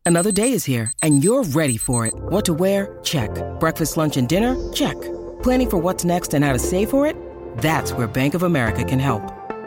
Another 0.07 0.33
day 0.33 0.53
is 0.53 0.65
here, 0.65 0.91
and 1.03 1.23
you're 1.23 1.45
ready 1.45 1.77
for 1.77 2.07
it. 2.07 2.15
What 2.17 2.47
to 2.47 2.55
wear? 2.55 2.99
Check. 3.03 3.31
Breakfast, 3.61 3.99
lunch, 3.99 4.17
and 4.17 4.27
dinner? 4.27 4.57
Check. 4.73 4.99
Planning 5.43 5.69
for 5.71 5.77
what's 5.77 6.03
next 6.03 6.33
and 6.33 6.43
how 6.43 6.55
to 6.55 6.59
save 6.59 6.89
for 6.89 7.07
it? 7.07 7.15
That's 7.59 7.93
where 7.93 8.07
Bank 8.07 8.33
of 8.33 8.43
America 8.43 8.83
can 8.85 8.99
help. 8.99 9.38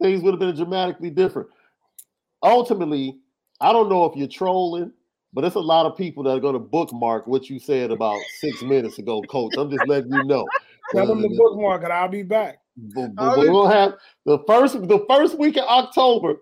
Things 0.00 0.22
would 0.22 0.32
have 0.32 0.40
been 0.40 0.54
dramatically 0.54 1.10
different. 1.10 1.48
Ultimately, 2.42 3.18
I 3.60 3.72
don't 3.72 3.88
know 3.88 4.04
if 4.04 4.16
you're 4.16 4.28
trolling, 4.28 4.92
but 5.32 5.44
it's 5.44 5.56
a 5.56 5.60
lot 5.60 5.86
of 5.86 5.96
people 5.96 6.22
that 6.24 6.36
are 6.36 6.40
going 6.40 6.54
to 6.54 6.58
bookmark 6.58 7.26
what 7.26 7.48
you 7.48 7.58
said 7.58 7.90
about 7.90 8.18
six 8.40 8.62
minutes 8.62 8.98
ago, 8.98 9.22
Coach. 9.22 9.54
I'm 9.56 9.70
just 9.70 9.86
letting 9.86 10.12
you 10.12 10.24
know. 10.24 10.46
Tell 10.92 11.06
them 11.06 11.22
to 11.22 11.28
bookmark 11.28 11.82
it. 11.84 11.90
I'll 11.90 12.08
be 12.08 12.22
back. 12.22 12.58
But, 12.76 13.14
but 13.14 13.38
we're 13.38 13.46
gonna 13.46 13.74
have 13.74 13.94
the 14.26 14.38
first 14.46 14.74
the 14.86 15.04
first 15.08 15.38
week 15.38 15.56
of 15.56 15.64
October. 15.64 16.36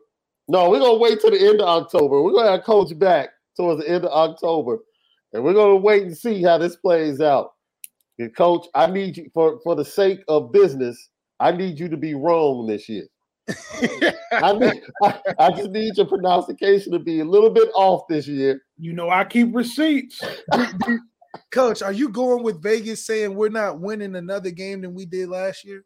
No, 0.48 0.68
we're 0.68 0.80
gonna 0.80 0.98
wait 0.98 1.20
till 1.20 1.30
the 1.30 1.40
end 1.40 1.60
of 1.60 1.68
October. 1.68 2.22
We're 2.22 2.32
gonna 2.32 2.50
have 2.50 2.64
coach 2.64 2.96
back 2.98 3.30
towards 3.56 3.80
the 3.80 3.88
end 3.88 4.04
of 4.04 4.10
October, 4.10 4.78
and 5.32 5.44
we're 5.44 5.54
gonna 5.54 5.76
wait 5.76 6.02
and 6.02 6.16
see 6.16 6.42
how 6.42 6.58
this 6.58 6.76
plays 6.76 7.20
out. 7.20 7.52
And 8.18 8.34
coach, 8.36 8.66
I 8.74 8.88
need 8.88 9.16
you 9.16 9.30
for 9.32 9.60
for 9.62 9.76
the 9.76 9.84
sake 9.84 10.20
of 10.26 10.52
business. 10.52 11.08
I 11.38 11.52
need 11.52 11.78
you 11.78 11.88
to 11.88 11.96
be 11.96 12.14
wrong 12.14 12.66
this 12.66 12.88
year. 12.88 13.06
I 14.32 14.52
need 14.52 14.82
I, 15.02 15.20
I 15.38 15.50
just 15.50 15.70
need 15.70 15.96
your 15.96 16.06
pronunciation 16.06 16.92
to 16.92 16.98
be 16.98 17.20
a 17.20 17.24
little 17.24 17.50
bit 17.50 17.68
off 17.74 18.08
this 18.08 18.26
year. 18.26 18.62
You 18.78 18.92
know, 18.94 19.10
I 19.10 19.24
keep 19.24 19.54
receipts. 19.54 20.22
Coach, 21.50 21.82
are 21.82 21.92
you 21.92 22.08
going 22.08 22.42
with 22.42 22.62
Vegas 22.62 23.04
saying 23.04 23.34
we're 23.34 23.48
not 23.48 23.80
winning 23.80 24.16
another 24.16 24.50
game 24.50 24.80
than 24.80 24.94
we 24.94 25.04
did 25.04 25.28
last 25.28 25.64
year? 25.64 25.84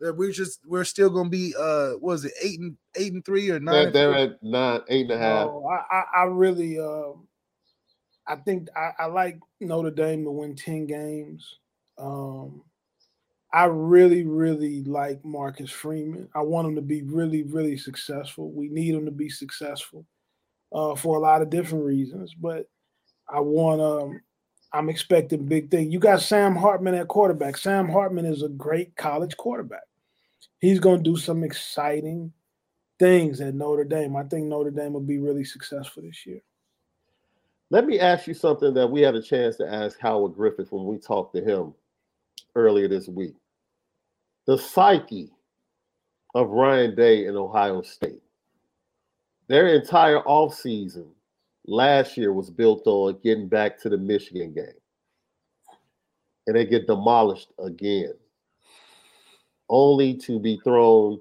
That 0.00 0.16
we're 0.16 0.32
just 0.32 0.60
we're 0.66 0.84
still 0.84 1.10
gonna 1.10 1.28
be 1.28 1.54
uh 1.58 1.92
was 2.00 2.24
it 2.24 2.32
eight 2.42 2.60
and 2.60 2.76
eight 2.96 3.12
and 3.12 3.24
three 3.24 3.50
or 3.50 3.58
nine? 3.60 3.74
They're, 3.74 3.90
they're 3.90 4.14
at 4.14 4.42
nine, 4.42 4.80
eight 4.88 5.10
and 5.10 5.12
a 5.12 5.18
half. 5.18 5.46
No, 5.46 5.66
I, 5.66 5.96
I, 5.96 6.04
I 6.16 6.24
really, 6.24 6.78
um, 6.78 7.26
I 8.26 8.36
think 8.36 8.68
I, 8.76 8.90
I 8.98 9.06
like 9.06 9.38
Notre 9.60 9.90
Dame 9.90 10.24
to 10.24 10.30
win 10.30 10.54
ten 10.54 10.86
games. 10.86 11.58
Um, 11.98 12.62
I 13.56 13.64
really, 13.64 14.26
really 14.26 14.84
like 14.84 15.24
Marcus 15.24 15.70
Freeman. 15.70 16.28
I 16.34 16.42
want 16.42 16.68
him 16.68 16.74
to 16.74 16.82
be 16.82 17.00
really, 17.00 17.42
really 17.42 17.78
successful. 17.78 18.50
We 18.50 18.68
need 18.68 18.94
him 18.94 19.06
to 19.06 19.10
be 19.10 19.30
successful 19.30 20.04
uh, 20.74 20.94
for 20.94 21.16
a 21.16 21.20
lot 21.20 21.40
of 21.40 21.48
different 21.48 21.86
reasons, 21.86 22.34
but 22.34 22.68
I 23.26 23.40
want 23.40 23.80
um, 23.80 24.20
I'm 24.74 24.90
expecting 24.90 25.46
big 25.46 25.70
things. 25.70 25.90
You 25.90 25.98
got 25.98 26.20
Sam 26.20 26.54
Hartman 26.54 26.96
at 26.96 27.08
quarterback. 27.08 27.56
Sam 27.56 27.88
Hartman 27.88 28.26
is 28.26 28.42
a 28.42 28.50
great 28.50 28.94
college 28.94 29.38
quarterback. 29.38 29.84
He's 30.58 30.78
going 30.78 31.02
to 31.02 31.10
do 31.10 31.16
some 31.16 31.42
exciting 31.42 32.34
things 32.98 33.40
at 33.40 33.54
Notre 33.54 33.84
Dame. 33.84 34.16
I 34.16 34.24
think 34.24 34.48
Notre 34.48 34.70
Dame 34.70 34.92
will 34.92 35.00
be 35.00 35.16
really 35.16 35.44
successful 35.44 36.02
this 36.02 36.26
year. 36.26 36.42
Let 37.70 37.86
me 37.86 38.00
ask 38.00 38.26
you 38.26 38.34
something 38.34 38.74
that 38.74 38.90
we 38.90 39.00
had 39.00 39.14
a 39.14 39.22
chance 39.22 39.56
to 39.56 39.66
ask 39.66 39.98
Howard 39.98 40.34
Griffith 40.34 40.72
when 40.72 40.84
we 40.84 40.98
talked 40.98 41.34
to 41.36 41.40
him 41.40 41.72
earlier 42.54 42.86
this 42.86 43.08
week. 43.08 43.32
The 44.46 44.56
psyche 44.56 45.30
of 46.36 46.50
Ryan 46.50 46.94
Day 46.94 47.26
in 47.26 47.36
Ohio 47.36 47.82
State. 47.82 48.22
Their 49.48 49.74
entire 49.74 50.20
offseason 50.20 51.08
last 51.66 52.16
year 52.16 52.32
was 52.32 52.48
built 52.48 52.86
on 52.86 53.18
getting 53.24 53.48
back 53.48 53.80
to 53.80 53.88
the 53.88 53.98
Michigan 53.98 54.54
game. 54.54 54.78
And 56.46 56.54
they 56.54 56.64
get 56.64 56.86
demolished 56.86 57.48
again, 57.58 58.12
only 59.68 60.14
to 60.18 60.38
be 60.38 60.60
thrown 60.62 61.20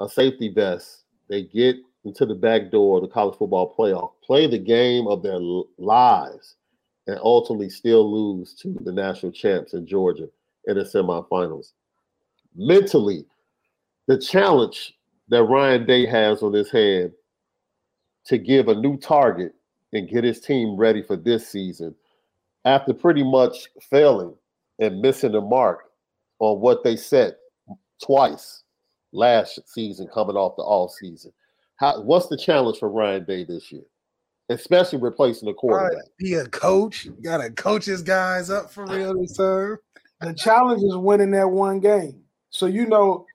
a 0.00 0.08
safety 0.08 0.48
vest. 0.48 1.04
They 1.28 1.44
get 1.44 1.76
into 2.04 2.26
the 2.26 2.34
back 2.34 2.72
door 2.72 2.96
of 2.96 3.02
the 3.02 3.08
college 3.08 3.38
football 3.38 3.72
playoff, 3.78 4.14
play 4.24 4.48
the 4.48 4.58
game 4.58 5.06
of 5.06 5.22
their 5.22 5.38
lives, 5.78 6.56
and 7.06 7.20
ultimately 7.22 7.70
still 7.70 8.10
lose 8.10 8.54
to 8.54 8.76
the 8.80 8.92
national 8.92 9.30
champs 9.30 9.74
in 9.74 9.86
Georgia 9.86 10.28
in 10.66 10.76
the 10.76 10.82
semifinals. 10.82 11.72
Mentally, 12.54 13.24
the 14.06 14.18
challenge 14.18 14.94
that 15.28 15.44
Ryan 15.44 15.86
Day 15.86 16.06
has 16.06 16.42
on 16.42 16.52
his 16.52 16.70
hand 16.70 17.12
to 18.26 18.38
give 18.38 18.68
a 18.68 18.74
new 18.74 18.96
target 18.96 19.54
and 19.92 20.08
get 20.08 20.24
his 20.24 20.40
team 20.40 20.76
ready 20.76 21.02
for 21.02 21.16
this 21.16 21.48
season 21.48 21.94
after 22.64 22.92
pretty 22.92 23.22
much 23.22 23.68
failing 23.90 24.34
and 24.78 25.00
missing 25.00 25.32
the 25.32 25.40
mark 25.40 25.84
on 26.38 26.60
what 26.60 26.84
they 26.84 26.96
set 26.96 27.34
twice 28.02 28.64
last 29.12 29.60
season 29.66 30.08
coming 30.12 30.36
off 30.36 30.56
the 30.56 30.62
all 30.62 30.88
season. 30.88 31.32
How 31.76 32.02
what's 32.02 32.28
the 32.28 32.36
challenge 32.36 32.78
for 32.78 32.90
Ryan 32.90 33.24
Day 33.24 33.44
this 33.44 33.70
year? 33.72 33.82
Especially 34.48 34.98
replacing 34.98 35.46
the 35.46 35.54
quarterback. 35.54 36.04
Be 36.18 36.34
a 36.34 36.46
coach. 36.46 37.08
Gotta 37.22 37.50
coach 37.50 37.84
his 37.84 38.02
guys 38.02 38.50
up 38.50 38.70
for 38.70 38.84
real 38.86 39.18
this 39.18 39.36
time. 39.36 39.78
The 40.20 40.34
challenge 40.34 40.82
is 40.82 40.96
winning 40.96 41.30
that 41.30 41.48
one 41.48 41.80
game. 41.80 42.22
So 42.50 42.66
you 42.66 42.86
know, 42.86 43.26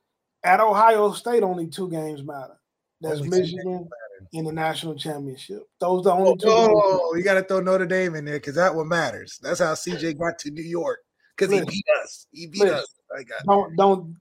at 0.43 0.59
Ohio 0.59 1.11
State, 1.13 1.43
only 1.43 1.68
two 1.68 1.89
games 1.89 2.24
matter. 2.24 2.59
That's 3.01 3.20
Only 3.20 3.41
Michigan 3.41 3.89
in 4.34 4.45
the 4.45 4.51
national 4.51 4.95
championship. 4.95 5.63
Those 5.80 6.03
the 6.03 6.11
only 6.11 6.38
two. 6.38 6.47
Oh, 6.47 6.68
games. 6.68 6.82
Oh, 6.84 7.16
you 7.16 7.24
got 7.24 7.36
to 7.36 7.43
throw 7.43 7.59
Notre 7.59 7.86
Dame 7.86 8.16
in 8.16 8.26
there 8.26 8.36
because 8.36 8.55
that 8.55 8.74
one 8.74 8.88
matters. 8.88 9.39
That's 9.41 9.59
how 9.59 9.74
CJ 9.74 10.18
got 10.18 10.39
to 10.39 10.51
New 10.51 10.63
York 10.63 10.99
because 11.36 11.53
he 11.53 11.63
beat 11.66 11.86
us. 12.03 12.28
He 12.32 12.47
beat 12.47 12.61
Listen. 12.61 12.78
us. 12.78 12.93
I 13.18 13.24
got 13.24 13.45
Don't 13.45 13.76
don't. 13.76 14.16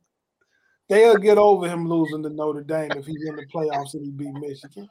They'll 0.89 1.17
get 1.17 1.39
over 1.39 1.67
him 1.67 1.89
losing 1.89 2.23
to 2.25 2.29
Notre 2.29 2.63
Dame 2.63 2.93
if 2.93 3.07
he's 3.07 3.25
in 3.27 3.37
the 3.37 3.47
playoffs 3.47 3.95
and 3.95 4.05
he 4.05 4.11
beat 4.11 4.35
Michigan. 4.35 4.89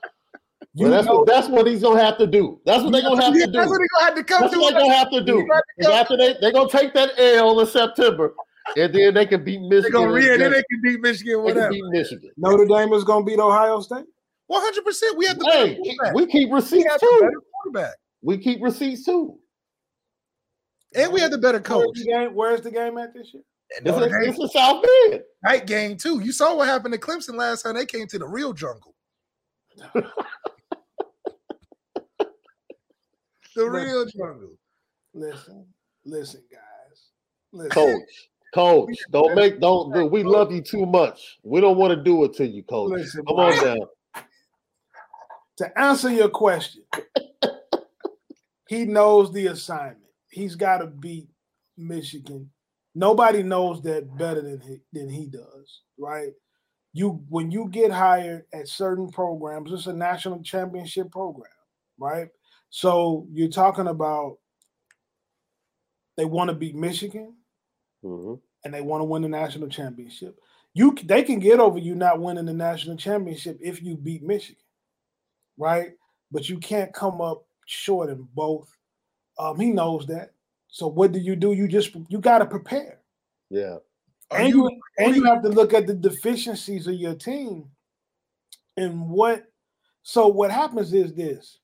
You 0.74 0.86
Well, 0.86 0.92
that's 0.92 1.06
know, 1.06 1.20
what 1.20 1.28
that's 1.28 1.48
what 1.50 1.68
he's 1.68 1.84
gonna 1.84 2.04
have 2.04 2.18
to 2.18 2.26
do. 2.26 2.60
That's 2.66 2.84
what 2.84 2.92
they're 2.92 3.04
gonna 3.04 3.22
have 3.22 3.34
to 3.34 3.46
do. 3.46 3.52
That's 3.52 3.70
what 3.70 3.80
he 3.82 3.88
gonna 3.96 4.06
have 4.06 4.16
to 4.16 4.24
come 4.24 4.42
That's 4.42 4.54
to. 4.54 4.60
what 4.60 4.74
they're 4.74 4.82
gonna 4.82 4.96
have 4.96 5.12
to 5.12 5.22
do. 5.24 5.38
He 5.38 5.84
got 5.84 5.90
to 5.90 5.94
after 5.94 6.18
they 6.18 6.36
they're 6.42 6.52
gonna 6.52 6.70
take 6.70 6.94
that 6.96 7.12
L 7.18 7.60
in 7.60 7.68
September, 7.68 8.34
and 8.78 8.94
then 8.94 9.14
they 9.14 9.26
can 9.26 9.44
beat 9.44 9.62
Michigan. 9.62 9.70
They're 9.70 9.82
Michigan. 9.82 9.92
gonna 10.02 10.12
read. 10.14 10.30
and 10.32 10.42
Then 10.42 10.52
they 10.52 10.64
can 10.70 10.82
beat 10.82 11.00
Michigan. 11.02 11.44
they 11.46 11.54
can 11.54 11.70
beat 11.72 11.84
Michigan. 11.86 12.32
Notre 12.38 12.66
Dame 12.66 12.94
is 12.94 13.04
going 13.04 13.26
to 13.26 13.30
beat 13.32 13.40
Ohio 13.40 13.80
State. 13.82 14.06
One 14.48 14.62
hundred 14.62 14.84
percent. 14.86 15.18
We 15.18 15.26
have 15.28 15.40
the 15.40 15.46
Hey, 15.46 15.78
better 16.02 16.14
we 16.16 16.26
keep 16.28 16.50
We 16.50 16.56
receipts 16.56 16.86
have 16.92 17.00
the 17.00 17.06
too. 17.08 17.42
quarterback, 17.64 17.96
We 18.22 18.38
keep 18.38 18.62
receipts 18.62 19.06
too. 19.06 19.40
and 20.96 21.12
we 21.14 21.20
have 21.22 21.32
the 21.32 21.38
better 21.38 21.58
Where's 21.60 21.86
coach. 21.86 21.98
the 22.00 22.06
game, 22.06 22.36
where's 22.36 22.62
the 22.62 22.72
game 22.72 22.98
at 22.98 23.14
this 23.14 23.34
year? 23.34 23.44
And 23.78 23.88
It's, 23.88 23.98
Notre 23.98 24.18
a, 24.20 24.28
it's 24.30 24.40
a 24.40 24.48
South 24.50 24.84
Bend. 25.10 25.24
night 25.44 25.66
game 25.66 25.98
too. 25.98 26.20
You 26.20 26.32
saw 26.32 26.56
what 26.56 26.68
happened 26.68 26.94
to 26.94 27.00
Clemson 27.00 27.36
last 27.36 27.64
time. 27.64 27.76
They 27.76 27.86
came 27.86 28.06
to 28.08 28.20
the 28.20 28.28
real 28.28 28.54
jungle. 28.54 28.94
the 33.56 33.70
real 33.70 34.06
jungle. 34.06 34.52
Listen, 35.14 35.66
listen, 36.06 36.44
guys. 36.52 37.10
Listen. 37.52 37.72
Coach, 37.72 38.30
coach, 38.54 38.96
don't 39.12 39.36
make 39.36 39.60
don't 39.60 39.94
do. 39.94 40.06
We 40.06 40.24
love 40.24 40.52
you 40.52 40.62
too 40.62 40.86
much. 40.86 41.40
We 41.44 41.62
don't 41.62 41.78
want 41.78 41.92
to 41.98 42.04
do 42.04 42.24
it 42.24 42.34
to 42.36 42.48
you, 42.48 42.64
coach. 42.64 42.92
Listen, 42.92 43.26
Come 43.26 43.38
on 43.38 43.66
now. 43.66 44.22
to 45.58 45.80
answer 45.80 46.12
your 46.12 46.30
question, 46.30 46.84
he 48.68 48.86
knows 48.86 49.32
the 49.32 49.48
assignment. 49.48 50.00
He's 50.30 50.56
got 50.56 50.80
to 50.80 50.88
beat 50.88 51.28
Michigan. 51.78 52.50
Nobody 52.96 53.42
knows 53.44 53.82
that 53.84 54.18
better 54.18 54.42
than 54.42 54.62
he, 54.62 54.78
than 54.92 55.10
he 55.10 55.28
does, 55.28 55.82
right? 55.98 56.32
You 56.94 57.24
when 57.30 57.50
you 57.50 57.70
get 57.70 57.92
hired 57.92 58.46
at 58.54 58.68
certain 58.68 59.10
programs, 59.10 59.72
it's 59.72 59.88
a 59.88 59.94
national 59.94 60.44
championship 60.44 61.12
program, 61.12 61.50
right? 61.98 62.28
So 62.70 63.28
you're 63.32 63.50
talking 63.50 63.88
about 63.88 64.38
they 66.18 66.26
want 66.26 66.50
to 66.50 66.56
beat 66.56 66.76
Michigan 66.76 67.34
Mhm. 68.04 68.40
and 68.66 68.74
they 68.74 68.82
want 68.82 69.02
to 69.02 69.06
win 69.06 69.22
the 69.22 69.30
national 69.30 69.70
championship. 69.70 70.40
You 70.74 70.96
they 71.04 71.24
can 71.24 71.40
get 71.40 71.60
over 71.60 71.78
you 71.78 71.96
not 71.96 72.20
winning 72.20 72.46
the 72.46 72.54
national 72.54 72.98
championship 72.98 73.60
if 73.62 73.82
you 73.84 73.96
beat 73.96 74.24
Michigan, 74.24 74.62
right? 75.58 75.92
But 76.32 76.50
you 76.50 76.58
can't 76.58 76.94
come 76.94 77.22
up 77.22 77.46
short 77.66 78.10
in 78.10 78.28
both. 78.34 78.76
Um, 79.38 79.60
he 79.60 79.72
knows 79.72 80.06
that. 80.08 80.34
So 80.68 80.88
what 80.88 81.12
do 81.12 81.20
you 81.20 81.36
do? 81.36 81.54
You 81.54 81.68
just 81.68 81.96
you 82.10 82.20
got 82.20 82.40
to 82.40 82.46
prepare, 82.46 83.00
Yeah. 83.50 83.78
Are 84.32 84.40
and 84.40 84.50
you 84.50 84.64
you 84.70 84.82
and 84.98 85.16
you 85.16 85.24
have 85.26 85.44
to 85.44 85.50
look 85.50 85.74
at 85.74 85.86
the 85.86 85.94
deficiencies 85.94 86.88
of 86.88 86.96
your 86.96 87.16
team 87.16 87.70
and 88.78 89.10
what. 89.10 89.46
So 90.02 90.28
what 90.28 90.52
happens 90.52 90.94
is 90.94 91.14
this: 91.14 91.60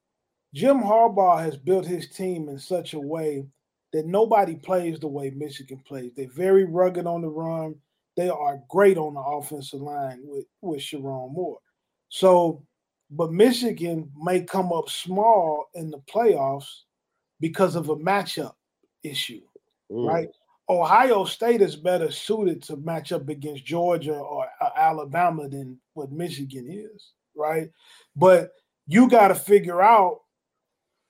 Jim 0.54 0.80
Harbaugh 0.80 1.40
has 1.42 1.58
built 1.58 1.86
his 1.86 2.10
team 2.10 2.48
in 2.50 2.60
such 2.60 2.94
a 2.94 3.00
way 3.00 3.48
that 3.94 4.06
nobody 4.06 4.56
plays 4.56 5.00
the 5.00 5.08
way 5.08 5.32
Michigan 5.32 5.82
plays. 5.88 6.12
They're 6.16 6.28
very 6.30 6.66
rugged 6.66 7.08
on 7.08 7.22
the 7.22 7.30
run. 7.30 7.76
They 8.16 8.30
are 8.30 8.62
great 8.70 8.98
on 8.98 9.14
the 9.16 9.22
offensive 9.22 9.82
line 9.82 10.20
with, 10.24 10.46
with 10.62 10.80
Sherrone 10.82 11.34
Moore. 11.34 11.60
So, 12.10 12.64
but 13.12 13.32
Michigan 13.32 14.12
may 14.22 14.42
come 14.42 14.72
up 14.72 14.90
small 14.90 15.66
in 15.74 15.90
the 15.90 16.00
playoffs 16.00 16.68
because 17.40 17.76
of 17.76 17.90
a 17.90 17.96
matchup 17.96 18.54
issue, 19.04 19.42
Mm. 19.92 20.08
right? 20.08 20.30
Ohio 20.70 21.26
State 21.26 21.62
is 21.64 21.76
better 21.76 22.12
suited 22.12 22.62
to 22.64 22.78
match 22.78 23.12
up 23.12 23.28
against 23.28 23.66
Georgia 23.66 24.14
or 24.14 24.48
uh, 24.62 24.70
Alabama 24.76 25.50
than 25.50 25.80
what 25.96 26.12
Michigan 26.12 26.68
is, 26.70 27.14
right? 27.36 27.72
But 28.16 28.52
you 28.86 29.10
got 29.10 29.30
to 29.30 29.36
figure 29.36 29.82
out 29.82 30.20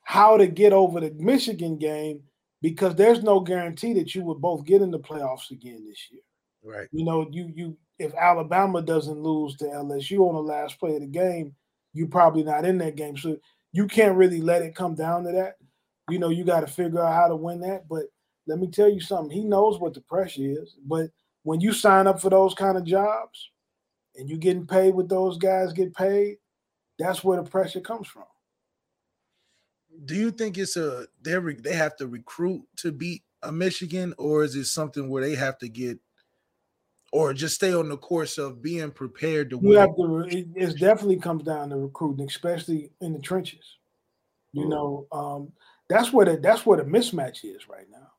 how 0.02 0.38
to 0.38 0.46
get 0.46 0.72
over 0.72 1.00
the 1.00 1.10
Michigan 1.18 1.76
game 1.76 2.22
because 2.62 2.94
there's 2.94 3.22
no 3.22 3.40
guarantee 3.40 3.94
that 3.94 4.14
you 4.14 4.22
would 4.24 4.40
both 4.40 4.64
get 4.64 4.82
in 4.82 4.90
the 4.90 4.98
playoffs 4.98 5.50
again 5.50 5.84
this 5.86 6.08
year. 6.10 6.22
right? 6.64 6.88
You 6.92 7.04
know, 7.04 7.28
you 7.30 7.52
you 7.54 7.76
if 7.98 8.14
Alabama 8.14 8.82
doesn't 8.82 9.20
lose 9.20 9.56
to 9.56 9.66
LSU 9.66 10.20
on 10.20 10.34
the 10.34 10.42
last 10.42 10.78
play 10.78 10.94
of 10.94 11.00
the 11.00 11.06
game, 11.06 11.54
you're 11.92 12.08
probably 12.08 12.42
not 12.42 12.64
in 12.64 12.78
that 12.78 12.96
game. 12.96 13.16
So 13.16 13.36
you 13.72 13.86
can't 13.86 14.16
really 14.16 14.40
let 14.40 14.62
it 14.62 14.74
come 14.74 14.94
down 14.94 15.24
to 15.24 15.32
that. 15.32 15.56
You 16.08 16.18
know, 16.18 16.30
you 16.30 16.44
got 16.44 16.60
to 16.60 16.66
figure 16.66 17.04
out 17.04 17.14
how 17.14 17.28
to 17.28 17.36
win 17.36 17.60
that. 17.60 17.88
But 17.88 18.04
let 18.46 18.58
me 18.58 18.68
tell 18.68 18.88
you 18.88 19.00
something, 19.00 19.30
he 19.30 19.44
knows 19.44 19.78
what 19.78 19.94
the 19.94 20.00
pressure 20.00 20.42
is. 20.42 20.76
But 20.84 21.10
when 21.42 21.60
you 21.60 21.72
sign 21.72 22.06
up 22.06 22.20
for 22.20 22.30
those 22.30 22.54
kind 22.54 22.76
of 22.76 22.84
jobs 22.84 23.50
and 24.16 24.28
you're 24.28 24.38
getting 24.38 24.66
paid 24.66 24.94
what 24.94 25.08
those 25.08 25.38
guys 25.38 25.72
get 25.72 25.94
paid, 25.94 26.38
that's 26.98 27.22
where 27.22 27.40
the 27.42 27.48
pressure 27.48 27.80
comes 27.80 28.08
from. 28.08 28.24
Do 30.04 30.14
you 30.14 30.30
think 30.30 30.56
it's 30.58 30.76
a 30.76 31.06
they 31.22 31.36
re, 31.38 31.54
they 31.54 31.74
have 31.74 31.96
to 31.96 32.06
recruit 32.06 32.62
to 32.76 32.92
beat 32.92 33.22
a 33.42 33.52
Michigan, 33.52 34.14
or 34.18 34.44
is 34.44 34.54
it 34.54 34.64
something 34.66 35.08
where 35.08 35.22
they 35.22 35.34
have 35.34 35.58
to 35.58 35.68
get, 35.68 35.98
or 37.12 37.32
just 37.34 37.56
stay 37.56 37.72
on 37.74 37.88
the 37.88 37.96
course 37.96 38.38
of 38.38 38.62
being 38.62 38.90
prepared 38.90 39.50
to 39.50 39.58
You 39.58 39.70
win? 39.70 39.78
have 39.78 39.96
to. 39.96 40.20
It, 40.28 40.48
it 40.54 40.78
definitely 40.78 41.18
comes 41.18 41.44
down 41.44 41.70
to 41.70 41.76
recruiting, 41.76 42.26
especially 42.26 42.92
in 43.00 43.12
the 43.12 43.18
trenches. 43.18 43.76
You 44.52 44.66
Mm. 44.66 44.70
know, 44.70 45.06
um, 45.12 45.52
that's 45.88 46.12
where 46.12 46.26
the 46.26 46.36
that's 46.36 46.64
where 46.66 46.78
the 46.78 46.84
mismatch 46.84 47.44
is 47.44 47.68
right 47.68 47.88
now. 47.90 48.12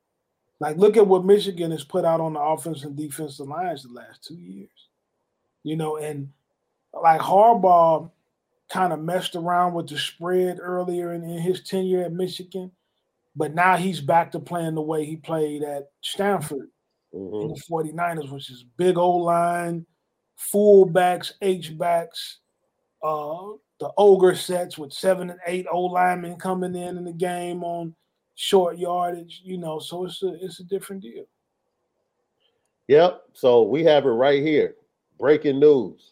Like, 0.59 0.77
look 0.77 0.95
at 0.97 1.07
what 1.07 1.25
Michigan 1.25 1.71
has 1.71 1.83
put 1.83 2.05
out 2.05 2.21
on 2.21 2.33
the 2.33 2.39
offense 2.39 2.83
and 2.83 2.95
defensive 2.95 3.47
lines 3.47 3.83
the 3.83 3.89
last 3.93 4.23
two 4.23 4.35
years. 4.35 4.69
You 5.63 5.75
know, 5.75 5.97
and 5.97 6.31
like 6.93 7.21
Harbaugh 7.21 8.11
kind 8.71 8.93
of 8.93 9.01
messed 9.01 9.35
around 9.35 9.73
with 9.73 9.87
the 9.87 9.97
spread 9.97 10.59
earlier 10.61 11.13
in, 11.13 11.23
in 11.23 11.39
his 11.39 11.61
tenure 11.63 12.03
at 12.03 12.13
Michigan, 12.13 12.71
but 13.35 13.53
now 13.53 13.75
he's 13.75 13.99
back 14.01 14.31
to 14.31 14.39
playing 14.39 14.75
the 14.75 14.81
way 14.81 15.05
he 15.05 15.17
played 15.17 15.63
at 15.63 15.91
Stanford 16.01 16.69
Mhm. 17.13 17.41
in 17.43 17.47
the 17.49 17.61
49ers, 17.69 18.31
which 18.31 18.49
is 18.49 18.63
big 18.77 18.97
old 18.97 19.23
line, 19.23 19.85
fullbacks, 20.37 21.33
H-backs, 21.41 22.39
uh, 23.03 23.53
the 23.79 23.91
ogre 23.97 24.35
sets 24.35 24.77
with 24.77 24.93
seven 24.93 25.29
and 25.31 25.39
eight 25.47 25.65
old 25.69 25.91
linemen 25.91 26.37
coming 26.37 26.75
in 26.75 26.97
in 26.97 27.03
the 27.03 27.11
game 27.11 27.63
on 27.63 27.95
short 28.35 28.77
yardage, 28.77 29.41
you 29.43 29.57
know, 29.57 29.79
so 29.79 30.05
it's 30.05 30.21
a 30.23 30.33
it's 30.43 30.59
a 30.59 30.63
different 30.63 31.01
deal. 31.01 31.25
Yep. 32.87 33.23
So 33.33 33.63
we 33.63 33.83
have 33.83 34.05
it 34.05 34.09
right 34.09 34.41
here. 34.41 34.75
Breaking 35.17 35.59
news. 35.59 36.10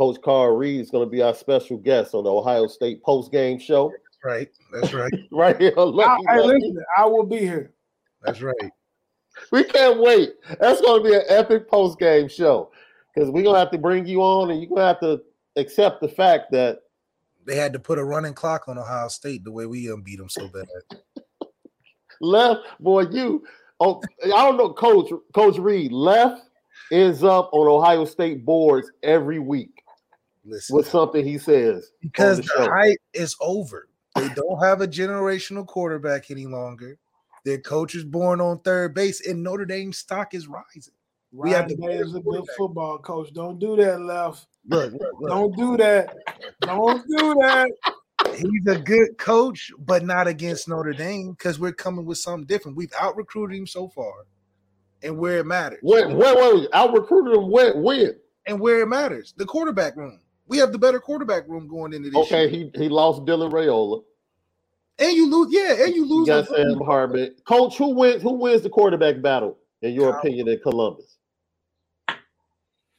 Coach 0.00 0.16
Carl 0.22 0.56
Reed 0.56 0.80
is 0.80 0.90
going 0.90 1.06
to 1.06 1.10
be 1.10 1.20
our 1.20 1.34
special 1.34 1.76
guest 1.76 2.14
on 2.14 2.24
the 2.24 2.32
Ohio 2.32 2.66
State 2.68 3.02
post 3.02 3.30
game 3.30 3.58
show. 3.58 3.92
That's 3.92 4.24
right. 4.24 4.48
That's 4.72 4.94
right. 4.94 5.12
Right 5.30 5.60
here. 5.60 5.74
on 5.76 5.88
I, 5.88 6.06
Lucky 6.06 6.24
hey, 6.26 6.40
listen, 6.40 6.84
I 6.96 7.04
will 7.04 7.26
be 7.26 7.40
here. 7.40 7.74
That's 8.22 8.40
right. 8.40 8.54
We 9.52 9.62
can't 9.62 10.00
wait. 10.00 10.32
That's 10.58 10.80
going 10.80 11.02
to 11.02 11.08
be 11.08 11.14
an 11.14 11.22
epic 11.28 11.68
post 11.68 11.98
game 11.98 12.28
show 12.28 12.72
because 13.14 13.30
we're 13.30 13.42
going 13.42 13.54
to 13.54 13.60
have 13.60 13.70
to 13.70 13.78
bring 13.78 14.04
you 14.04 14.22
on 14.22 14.50
and 14.50 14.60
you're 14.60 14.68
going 14.68 14.80
to 14.80 14.86
have 14.86 15.00
to 15.00 15.22
accept 15.56 16.00
the 16.00 16.08
fact 16.08 16.50
that 16.50 16.80
They 17.46 17.56
had 17.56 17.72
to 17.74 17.78
put 17.78 17.98
a 17.98 18.04
running 18.04 18.34
clock 18.34 18.68
on 18.68 18.76
Ohio 18.76 19.08
State 19.08 19.44
the 19.44 19.52
way 19.52 19.66
we 19.66 19.90
um, 19.90 20.02
beat 20.02 20.18
them 20.18 20.28
so 20.28 20.48
bad. 20.48 20.66
left, 22.20 22.60
boy, 22.80 23.02
you, 23.02 23.44
oh, 23.78 24.02
I 24.24 24.28
don't 24.28 24.56
know, 24.56 24.72
Coach, 24.72 25.10
Coach 25.32 25.58
Reed, 25.58 25.92
left 25.92 26.42
is 26.90 27.22
up 27.22 27.50
on 27.52 27.68
Ohio 27.68 28.04
State 28.04 28.44
boards 28.44 28.90
every 29.02 29.38
week 29.38 29.79
Listen, 30.50 30.76
with 30.76 30.88
something 30.88 31.24
he 31.24 31.38
says. 31.38 31.92
because 32.00 32.38
the 32.38 32.52
the, 32.58 32.68
hype 32.68 32.98
is 33.14 33.36
over. 33.40 33.88
They 34.16 34.28
don't 34.30 34.62
have 34.62 34.80
a 34.80 34.88
generational 34.88 35.64
quarterback 35.64 36.30
any 36.30 36.46
longer. 36.46 36.98
Their 37.44 37.60
coach 37.60 37.94
is 37.94 38.04
born 38.04 38.40
on 38.40 38.58
third 38.60 38.94
base, 38.94 39.26
and 39.26 39.42
Notre 39.42 39.64
Dame 39.64 39.92
stock 39.92 40.34
is 40.34 40.48
rising. 40.48 40.92
We 41.32 41.50
have 41.52 41.66
Ryan 41.66 41.80
the 41.80 41.86
Day 41.86 41.94
is 41.98 42.14
a 42.16 42.20
good 42.20 42.44
football 42.56 42.98
coach. 42.98 43.32
Don't 43.32 43.60
do 43.60 43.76
that, 43.76 44.00
left. 44.00 44.48
Look, 44.68 44.92
look, 44.92 45.12
look. 45.20 45.30
Don't 45.30 45.56
do 45.56 45.76
that. 45.76 46.16
Don't 46.62 47.06
do 47.06 47.34
that. 47.34 47.70
He's 48.36 48.66
a 48.66 48.78
good 48.78 49.16
coach, 49.16 49.70
but 49.78 50.04
not 50.04 50.26
against 50.26 50.68
Notre 50.68 50.92
Dame 50.92 51.30
because 51.32 51.60
we're 51.60 51.72
coming 51.72 52.04
with 52.04 52.18
something 52.18 52.46
different. 52.46 52.76
We've 52.76 52.92
out 53.00 53.16
recruited 53.16 53.56
him 53.56 53.66
so 53.68 53.88
far, 53.88 54.26
and 55.02 55.16
where 55.16 55.38
it 55.38 55.46
matters. 55.46 55.78
When, 55.82 56.16
when, 56.16 56.36
when, 56.36 56.66
out 56.72 56.92
recruited 56.92 57.36
him 57.36 57.50
when? 57.50 57.80
when? 57.80 58.16
and 58.46 58.60
where 58.60 58.80
it 58.80 58.86
matters. 58.86 59.34
The 59.36 59.46
quarterback 59.46 59.96
room. 59.96 60.20
We 60.50 60.58
have 60.58 60.72
the 60.72 60.78
better 60.78 60.98
quarterback 60.98 61.48
room 61.48 61.68
going 61.68 61.92
into 61.94 62.10
this. 62.10 62.18
Okay, 62.26 62.50
year. 62.50 62.70
he, 62.74 62.82
he 62.82 62.88
lost 62.88 63.22
Dylan 63.24 63.52
Raiola. 63.52 64.02
and 64.98 65.12
you 65.16 65.30
lose. 65.30 65.48
Yeah, 65.52 65.84
and 65.84 65.94
you 65.94 66.04
You 66.04 66.18
lose. 66.18 66.26
got 66.26 66.44
a- 66.44 66.46
Sam 66.48 66.80
Hartman. 66.84 67.36
Coach, 67.46 67.78
who 67.78 67.94
wins 67.94 68.20
who 68.20 68.32
wins 68.32 68.60
the 68.62 68.68
quarterback 68.68 69.22
battle, 69.22 69.56
in 69.80 69.94
your 69.94 70.10
Kyle. 70.10 70.20
opinion, 70.20 70.48
in 70.48 70.58
Columbus? 70.58 71.16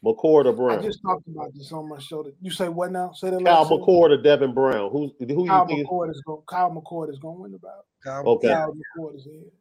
McCord 0.03 0.45
or 0.45 0.53
Brown? 0.53 0.71
I 0.71 0.75
Brown? 0.77 0.83
just 0.83 1.01
talked 1.03 1.27
about 1.27 1.53
this 1.53 1.71
on 1.73 1.87
my 1.89 1.99
show. 1.99 2.25
You 2.41 2.49
say 2.51 2.69
what 2.69 2.91
now? 2.91 3.11
Say 3.11 3.29
that. 3.31 3.43
Kyle 3.43 3.59
last 3.59 3.67
sentence. 3.69 3.85
McCord 3.87 4.09
or 4.11 4.21
Devin 4.21 4.53
Brown? 4.53 4.89
Who's 4.89 5.11
who 5.19 5.45
Kyle 5.45 5.61
you 5.63 5.67
think? 5.67 5.79
is- 5.81 5.87
McCord 5.87 6.09
is 6.09 6.21
going. 6.25 6.41
Kyle 6.47 6.71
McCord 6.71 7.09
is 7.11 7.19
going 7.19 7.35
to 7.35 7.41
win 7.43 7.51
the 7.51 7.59
battle. 7.59 7.85
Kyle- 8.03 8.27
Okay. 8.29 8.47
Kyle 8.47 8.73
McCord 8.97 9.15
is 9.17 9.25
in. 9.27 9.51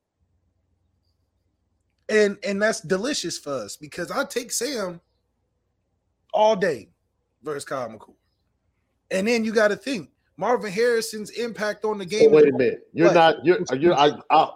and 2.09 2.39
and 2.45 2.63
that's 2.63 2.81
delicious 2.81 3.37
for 3.37 3.53
us 3.53 3.77
because 3.77 4.13
I 4.13 4.25
take 4.25 4.53
Sam 4.53 5.01
all 6.33 6.55
day 6.57 6.89
versus 7.43 7.65
Kyle 7.65 7.89
McCool. 7.89 8.15
And 9.11 9.27
then 9.27 9.45
you 9.45 9.53
got 9.53 9.69
to 9.69 9.77
think 9.77 10.11
Marvin 10.37 10.71
Harrison's 10.73 11.31
impact 11.31 11.85
on 11.85 11.99
the 11.99 12.05
Oh, 12.05 12.09
game. 12.09 12.31
wait 12.33 12.49
a 12.49 12.53
minute. 12.57 12.89
You're 12.93 13.09
What? 13.09 13.15
not. 13.15 13.45
You're. 13.45 13.59
You're. 13.77 13.95
I, 13.95 14.13
I, 14.31 14.51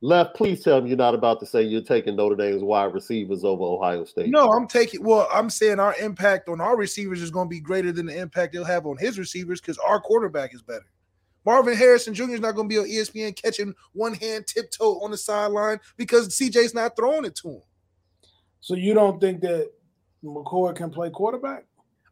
left. 0.00 0.36
Please 0.36 0.62
tell 0.62 0.80
me 0.80 0.88
you're 0.88 0.98
not 0.98 1.14
about 1.14 1.40
to 1.40 1.46
say 1.46 1.62
you're 1.62 1.80
taking 1.80 2.14
Notre 2.16 2.36
Dame's 2.36 2.62
wide 2.62 2.92
receivers 2.92 3.44
over 3.44 3.62
Ohio 3.64 4.04
State. 4.04 4.28
No, 4.28 4.50
I'm 4.52 4.66
taking. 4.66 5.02
Well, 5.02 5.26
I'm 5.32 5.48
saying 5.48 5.80
our 5.80 5.94
impact 5.96 6.48
on 6.48 6.60
our 6.60 6.76
receivers 6.76 7.22
is 7.22 7.30
going 7.30 7.46
to 7.46 7.50
be 7.50 7.60
greater 7.60 7.92
than 7.92 8.06
the 8.06 8.18
impact 8.18 8.52
they'll 8.52 8.64
have 8.64 8.86
on 8.86 8.96
his 8.98 9.18
receivers 9.18 9.60
because 9.60 9.78
our 9.78 10.00
quarterback 10.00 10.54
is 10.54 10.62
better. 10.62 10.84
Marvin 11.46 11.76
Harrison 11.76 12.14
Jr. 12.14 12.30
is 12.34 12.40
not 12.40 12.54
going 12.54 12.68
to 12.68 12.74
be 12.74 12.78
on 12.78 12.86
ESPN 12.86 13.36
catching 13.36 13.74
one 13.92 14.14
hand 14.14 14.46
tiptoe 14.46 15.00
on 15.00 15.10
the 15.10 15.16
sideline 15.16 15.78
because 15.96 16.28
CJ's 16.28 16.72
not 16.74 16.96
throwing 16.96 17.24
it 17.26 17.34
to 17.36 17.48
him. 17.50 17.62
So 18.60 18.74
you 18.74 18.94
don't 18.94 19.20
think 19.20 19.42
that 19.42 19.70
McCord 20.24 20.76
can 20.76 20.88
play 20.90 21.10
quarterback? 21.10 21.66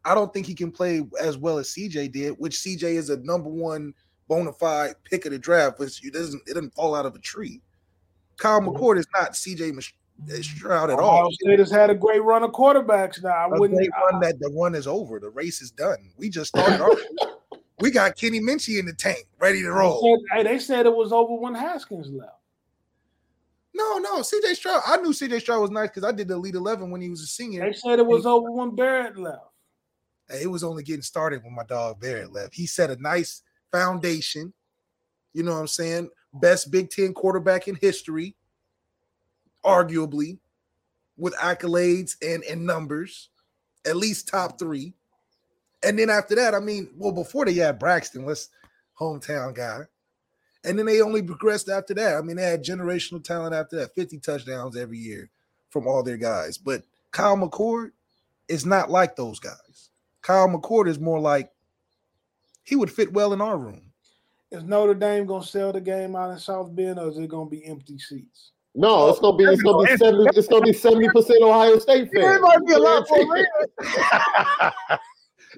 I 0.05 0.13
don't 0.15 0.33
think 0.33 0.45
he 0.45 0.53
can 0.55 0.71
play 0.71 1.01
as 1.19 1.37
well 1.37 1.57
as 1.57 1.69
CJ 1.69 2.11
did, 2.11 2.31
which 2.37 2.57
CJ 2.57 2.83
is 2.83 3.09
a 3.09 3.17
number 3.17 3.49
one 3.49 3.93
bona 4.27 4.51
fide 4.53 4.95
pick 5.03 5.25
of 5.25 5.31
the 5.31 5.39
draft, 5.39 5.77
but 5.77 5.87
it 6.03 6.13
doesn't 6.13 6.41
it 6.47 6.53
doesn't 6.53 6.73
fall 6.73 6.95
out 6.95 7.05
of 7.05 7.15
a 7.15 7.19
tree. 7.19 7.61
Kyle 8.37 8.59
mm-hmm. 8.59 8.69
McCord 8.69 8.97
is 8.97 9.07
not 9.15 9.31
CJ 9.33 9.73
Mach- 9.73 9.85
eh, 10.29 10.33
mm-hmm. 10.33 10.41
Stroud 10.41 10.89
at 10.89 10.99
Ohio 10.99 11.23
all. 11.25 11.31
State 11.31 11.59
has 11.59 11.71
had 11.71 11.89
a 11.89 11.95
great 11.95 12.23
run 12.23 12.43
of 12.43 12.51
quarterbacks. 12.51 13.23
Now 13.23 13.29
I 13.29 13.45
A 13.45 13.59
wouldn't. 13.59 13.79
run 13.79 14.19
that 14.21 14.39
the 14.39 14.49
run 14.49 14.75
is 14.75 14.87
over. 14.87 15.19
The 15.19 15.29
race 15.29 15.61
is 15.61 15.71
done. 15.71 16.11
We 16.17 16.29
just 16.29 16.49
started. 16.49 16.81
our, 16.81 16.91
we 17.79 17.91
got 17.91 18.17
Kenny 18.17 18.39
Minchey 18.39 18.79
in 18.79 18.85
the 18.85 18.93
tank, 18.93 19.25
ready 19.39 19.59
to 19.59 19.65
They 19.65 19.69
roll. 19.69 20.01
said- 20.31 20.37
hey, 20.37 20.43
they 20.43 20.59
said 20.59 20.85
it 20.85 20.95
was 20.95 21.11
over 21.13 21.35
when 21.35 21.55
Haskins 21.55 22.09
left. 22.09 22.37
No, 23.75 23.97
no, 23.97 24.19
CJ 24.19 24.55
Stroud. 24.55 24.83
I 24.85 24.97
knew 24.97 25.09
CJ 25.09 25.41
Stroud 25.41 25.61
was 25.61 25.71
nice 25.71 25.89
because 25.89 26.03
I 26.03 26.11
did 26.11 26.27
the 26.27 26.35
Elite 26.35 26.53
Eleven 26.53 26.91
when 26.91 27.01
he 27.01 27.09
was 27.09 27.21
a 27.21 27.25
senior. 27.25 27.65
They 27.65 27.73
said 27.73 27.97
it 27.97 28.05
was 28.05 28.25
over 28.25 28.51
when 28.51 28.75
Barrett 28.75 29.17
left. 29.17 29.45
It 30.29 30.49
was 30.49 30.63
only 30.63 30.83
getting 30.83 31.01
started 31.01 31.43
when 31.43 31.55
my 31.55 31.63
dog 31.63 31.99
Barrett 31.99 32.31
left. 32.31 32.55
He 32.55 32.65
set 32.65 32.89
a 32.89 33.01
nice 33.01 33.41
foundation. 33.71 34.53
You 35.33 35.43
know 35.43 35.53
what 35.53 35.59
I'm 35.59 35.67
saying? 35.67 36.09
Best 36.33 36.71
Big 36.71 36.89
Ten 36.89 37.13
quarterback 37.13 37.67
in 37.67 37.75
history, 37.75 38.35
arguably, 39.63 40.39
with 41.17 41.35
accolades 41.35 42.15
and, 42.21 42.43
and 42.43 42.65
numbers, 42.65 43.29
at 43.85 43.95
least 43.95 44.27
top 44.27 44.57
three. 44.57 44.93
And 45.83 45.99
then 45.99 46.09
after 46.09 46.35
that, 46.35 46.55
I 46.55 46.59
mean, 46.59 46.89
well, 46.95 47.11
before 47.11 47.45
they 47.45 47.53
had 47.53 47.79
Braxton, 47.79 48.25
let's 48.25 48.49
hometown 48.99 49.53
guy. 49.53 49.81
And 50.63 50.79
then 50.79 50.85
they 50.85 51.01
only 51.01 51.21
progressed 51.21 51.69
after 51.69 51.93
that. 51.95 52.15
I 52.15 52.21
mean, 52.21 52.37
they 52.37 52.43
had 52.43 52.63
generational 52.63 53.23
talent 53.23 53.53
after 53.53 53.75
that, 53.77 53.93
50 53.95 54.19
touchdowns 54.19 54.77
every 54.77 54.97
year 54.97 55.29
from 55.69 55.87
all 55.87 56.03
their 56.03 56.17
guys. 56.17 56.57
But 56.57 56.83
Kyle 57.11 57.35
McCord 57.35 57.91
is 58.47 58.65
not 58.65 58.89
like 58.89 59.15
those 59.15 59.39
guys. 59.39 59.89
Kyle 60.23 60.47
McCord 60.47 60.87
is 60.87 60.99
more 60.99 61.19
like 61.19 61.51
he 62.63 62.75
would 62.75 62.91
fit 62.91 63.13
well 63.13 63.33
in 63.33 63.41
our 63.41 63.57
room. 63.57 63.81
Is 64.51 64.63
Notre 64.63 64.93
Dame 64.95 65.25
gonna 65.25 65.43
sell 65.45 65.71
the 65.71 65.81
game 65.81 66.15
out 66.15 66.31
in 66.31 66.39
South 66.39 66.73
Bend, 66.75 66.97
or 66.99 67.09
is 67.09 67.17
it 67.17 67.27
gonna 67.29 67.49
be 67.49 67.65
empty 67.65 67.97
seats? 67.99 68.51
No, 68.75 69.09
it's 69.09 69.19
gonna 69.19 69.37
be. 69.37 69.43
It's 69.43 69.61
gonna 69.61 69.85
be 69.85 69.97
seventy. 69.97 70.25
It's 70.37 70.47
gonna 70.47 70.65
be 70.65 70.73
seventy 70.73 71.07
percent 71.09 71.43
Ohio 71.43 71.77
State 71.79 72.09
fans. 72.13 72.23
There 72.25 72.39
might 72.39 72.65
be 72.65 72.73
a 72.73 72.79
lot 72.79 73.05
more 73.09 73.19
Guaranteed. 73.25 73.47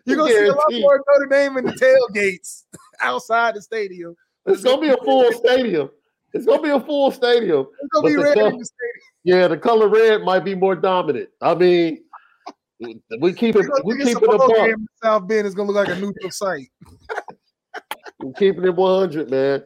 You're 0.05 0.18
gonna 0.18 0.32
see 0.32 0.45
a 0.47 0.53
lot 0.53 0.74
more 0.74 1.03
Notre 1.09 1.28
Dame 1.30 1.57
in 1.57 1.66
the 1.66 1.72
tailgates 1.74 2.63
outside 3.01 3.55
the 3.55 3.61
stadium. 3.61 4.16
It's 4.45 4.63
gonna 4.63 4.82
be 4.82 4.89
a 4.89 4.97
full 4.97 5.32
stadium. 5.34 5.89
It's 6.34 6.45
gonna 6.45 6.61
be 6.61 6.70
a 6.70 6.80
full 6.80 7.11
stadium. 7.11 7.68
It's 7.82 7.89
gonna 7.93 8.03
But 8.03 8.07
be 8.09 8.16
the 8.16 8.24
red 8.24 8.36
tough- 8.36 8.53
in 8.53 8.59
the 8.59 8.66
stadium. 8.66 9.01
Yeah, 9.24 9.47
the 9.47 9.57
color 9.57 9.88
red 9.89 10.22
might 10.22 10.45
be 10.45 10.53
more 10.55 10.76
dominant. 10.76 11.30
I 11.41 11.55
mean, 11.55 12.03
we 12.80 13.34
keep 13.34 13.55
it. 13.55 13.65
We 13.84 13.97
keep 13.97 14.17
it 14.17 14.23
a 14.23 14.38
ball 14.38 14.38
buck. 14.38 14.57
game 14.57 14.71
in 14.71 14.88
South 15.01 15.28
Bend 15.28 15.47
is 15.47 15.55
gonna 15.55 15.71
look 15.71 15.88
like 15.88 15.95
a 15.95 15.99
neutral 15.99 16.32
site. 16.32 16.69
We're 18.21 18.34
keeping 18.34 18.63
it 18.63 18.76
one 18.76 18.99
hundred, 18.99 19.30
man. 19.30 19.63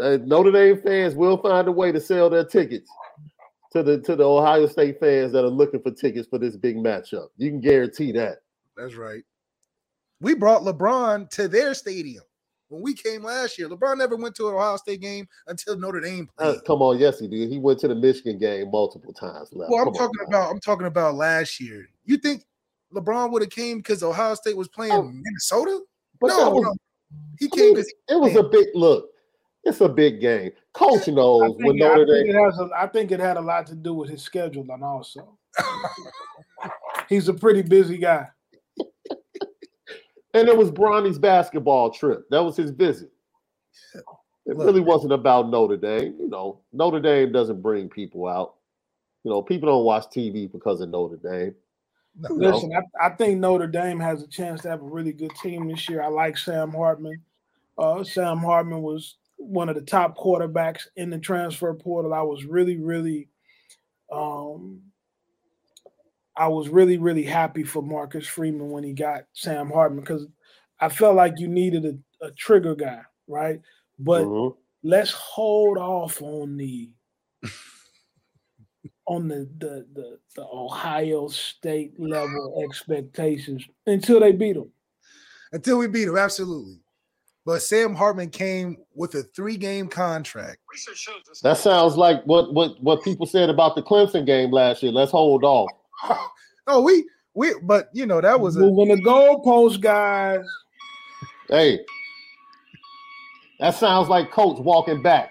Uh, 0.00 0.18
Notre 0.24 0.52
Dame 0.52 0.80
fans 0.82 1.14
will 1.14 1.38
find 1.38 1.68
a 1.68 1.72
way 1.72 1.92
to 1.92 2.00
sell 2.00 2.28
their 2.28 2.44
tickets 2.44 2.90
to 3.72 3.82
the 3.82 4.00
to 4.02 4.16
the 4.16 4.24
Ohio 4.24 4.66
State 4.66 5.00
fans 5.00 5.32
that 5.32 5.44
are 5.44 5.48
looking 5.48 5.80
for 5.80 5.90
tickets 5.90 6.28
for 6.28 6.38
this 6.38 6.56
big 6.56 6.76
matchup. 6.76 7.28
You 7.36 7.50
can 7.50 7.60
guarantee 7.60 8.12
that. 8.12 8.38
That's 8.76 8.94
right. 8.94 9.22
We 10.20 10.34
brought 10.34 10.62
LeBron 10.62 11.28
to 11.30 11.48
their 11.48 11.74
stadium 11.74 12.24
when 12.68 12.82
we 12.82 12.94
came 12.94 13.22
last 13.22 13.58
year. 13.58 13.68
LeBron 13.68 13.96
never 13.98 14.16
went 14.16 14.34
to 14.36 14.48
an 14.48 14.54
Ohio 14.54 14.76
State 14.76 15.00
game 15.00 15.26
until 15.46 15.76
Notre 15.78 16.00
Dame 16.00 16.28
Uh, 16.38 16.52
played. 16.52 16.64
come 16.66 16.82
on, 16.82 16.98
yes, 16.98 17.18
he 17.20 17.28
did. 17.28 17.48
He 17.50 17.58
went 17.58 17.78
to 17.80 17.88
the 17.88 17.94
Michigan 17.94 18.38
game 18.38 18.70
multiple 18.70 19.12
times. 19.12 19.50
Left. 19.52 19.70
Well, 19.70 19.80
I'm 19.80 19.86
Come 19.86 19.94
talking 19.94 20.18
man. 20.20 20.28
about 20.28 20.50
I'm 20.50 20.60
talking 20.60 20.86
about 20.86 21.14
last 21.14 21.60
year. 21.60 21.88
You 22.04 22.16
think 22.16 22.44
LeBron 22.94 23.30
would 23.32 23.42
have 23.42 23.50
came 23.50 23.78
because 23.78 24.02
Ohio 24.02 24.34
State 24.34 24.56
was 24.56 24.68
playing 24.68 24.92
Oh, 24.92 25.02
Minnesota? 25.02 25.80
But 26.20 26.28
no, 26.28 26.44
that 26.44 26.50
was, 26.50 26.62
no. 26.64 26.74
he 27.38 27.46
I 27.46 27.56
came 27.56 27.74
mean, 27.74 27.84
it 28.08 28.20
was 28.20 28.36
a 28.36 28.42
big 28.42 28.68
look. 28.74 29.10
It's 29.64 29.80
a 29.80 29.88
big 29.88 30.20
game. 30.20 30.52
Coach 30.72 31.08
I 31.08 31.12
knows 31.12 31.54
when 31.58 31.76
think, 31.78 31.82
I, 31.82 31.88
Notre 31.88 32.06
think 32.06 32.26
Dame. 32.28 32.36
it 32.36 32.42
has 32.44 32.58
a, 32.58 32.68
I 32.76 32.86
think 32.86 33.10
it 33.10 33.18
had 33.20 33.36
a 33.36 33.40
lot 33.40 33.66
to 33.66 33.74
do 33.74 33.94
with 33.94 34.08
his 34.10 34.22
schedule, 34.22 34.64
and 34.70 34.82
also 34.84 35.36
he's 37.08 37.28
a 37.28 37.34
pretty 37.34 37.62
busy 37.62 37.98
guy. 37.98 38.28
And 40.36 40.50
it 40.50 40.56
was 40.56 40.70
Bronny's 40.70 41.18
basketball 41.18 41.90
trip. 41.90 42.28
That 42.28 42.44
was 42.44 42.58
his 42.58 42.70
visit. 42.70 43.10
It 43.94 44.54
really 44.54 44.82
wasn't 44.82 45.14
about 45.14 45.48
Notre 45.48 45.78
Dame. 45.78 46.14
You 46.20 46.28
know, 46.28 46.60
Notre 46.74 47.00
Dame 47.00 47.32
doesn't 47.32 47.62
bring 47.62 47.88
people 47.88 48.28
out. 48.28 48.56
You 49.24 49.30
know, 49.30 49.40
people 49.40 49.70
don't 49.70 49.84
watch 49.84 50.04
TV 50.04 50.52
because 50.52 50.82
of 50.82 50.90
Notre 50.90 51.16
Dame. 51.16 51.54
No, 52.18 52.34
Listen, 52.34 52.70
I, 52.74 53.06
I, 53.06 53.10
think 53.16 53.40
Notre 53.40 53.66
Dame 53.66 53.98
has 53.98 54.22
a 54.22 54.26
chance 54.26 54.60
to 54.62 54.68
have 54.68 54.82
a 54.82 54.86
really 54.86 55.12
good 55.12 55.34
team 55.42 55.68
this 55.68 55.88
year. 55.88 56.02
I 56.02 56.08
like 56.08 56.36
Sam 56.36 56.70
Hartman. 56.70 57.22
Uh, 57.78 58.04
Sam 58.04 58.38
Hartman 58.38 58.82
was 58.82 59.16
one 59.36 59.70
of 59.70 59.74
the 59.74 59.82
top 59.82 60.18
quarterbacks 60.18 60.82
in 60.96 61.08
the 61.08 61.18
transfer 61.18 61.72
portal. 61.72 62.12
I 62.12 62.22
was 62.22 62.44
really, 62.44 62.76
really, 62.76 63.28
um, 64.12 64.82
I 66.36 66.48
was 66.48 66.68
really, 66.68 66.98
really 66.98 67.24
happy 67.24 67.62
for 67.62 67.82
Marcus 67.82 68.26
Freeman 68.26 68.70
when 68.70 68.84
he 68.84 68.92
got 68.92 69.24
Sam 69.32 69.70
Hartman 69.70 70.00
because 70.00 70.26
I 70.80 70.88
felt 70.88 71.16
like 71.16 71.38
you 71.38 71.48
needed 71.48 71.84
a, 71.86 72.26
a 72.26 72.30
trigger 72.32 72.74
guy, 72.74 73.00
right? 73.26 73.60
But 73.98 74.24
mm-hmm. 74.24 74.58
let's 74.82 75.12
hold 75.12 75.78
off 75.78 76.20
on 76.20 76.56
the 76.56 76.90
on 79.06 79.28
the, 79.28 79.48
the 79.58 79.86
the 79.94 80.18
the 80.34 80.42
Ohio 80.42 81.28
State 81.28 81.98
level 81.98 82.62
expectations 82.64 83.64
until 83.86 84.20
they 84.20 84.32
beat 84.32 84.54
them. 84.54 84.70
Until 85.52 85.78
we 85.78 85.86
beat 85.86 86.04
them, 86.04 86.18
absolutely. 86.18 86.80
But 87.46 87.62
Sam 87.62 87.94
Hartman 87.94 88.30
came 88.30 88.76
with 88.92 89.14
a 89.14 89.22
three-game 89.22 89.86
contract. 89.86 90.58
That 91.44 91.56
sounds 91.56 91.96
like 91.96 92.22
what 92.24 92.52
what 92.52 92.82
what 92.82 93.04
people 93.04 93.24
said 93.24 93.48
about 93.48 93.76
the 93.76 93.82
Clemson 93.82 94.26
game 94.26 94.50
last 94.50 94.82
year. 94.82 94.92
Let's 94.92 95.12
hold 95.12 95.44
off. 95.44 95.70
oh, 96.66 96.82
we 96.82 97.08
we 97.34 97.54
but 97.62 97.88
you 97.92 98.06
know 98.06 98.20
that 98.20 98.40
was 98.40 98.56
moving 98.56 98.92
a, 98.92 98.96
the 98.96 99.02
goalpost, 99.02 99.80
guys. 99.80 100.44
Hey, 101.48 101.80
that 103.60 103.74
sounds 103.74 104.08
like 104.08 104.30
coach 104.30 104.58
walking 104.58 105.02
back. 105.02 105.30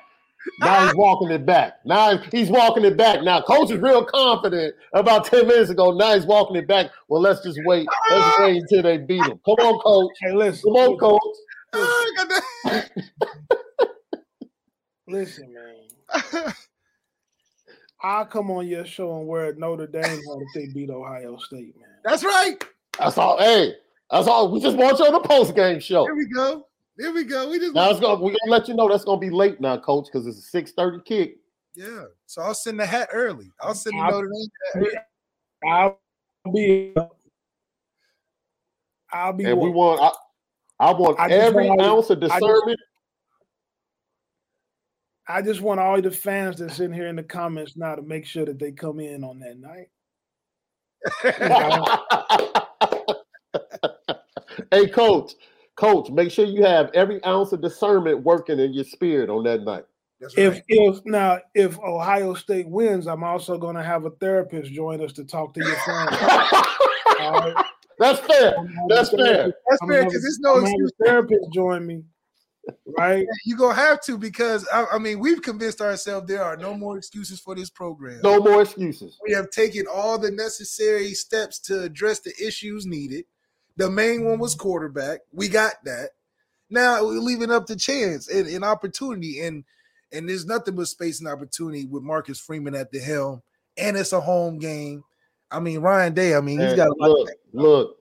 Now 0.59 0.85
he's 0.85 0.95
walking 0.95 1.31
it 1.31 1.45
back. 1.45 1.79
Now 1.85 2.17
he's 2.31 2.49
walking 2.49 2.85
it 2.85 2.97
back. 2.97 3.23
Now 3.23 3.41
coach 3.41 3.71
is 3.71 3.79
real 3.79 4.05
confident 4.05 4.75
about 4.93 5.25
10 5.25 5.47
minutes 5.47 5.71
ago. 5.71 5.91
Now 5.91 6.13
he's 6.13 6.25
walking 6.25 6.55
it 6.55 6.67
back. 6.67 6.91
Well, 7.07 7.21
let's 7.21 7.41
just 7.41 7.59
wait. 7.65 7.87
Let's 8.09 8.23
ah! 8.23 8.35
wait 8.39 8.61
until 8.61 8.83
they 8.83 8.97
beat 8.99 9.25
him. 9.25 9.39
Come 9.45 9.55
on, 9.55 9.79
coach. 9.79 10.11
Hey, 10.21 10.33
listen. 10.33 10.71
Come 10.71 10.91
on, 10.91 10.97
coach. 10.97 11.21
Ah, 11.73 12.85
listen, 15.07 15.53
man. 15.53 16.53
I'll 18.05 18.25
come 18.25 18.51
on 18.51 18.67
your 18.67 18.85
show 18.85 19.17
and 19.17 19.27
wear 19.27 19.51
Notre 19.55 19.87
Dame 19.87 20.03
if 20.03 20.47
they 20.53 20.67
beat 20.71 20.91
Ohio 20.91 21.37
State, 21.37 21.75
man. 21.79 21.89
That's 22.03 22.23
right. 22.23 22.55
That's 22.99 23.17
all. 23.17 23.39
Hey, 23.39 23.73
that's 24.11 24.27
all. 24.27 24.51
We 24.51 24.59
just 24.59 24.77
want 24.77 24.99
you 24.99 25.05
on 25.05 25.13
the 25.13 25.21
post 25.21 25.55
game 25.55 25.79
show. 25.79 26.05
Here 26.05 26.15
we 26.15 26.27
go. 26.27 26.67
There 26.97 27.11
we 27.11 27.23
go. 27.23 27.49
We 27.49 27.57
just 27.57 27.73
now 27.73 27.89
it's 27.89 27.99
gonna 27.99 28.21
we're 28.21 28.29
gonna 28.29 28.51
let 28.51 28.67
you 28.67 28.75
know 28.75 28.87
that's 28.87 29.05
gonna 29.05 29.19
be 29.19 29.31
late 29.31 29.59
now, 29.59 29.77
coach, 29.77 30.05
because 30.05 30.27
it's 30.27 30.37
a 30.37 30.41
six 30.43 30.71
thirty 30.73 30.99
kick. 31.03 31.37
Yeah. 31.73 32.03
So 32.27 32.43
I'll 32.43 32.53
send 32.53 32.79
the 32.79 32.85
hat 32.85 33.09
early. 33.11 33.51
I'll 33.59 33.73
send 33.73 33.97
the 33.97 34.03
I'll, 34.03 34.11
Notre 34.11 34.29
Dame 34.75 34.85
hat. 34.93 35.07
I'll 35.67 35.99
be 36.53 36.93
I'll 39.11 39.33
be 39.33 39.45
and 39.45 39.59
we 39.59 39.71
want 39.71 39.99
I, 40.79 40.89
I 40.89 40.93
want 40.93 41.19
I 41.19 41.31
every 41.31 41.69
want 41.69 41.81
ounce 41.81 42.11
of 42.11 42.19
discernment. 42.19 42.79
I 45.27 45.41
just, 45.41 45.61
want 45.61 45.79
all 45.79 46.01
the 46.01 46.11
fans 46.11 46.59
that's 46.59 46.79
in 46.79 46.93
here 46.93 47.07
in 47.07 47.15
the 47.15 47.23
comments 47.23 47.75
now 47.75 47.95
to 47.95 48.01
make 48.01 48.25
sure 48.25 48.45
that 48.45 48.59
they 48.59 48.71
come 48.71 48.99
in 48.99 49.23
on 49.23 49.39
that 49.39 49.57
night. 49.57 49.89
hey, 54.71 54.87
coach, 54.87 55.33
coach, 55.75 56.09
make 56.09 56.31
sure 56.31 56.45
you 56.45 56.63
have 56.63 56.89
every 56.93 57.23
ounce 57.23 57.51
of 57.51 57.61
discernment 57.61 58.23
working 58.23 58.59
in 58.59 58.73
your 58.73 58.83
spirit 58.83 59.29
on 59.29 59.43
that 59.43 59.61
night. 59.61 59.85
Right. 60.21 60.31
If 60.37 60.61
if 60.67 61.05
now 61.05 61.39
if 61.53 61.77
Ohio 61.79 62.33
State 62.33 62.69
wins, 62.69 63.05
I'm 63.05 63.23
also 63.23 63.57
going 63.57 63.75
to 63.75 63.83
have 63.83 64.05
a 64.05 64.11
therapist 64.11 64.71
join 64.71 65.03
us 65.03 65.11
to 65.13 65.25
talk 65.25 65.53
to 65.55 65.59
your 65.59 65.75
friends. 65.75 66.11
right? 67.19 67.65
That's 67.99 68.19
fair. 68.21 68.55
That's 68.89 69.09
fair. 69.09 69.53
That's 69.69 69.85
fair 69.87 70.05
because 70.05 70.21
there's 70.21 70.39
no 70.39 70.57
excuse. 70.57 70.91
Therapist 71.03 71.51
join 71.53 71.85
me. 71.85 72.03
Right, 72.97 73.25
you're 73.45 73.57
gonna 73.57 73.75
have 73.75 74.01
to 74.03 74.17
because 74.17 74.67
I, 74.73 74.85
I, 74.93 74.97
mean 74.99 75.19
we've 75.19 75.41
convinced 75.41 75.81
ourselves 75.81 76.27
there 76.27 76.43
are 76.43 76.55
no 76.55 76.73
more 76.73 76.97
excuses 76.97 77.39
for 77.39 77.53
this 77.53 77.69
program. 77.69 78.21
No 78.23 78.39
more 78.39 78.61
excuses. 78.61 79.17
We 79.27 79.33
have 79.33 79.49
taken 79.49 79.85
all 79.93 80.17
the 80.17 80.31
necessary 80.31 81.13
steps 81.13 81.59
to 81.61 81.81
address 81.81 82.21
the 82.21 82.33
issues 82.41 82.85
needed. 82.85 83.25
The 83.77 83.89
main 83.89 84.23
one 84.23 84.39
was 84.39 84.55
quarterback. 84.55 85.19
We 85.31 85.49
got 85.49 85.73
that. 85.83 86.11
Now 86.69 87.03
we're 87.03 87.19
leaving 87.19 87.51
up 87.51 87.65
to 87.67 87.75
chance 87.75 88.29
and, 88.29 88.47
and 88.47 88.63
opportunity, 88.63 89.41
and 89.41 89.63
and 90.11 90.29
there's 90.29 90.45
nothing 90.45 90.75
but 90.75 90.87
space 90.87 91.19
and 91.19 91.27
opportunity 91.27 91.85
with 91.85 92.03
Marcus 92.03 92.39
Freeman 92.39 92.75
at 92.75 92.91
the 92.91 92.99
helm, 92.99 93.41
and 93.77 93.97
it's 93.97 94.13
a 94.13 94.21
home 94.21 94.57
game. 94.57 95.03
I 95.51 95.59
mean, 95.59 95.79
Ryan 95.79 96.13
Day. 96.13 96.35
I 96.35 96.41
mean, 96.41 96.59
he's 96.59 96.73
got 96.73 96.97
look. 96.97 97.29
Look, 97.53 97.97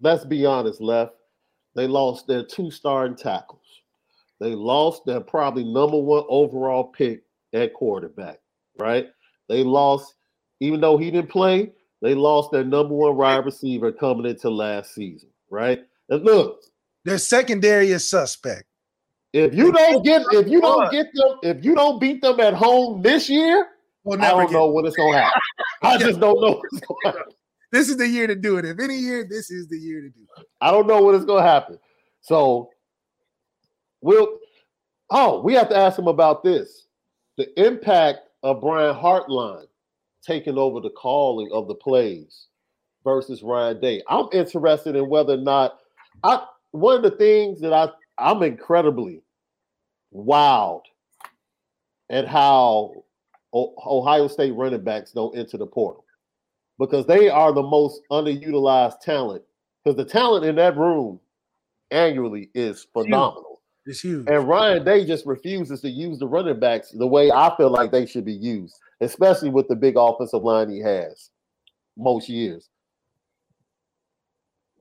let's 0.00 0.24
be 0.24 0.46
honest, 0.46 0.80
left. 0.80 1.14
They 1.74 1.86
lost 1.86 2.26
their 2.26 2.42
two 2.42 2.70
starting 2.70 3.16
tackles. 3.16 3.60
They 4.40 4.54
lost 4.54 5.06
their 5.06 5.20
probably 5.20 5.64
number 5.64 5.98
one 5.98 6.24
overall 6.28 6.84
pick 6.84 7.22
at 7.52 7.74
quarterback. 7.74 8.38
Right? 8.78 9.08
They 9.48 9.62
lost, 9.62 10.14
even 10.60 10.80
though 10.80 10.96
he 10.96 11.10
didn't 11.10 11.30
play. 11.30 11.72
They 12.02 12.14
lost 12.14 12.52
their 12.52 12.62
number 12.62 12.94
one 12.94 13.16
wide 13.16 13.44
receiver 13.44 13.90
coming 13.90 14.26
into 14.26 14.50
last 14.50 14.94
season, 14.94 15.30
right? 15.50 15.82
And 16.10 16.24
look, 16.24 16.60
their 17.04 17.18
secondary 17.18 17.90
is 17.90 18.08
suspect. 18.08 18.64
If 19.32 19.54
you 19.54 19.72
don't 19.72 20.04
get, 20.04 20.22
if 20.32 20.46
you 20.46 20.60
don't 20.60 20.90
get 20.92 21.06
them, 21.14 21.38
if 21.42 21.64
you 21.64 21.74
don't 21.74 21.98
beat 21.98 22.20
them 22.20 22.38
at 22.40 22.52
home 22.54 23.00
this 23.02 23.30
year, 23.30 23.68
we'll 24.04 24.22
I 24.22 24.28
don't 24.28 24.52
know 24.52 24.66
what 24.66 24.84
it's 24.84 24.96
gonna 24.96 25.18
happen. 25.18 25.40
I 25.82 25.98
just 25.98 26.20
don't 26.20 26.40
know. 26.40 26.62
This 27.72 27.88
is 27.88 27.96
the 27.96 28.06
year 28.06 28.26
to 28.26 28.36
do 28.36 28.58
it. 28.58 28.64
If 28.64 28.78
any 28.78 28.96
year, 28.96 29.26
this 29.28 29.50
is 29.50 29.66
the 29.68 29.78
year 29.78 30.00
to 30.02 30.08
do 30.08 30.26
it. 30.38 30.46
I 30.60 30.70
don't 30.70 30.86
know 30.86 31.00
what 31.00 31.14
is 31.14 31.24
gonna 31.24 31.42
happen. 31.42 31.78
So 32.20 32.70
we'll. 34.06 34.38
Oh, 35.10 35.40
we 35.42 35.54
have 35.54 35.68
to 35.68 35.76
ask 35.76 35.98
him 35.98 36.08
about 36.08 36.42
this: 36.42 36.86
the 37.36 37.48
impact 37.62 38.20
of 38.42 38.60
Brian 38.60 38.94
Hartline 38.94 39.66
taking 40.24 40.58
over 40.58 40.80
the 40.80 40.90
calling 40.90 41.50
of 41.52 41.68
the 41.68 41.74
plays 41.74 42.46
versus 43.04 43.42
Ryan 43.42 43.80
Day. 43.80 44.02
I'm 44.08 44.28
interested 44.32 44.96
in 44.96 45.08
whether 45.08 45.34
or 45.34 45.38
not 45.38 45.78
I 46.24 46.44
one 46.70 46.96
of 46.96 47.02
the 47.02 47.16
things 47.16 47.60
that 47.60 47.72
I 47.72 47.88
I'm 48.18 48.42
incredibly 48.42 49.22
wowed 50.14 50.82
at 52.10 52.26
how 52.26 53.04
Ohio 53.54 54.28
State 54.28 54.54
running 54.54 54.82
backs 54.82 55.12
don't 55.12 55.36
enter 55.36 55.58
the 55.58 55.66
portal 55.66 56.04
because 56.78 57.06
they 57.06 57.28
are 57.28 57.52
the 57.52 57.62
most 57.62 58.02
underutilized 58.10 59.00
talent 59.00 59.42
because 59.82 59.96
the 59.96 60.04
talent 60.04 60.44
in 60.44 60.56
that 60.56 60.76
room 60.76 61.20
annually 61.90 62.50
is 62.54 62.86
phenomenal. 62.92 63.45
It's 63.86 64.00
huge. 64.00 64.26
And 64.28 64.48
Ryan 64.48 64.84
Day 64.84 65.04
just 65.04 65.24
refuses 65.26 65.80
to 65.80 65.88
use 65.88 66.18
the 66.18 66.26
running 66.26 66.58
backs 66.58 66.90
the 66.90 67.06
way 67.06 67.30
I 67.30 67.54
feel 67.56 67.70
like 67.70 67.92
they 67.92 68.04
should 68.04 68.24
be 68.24 68.34
used 68.34 68.76
especially 69.00 69.50
with 69.50 69.68
the 69.68 69.76
big 69.76 69.96
offensive 69.96 70.42
line 70.42 70.70
he 70.70 70.80
has 70.80 71.30
most 71.96 72.28
years. 72.28 72.68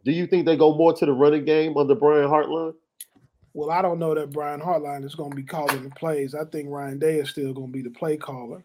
Do 0.04 0.12
you 0.12 0.28
think 0.28 0.46
they 0.46 0.56
go 0.56 0.76
more 0.76 0.94
to 0.94 1.06
the 1.06 1.12
running 1.12 1.46
game 1.46 1.76
under 1.78 1.96
Brian 1.96 2.30
Hartline? 2.30 2.76
Well, 3.54 3.72
I 3.72 3.82
don't 3.82 4.00
know 4.00 4.14
that 4.14 4.32
Brian 4.32 4.60
Hartline 4.60 5.06
is 5.06 5.16
going 5.16 5.32
to 5.32 5.36
be 5.36 5.44
calling 5.44 5.84
the 5.84 5.90
plays. 5.92 6.36
I 6.36 6.46
think 6.46 6.70
Ryan 6.70 7.00
Day 7.00 7.20
is 7.20 7.30
still 7.30 7.54
going 7.54 7.68
to 7.68 7.74
be 7.74 7.82
the 7.82 7.90
play 7.90 8.18
caller. 8.18 8.64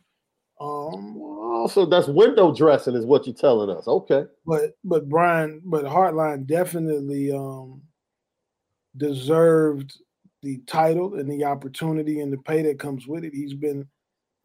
Um, 0.61 1.15
well, 1.19 1.69
so 1.69 1.87
that's 1.87 2.09
window 2.09 2.55
dressing, 2.55 2.95
is 2.95 3.07
what 3.07 3.27
you're 3.27 3.35
telling 3.35 3.75
us. 3.75 3.89
Okay, 3.89 4.25
but 4.45 4.77
but 4.85 5.09
Brian, 5.09 5.63
but 5.65 5.87
Hartline 5.87 6.47
definitely 6.47 7.33
um, 7.33 7.81
deserved 8.99 9.97
the 10.43 10.59
title 10.67 11.15
and 11.15 11.31
the 11.31 11.45
opportunity 11.45 12.21
and 12.21 12.33
the 12.33 12.39
pay 12.39 12.63
that 12.63 12.79
comes 12.79 13.07
with 13.07 13.25
it. 13.25 13.35
He's 13.35 13.55
been 13.55 13.87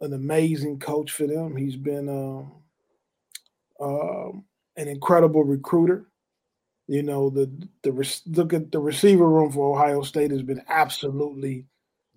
an 0.02 0.14
amazing 0.14 0.80
coach 0.80 1.12
for 1.12 1.28
them. 1.28 1.56
He's 1.56 1.78
been 1.78 2.10
um, 2.10 2.52
um, 3.80 4.46
an 4.78 4.88
incredible 4.88 5.44
recruiter. 5.44 6.08
You 6.88 7.02
know, 7.02 7.30
the 7.30 7.50
the 7.82 8.22
look 8.28 8.54
at 8.54 8.72
the 8.72 8.80
receiver 8.80 9.28
room 9.28 9.52
for 9.52 9.76
Ohio 9.76 10.04
State 10.04 10.32
has 10.32 10.44
been 10.44 10.62
absolutely 10.68 11.66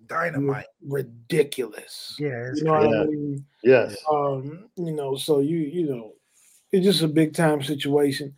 dynamite, 0.05 0.67
ridiculous. 0.85 2.15
Yeah, 2.19 2.51
you 2.53 2.63
know 2.63 2.81
yeah. 2.81 3.01
I 3.01 3.05
mean? 3.05 3.45
Yes. 3.63 3.97
Um, 4.11 4.69
you 4.75 4.91
know, 4.91 5.15
so 5.15 5.39
you 5.39 5.57
you 5.57 5.87
know, 5.87 6.13
it's 6.71 6.85
just 6.85 7.01
a 7.01 7.07
big 7.07 7.33
time 7.33 7.63
situation. 7.63 8.35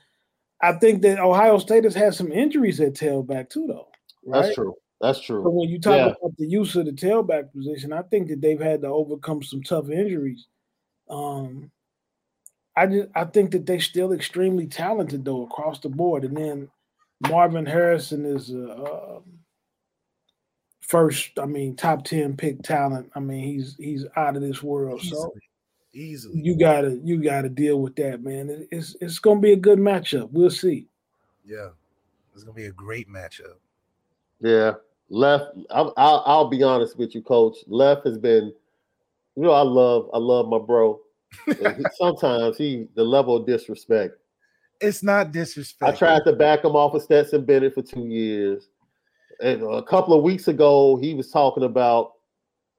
I 0.62 0.74
think 0.74 1.02
that 1.02 1.20
Ohio 1.20 1.58
State 1.58 1.84
has 1.84 1.96
had 1.96 2.14
some 2.14 2.32
injuries 2.32 2.80
at 2.80 2.94
tailback 2.94 3.50
too, 3.50 3.66
though. 3.68 3.90
Right? 4.26 4.44
That's 4.44 4.56
true. 4.56 4.76
That's 5.02 5.20
true. 5.20 5.44
But 5.44 5.52
when 5.52 5.70
you 5.70 5.80
talk 5.80 5.96
yeah. 5.96 6.06
about 6.08 6.38
the 6.38 6.46
use 6.46 6.76
of 6.76 6.86
the 6.86 6.92
tailback 6.92 7.52
position, 7.52 7.92
I 7.92 8.04
think 8.04 8.28
that 8.30 8.40
they've 8.42 8.60
had 8.60 8.82
to 8.82 8.88
overcome 8.88 9.42
some 9.42 9.64
tough 9.64 9.90
injuries. 9.90 10.48
Um, 11.10 11.72
I 12.78 12.86
just 12.86 13.10
I 13.16 13.26
think 13.26 13.52
that 13.52 13.66
they're 13.66 13.82
still 13.82 14.14
extremely 14.14 14.68
talented 14.68 15.26
though 15.26 15.44
across 15.44 15.80
the 15.80 15.90
board. 15.90 16.24
And 16.24 16.38
then 16.38 16.70
Marvin 17.30 17.66
Harrison 17.66 18.26
is 18.26 18.52
a, 18.54 19.20
first, 20.82 21.38
I 21.40 21.46
mean, 21.46 21.76
top 21.76 22.04
10 22.06 22.38
pick 22.38 22.62
talent. 22.62 23.12
I 23.16 23.20
mean, 23.20 23.44
he's 23.44 23.76
he's 23.78 24.06
out 24.16 24.36
of 24.36 24.42
this 24.42 24.62
world. 24.62 25.02
Easily. 25.02 25.20
So 25.20 25.34
Easily. 25.94 26.40
you 26.42 26.58
gotta 26.58 27.00
you 27.04 27.22
gotta 27.24 27.50
deal 27.50 27.82
with 27.82 27.96
that, 27.98 28.24
man. 28.24 28.50
It- 28.50 28.68
It's 28.72 28.96
it's 29.02 29.20
gonna 29.20 29.42
be 29.42 29.54
a 29.54 29.58
good 29.58 29.80
matchup. 29.80 30.30
We'll 30.32 30.52
see. 30.52 30.88
yeah. 31.46 31.70
It's 32.34 32.44
gonna 32.44 32.56
be 32.56 32.68
a 32.68 32.72
great 32.72 33.10
matchup. 33.10 33.56
Yeah, 34.40 34.76
left. 35.12 35.46
I'll, 35.70 35.94
I'll 35.98 36.24
I'll 36.26 36.48
be 36.48 36.64
honest 36.64 36.98
with 36.98 37.14
you, 37.14 37.22
Coach. 37.22 37.58
Left 37.68 38.06
has 38.06 38.18
been, 38.18 38.54
you 39.36 39.44
know, 39.44 39.52
I 39.52 39.62
love 39.62 40.10
I 40.14 40.18
love 40.18 40.48
my 40.48 40.58
bro. 40.58 41.00
He- 41.46 41.86
sometimes 41.98 42.58
he 42.58 42.88
the 42.96 43.04
level 43.04 43.36
of 43.36 43.46
disrespect. 43.46 44.16
It's 44.80 45.04
not 45.04 45.32
disrespect. 45.32 45.94
I 45.94 45.96
tried 45.96 46.24
to 46.26 46.34
back 46.34 46.64
him 46.64 46.72
off 46.72 46.96
of 46.96 47.04
Stetson 47.04 47.46
Bennett 47.46 47.76
for 47.76 47.84
two 47.84 48.08
years, 48.08 48.70
and 49.42 49.62
a 49.62 49.84
couple 49.84 50.18
of 50.18 50.24
weeks 50.24 50.48
ago 50.48 50.98
he 50.98 51.14
was 51.14 51.30
talking 51.30 51.64
about 51.64 52.14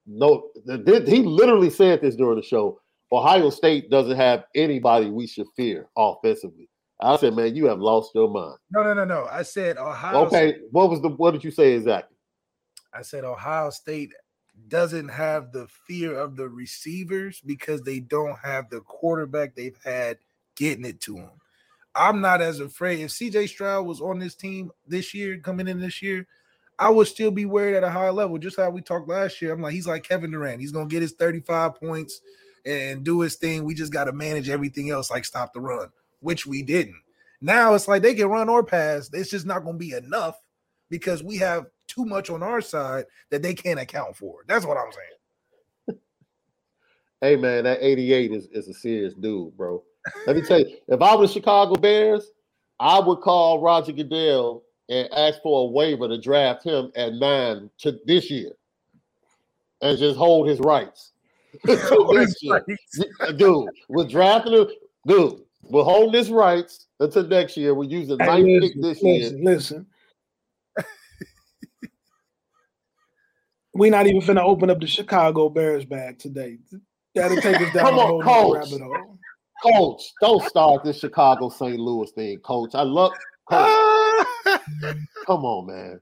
no. 0.07 0.51
He 0.67 1.23
literally 1.23 1.71
said 1.71 2.01
this 2.01 2.17
during 2.17 2.37
the 2.37 2.43
show. 2.43 2.81
Ohio 3.13 3.51
State 3.51 3.91
doesn't 3.91 4.17
have 4.17 4.45
anybody 4.55 5.11
we 5.11 5.27
should 5.27 5.47
fear 5.55 5.87
offensively. 5.99 6.69
I 6.99 7.17
said, 7.17 7.35
man, 7.35 7.55
you 7.55 7.67
have 7.67 7.81
lost 7.81 8.13
your 8.15 8.31
mind. 8.31 8.57
No, 8.71 8.83
no, 8.83 8.95
no, 8.95 9.05
no. 9.05 9.27
I 9.31 9.43
said 9.43 9.77
Ohio. 9.77 10.27
Okay, 10.27 10.57
what 10.71 10.89
was 10.89 11.03
the 11.03 11.09
what 11.09 11.33
did 11.33 11.45
you 11.45 11.51
say 11.51 11.73
exactly? 11.75 12.12
I 12.95 13.03
said 13.03 13.25
Ohio 13.25 13.71
State 13.71 14.13
doesn't 14.69 15.09
have 15.09 15.53
the 15.53 15.67
fear 15.87 16.15
of 16.17 16.37
the 16.37 16.49
receivers 16.49 17.41
because 17.45 17.83
they 17.83 18.01
don't 18.01 18.39
have 18.39 18.69
the 18.71 18.81
quarterback 18.81 19.55
they've 19.55 19.79
had 19.85 20.19
getting 20.57 20.85
it 20.85 21.01
to 21.03 21.15
them. 21.15 21.31
I'm 21.95 22.21
not 22.21 22.41
as 22.41 22.61
afraid. 22.61 23.01
If 23.01 23.11
CJ 23.11 23.49
Stroud 23.49 23.87
was 23.87 24.01
on 24.01 24.19
this 24.19 24.35
team 24.35 24.71
this 24.87 25.13
year, 25.13 25.39
coming 25.39 25.69
in 25.69 25.81
this 25.81 26.01
year, 26.03 26.27
I 26.79 26.89
would 26.89 27.07
still 27.07 27.31
be 27.31 27.45
worried 27.45 27.77
at 27.77 27.85
a 27.85 27.91
high 27.91 28.11
level, 28.11 28.39
just 28.39 28.57
how 28.57 28.71
we 28.71 28.81
talked 28.81 29.09
last 29.09 29.41
year. 29.43 29.53
I'm 29.53 29.61
like, 29.61 29.75
he's 29.75 29.87
like 29.87 30.05
Kevin 30.05 30.31
Durant. 30.31 30.61
He's 30.61 30.73
gonna 30.73 30.87
get 30.87 31.03
his 31.03 31.13
35 31.13 31.77
points 31.77 32.21
and 32.65 33.05
do 33.05 33.21
his 33.21 33.37
thing. 33.37 33.65
We 33.65 33.75
just 33.75 33.93
got 33.93 34.05
to 34.05 34.13
manage 34.13 34.49
everything 34.49 34.91
else, 34.91 35.11
like 35.11 35.25
stop 35.25 35.53
the 35.53 35.61
run, 35.61 35.89
which 36.21 36.47
we 36.47 36.63
didn't. 36.63 37.01
Now 37.41 37.75
it's 37.75 37.89
like 37.89 38.03
they 38.03 38.15
can 38.15 38.29
run 38.29 38.49
or 38.49 38.65
pass. 38.65 39.11
It's 39.13 39.31
just 39.31 39.47
not 39.47 39.65
gonna 39.65 39.79
be 39.79 39.93
enough 39.93 40.37
because 40.89 41.23
we 41.23 41.37
have 41.39 41.67
too 41.93 42.05
much 42.05 42.31
on 42.31 42.43
our 42.43 42.61
side 42.61 43.05
that 43.31 43.43
they 43.43 43.55
can't 43.55 43.81
account 43.81 44.17
for. 44.17 44.45
That's 44.47 44.65
what 44.65 44.77
I'm 44.77 44.93
saying. 44.93 45.99
Hey 47.21 47.37
man, 47.37 47.65
that 47.65 47.79
88 47.81 48.33
is, 48.33 48.49
is 48.53 48.69
a 48.69 48.75
serious 48.75 49.15
dude, 49.15 49.57
bro. 49.57 49.83
Let 50.27 50.35
me 50.35 50.43
tell 50.43 50.59
you, 50.59 50.77
if 50.89 51.01
I 51.01 51.15
was 51.15 51.31
the 51.31 51.35
Chicago 51.35 51.75
Bears, 51.75 52.33
I 52.81 52.99
would 52.99 53.21
call 53.21 53.61
Roger 53.61 53.93
Goodell 53.93 54.65
and 54.89 55.09
ask 55.13 55.41
for 55.41 55.69
a 55.69 55.71
waiver 55.71 56.09
to 56.09 56.21
draft 56.21 56.65
him 56.65 56.91
at 56.97 57.15
nine 57.15 57.71
to 57.79 57.97
this 58.07 58.29
year 58.29 58.51
and 59.83 59.97
just 59.99 60.19
hold 60.19 60.49
his 60.49 60.59
rights. 60.59 61.13
Until 61.69 62.13
next 62.13 62.43
year. 62.43 62.65
Dude, 63.37 63.69
we're 63.89 64.09
drafting 64.09 64.55
him. 64.55 64.67
Dude, 65.07 65.43
we're 65.63 65.85
holding 65.85 66.19
his 66.19 66.31
rights 66.31 66.87
until 66.99 67.27
next 67.27 67.57
year. 67.57 67.75
We're 67.75 67.85
using 67.85 68.17
ninth 68.19 68.63
pick 68.63 68.73
listen, 68.77 68.81
this 68.83 69.03
year. 69.03 69.23
listen, 69.23 69.45
listen. 69.45 69.87
We're 73.75 73.91
not 73.91 74.07
even 74.07 74.21
finna 74.21 74.43
open 74.43 74.71
up 74.71 74.81
the 74.81 74.87
Chicago 74.87 75.49
Bears 75.49 75.85
bag 75.85 76.19
today. 76.19 76.59
That'll 77.15 77.41
take 77.41 77.61
us 77.61 77.73
down 77.73 77.85
Come 77.87 77.95
a 77.95 78.01
on, 78.01 78.23
whole 78.25 78.55
coach. 78.55 78.71
rabbit 78.71 78.83
hole. 78.83 79.19
Coach, 79.63 80.13
don't 80.21 80.43
start 80.45 80.83
this 80.85 80.99
Chicago 80.99 81.49
St. 81.49 81.79
Louis 81.79 82.11
thing, 82.11 82.39
coach. 82.41 82.75
I 82.75 82.83
love 82.83 83.13
coach. 83.49 84.27
Come 85.27 85.45
on, 85.45 85.67
man. 85.67 86.01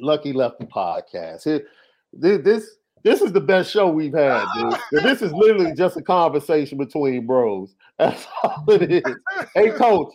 Lucky 0.00 0.32
left 0.32 0.58
the 0.60 0.66
podcast. 0.66 1.42
Thi- 1.44 1.64
This 2.12 2.76
this 3.02 3.22
is 3.22 3.32
the 3.32 3.40
best 3.40 3.70
show 3.70 3.88
we've 3.88 4.12
had, 4.14 4.44
dude. 4.54 5.02
This 5.02 5.22
is 5.22 5.32
literally 5.32 5.72
just 5.74 5.96
a 5.96 6.02
conversation 6.02 6.76
between 6.76 7.26
bros. 7.26 7.74
That's 7.98 8.26
all 8.42 8.64
it 8.68 8.92
is. 8.92 9.16
Hey, 9.54 9.70
coach, 9.70 10.12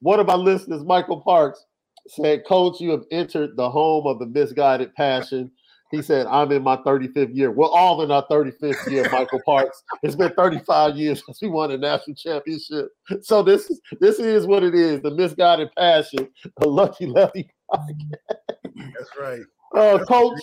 one 0.00 0.18
of 0.20 0.26
my 0.26 0.34
listeners, 0.34 0.82
Michael 0.84 1.20
Parks, 1.20 1.64
said, 2.08 2.44
Coach, 2.46 2.80
you 2.80 2.90
have 2.90 3.04
entered 3.10 3.56
the 3.56 3.68
home 3.70 4.06
of 4.06 4.18
the 4.18 4.26
misguided 4.26 4.94
passion. 4.94 5.50
He 5.90 6.02
said, 6.02 6.26
I'm 6.26 6.50
in 6.50 6.62
my 6.62 6.76
35th 6.78 7.34
year. 7.34 7.50
We're 7.50 7.68
all 7.68 8.02
in 8.02 8.10
our 8.10 8.26
35th 8.26 8.90
year, 8.90 9.08
Michael 9.12 9.40
Parks. 9.44 9.82
It's 10.02 10.16
been 10.16 10.32
35 10.32 10.96
years 10.96 11.22
since 11.24 11.40
we 11.40 11.48
won 11.48 11.70
a 11.70 11.78
national 11.78 12.16
championship. 12.16 12.88
So 13.22 13.42
this 13.42 13.70
is 13.70 13.80
this 14.00 14.18
is 14.18 14.46
what 14.46 14.62
it 14.62 14.74
is, 14.74 15.02
the 15.02 15.10
misguided 15.10 15.68
passion, 15.76 16.28
a 16.62 16.66
lucky 16.66 17.06
lefty. 17.06 17.48
That's 17.72 19.10
right. 19.20 19.42
Uh, 19.74 20.04
coach, 20.04 20.40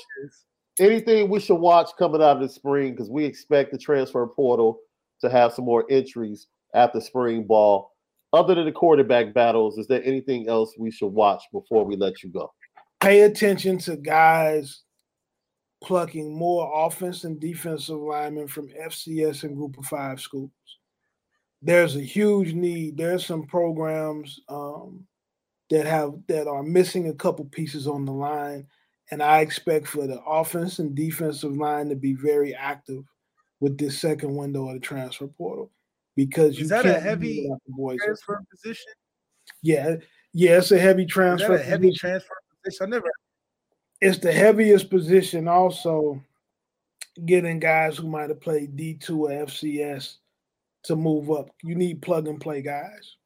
anything 0.80 1.30
we 1.30 1.40
should 1.40 1.56
watch 1.56 1.90
coming 1.98 2.22
out 2.22 2.38
of 2.38 2.42
the 2.42 2.50
spring 2.50 2.92
because 2.92 3.10
we 3.10 3.26
expect 3.26 3.72
the 3.72 3.78
transfer 3.78 4.26
portal 4.28 4.80
to 5.22 5.30
have 5.30 5.54
some 5.54 5.66
more 5.66 5.86
entries 5.90 6.48
after 6.74 7.02
spring 7.02 7.46
ball. 7.46 7.92
Other 8.34 8.56
than 8.56 8.66
the 8.66 8.72
quarterback 8.72 9.34
battles, 9.34 9.78
is 9.78 9.88
there 9.88 10.04
anything 10.06 10.48
else 10.48 10.74
we 10.78 10.92
should 10.92 11.08
watch 11.08 11.44
before 11.52 11.84
we 11.84 11.98
let 11.98 12.24
you 12.24 12.30
go? 12.30 12.52
Pay 13.02 13.22
attention 13.22 13.78
to 13.80 13.98
guys 13.98 14.84
plucking 15.82 16.34
more 16.34 16.86
offense 16.86 17.24
and 17.24 17.40
defensive 17.40 17.98
linemen 17.98 18.48
from 18.48 18.70
FCS 18.70 19.44
and 19.44 19.56
Group 19.56 19.78
of 19.78 19.86
Five 19.86 20.22
schools. 20.22 20.52
There's 21.62 21.96
a 21.96 22.02
huge 22.02 22.54
need. 22.54 22.98
There's 22.98 23.26
some 23.26 23.44
programs 23.44 24.40
um, 24.50 25.06
that 25.70 25.86
have 25.86 26.14
that 26.28 26.48
are 26.48 26.64
missing 26.64 27.10
a 27.10 27.14
couple 27.14 27.46
pieces 27.46 27.88
on 27.88 28.06
the 28.06 28.12
line, 28.12 28.68
and 29.12 29.22
I 29.22 29.42
expect 29.42 29.88
for 29.88 30.08
the 30.08 30.22
offense 30.22 30.80
and 30.80 30.96
defensive 30.96 31.56
line 31.56 31.90
to 31.90 31.96
be 31.96 32.14
very 32.14 32.56
active 32.56 33.04
with 33.60 33.78
this 33.78 34.00
second 34.00 34.36
window 34.36 34.68
of 34.68 34.74
the 34.74 34.80
transfer 34.80 35.28
portal 35.28 35.72
because 36.16 36.58
you 36.58 36.64
Is 36.64 36.70
that 36.70 36.86
a 36.86 37.00
heavy. 37.00 37.50
Transfer 37.98 38.44
position. 38.50 38.94
Yeah, 39.62 39.96
yeah, 40.34 40.58
it's 40.58 40.72
a 40.72 40.80
heavy 40.80 41.06
transfer. 41.06 41.58
that 41.58 41.62
a 41.62 41.64
heavy 41.64 41.94
transfer 41.94 42.34
position? 42.64 42.88
I 42.88 42.90
never. 42.90 43.12
It's 44.02 44.18
the 44.18 44.32
heaviest 44.32 44.90
position 44.90 45.48
also 45.48 46.22
getting 47.26 47.60
guys 47.60 47.98
who 47.98 48.08
might 48.08 48.30
have 48.30 48.42
played 48.42 48.76
D2 48.76 49.10
or 49.12 49.30
FCS 49.46 50.18
to 50.84 50.96
move 50.96 51.30
up. 51.30 51.50
You 51.64 51.76
need 51.76 52.02
plug 52.02 52.28
and 52.28 52.42
play 52.42 52.62
guys. 52.62 53.18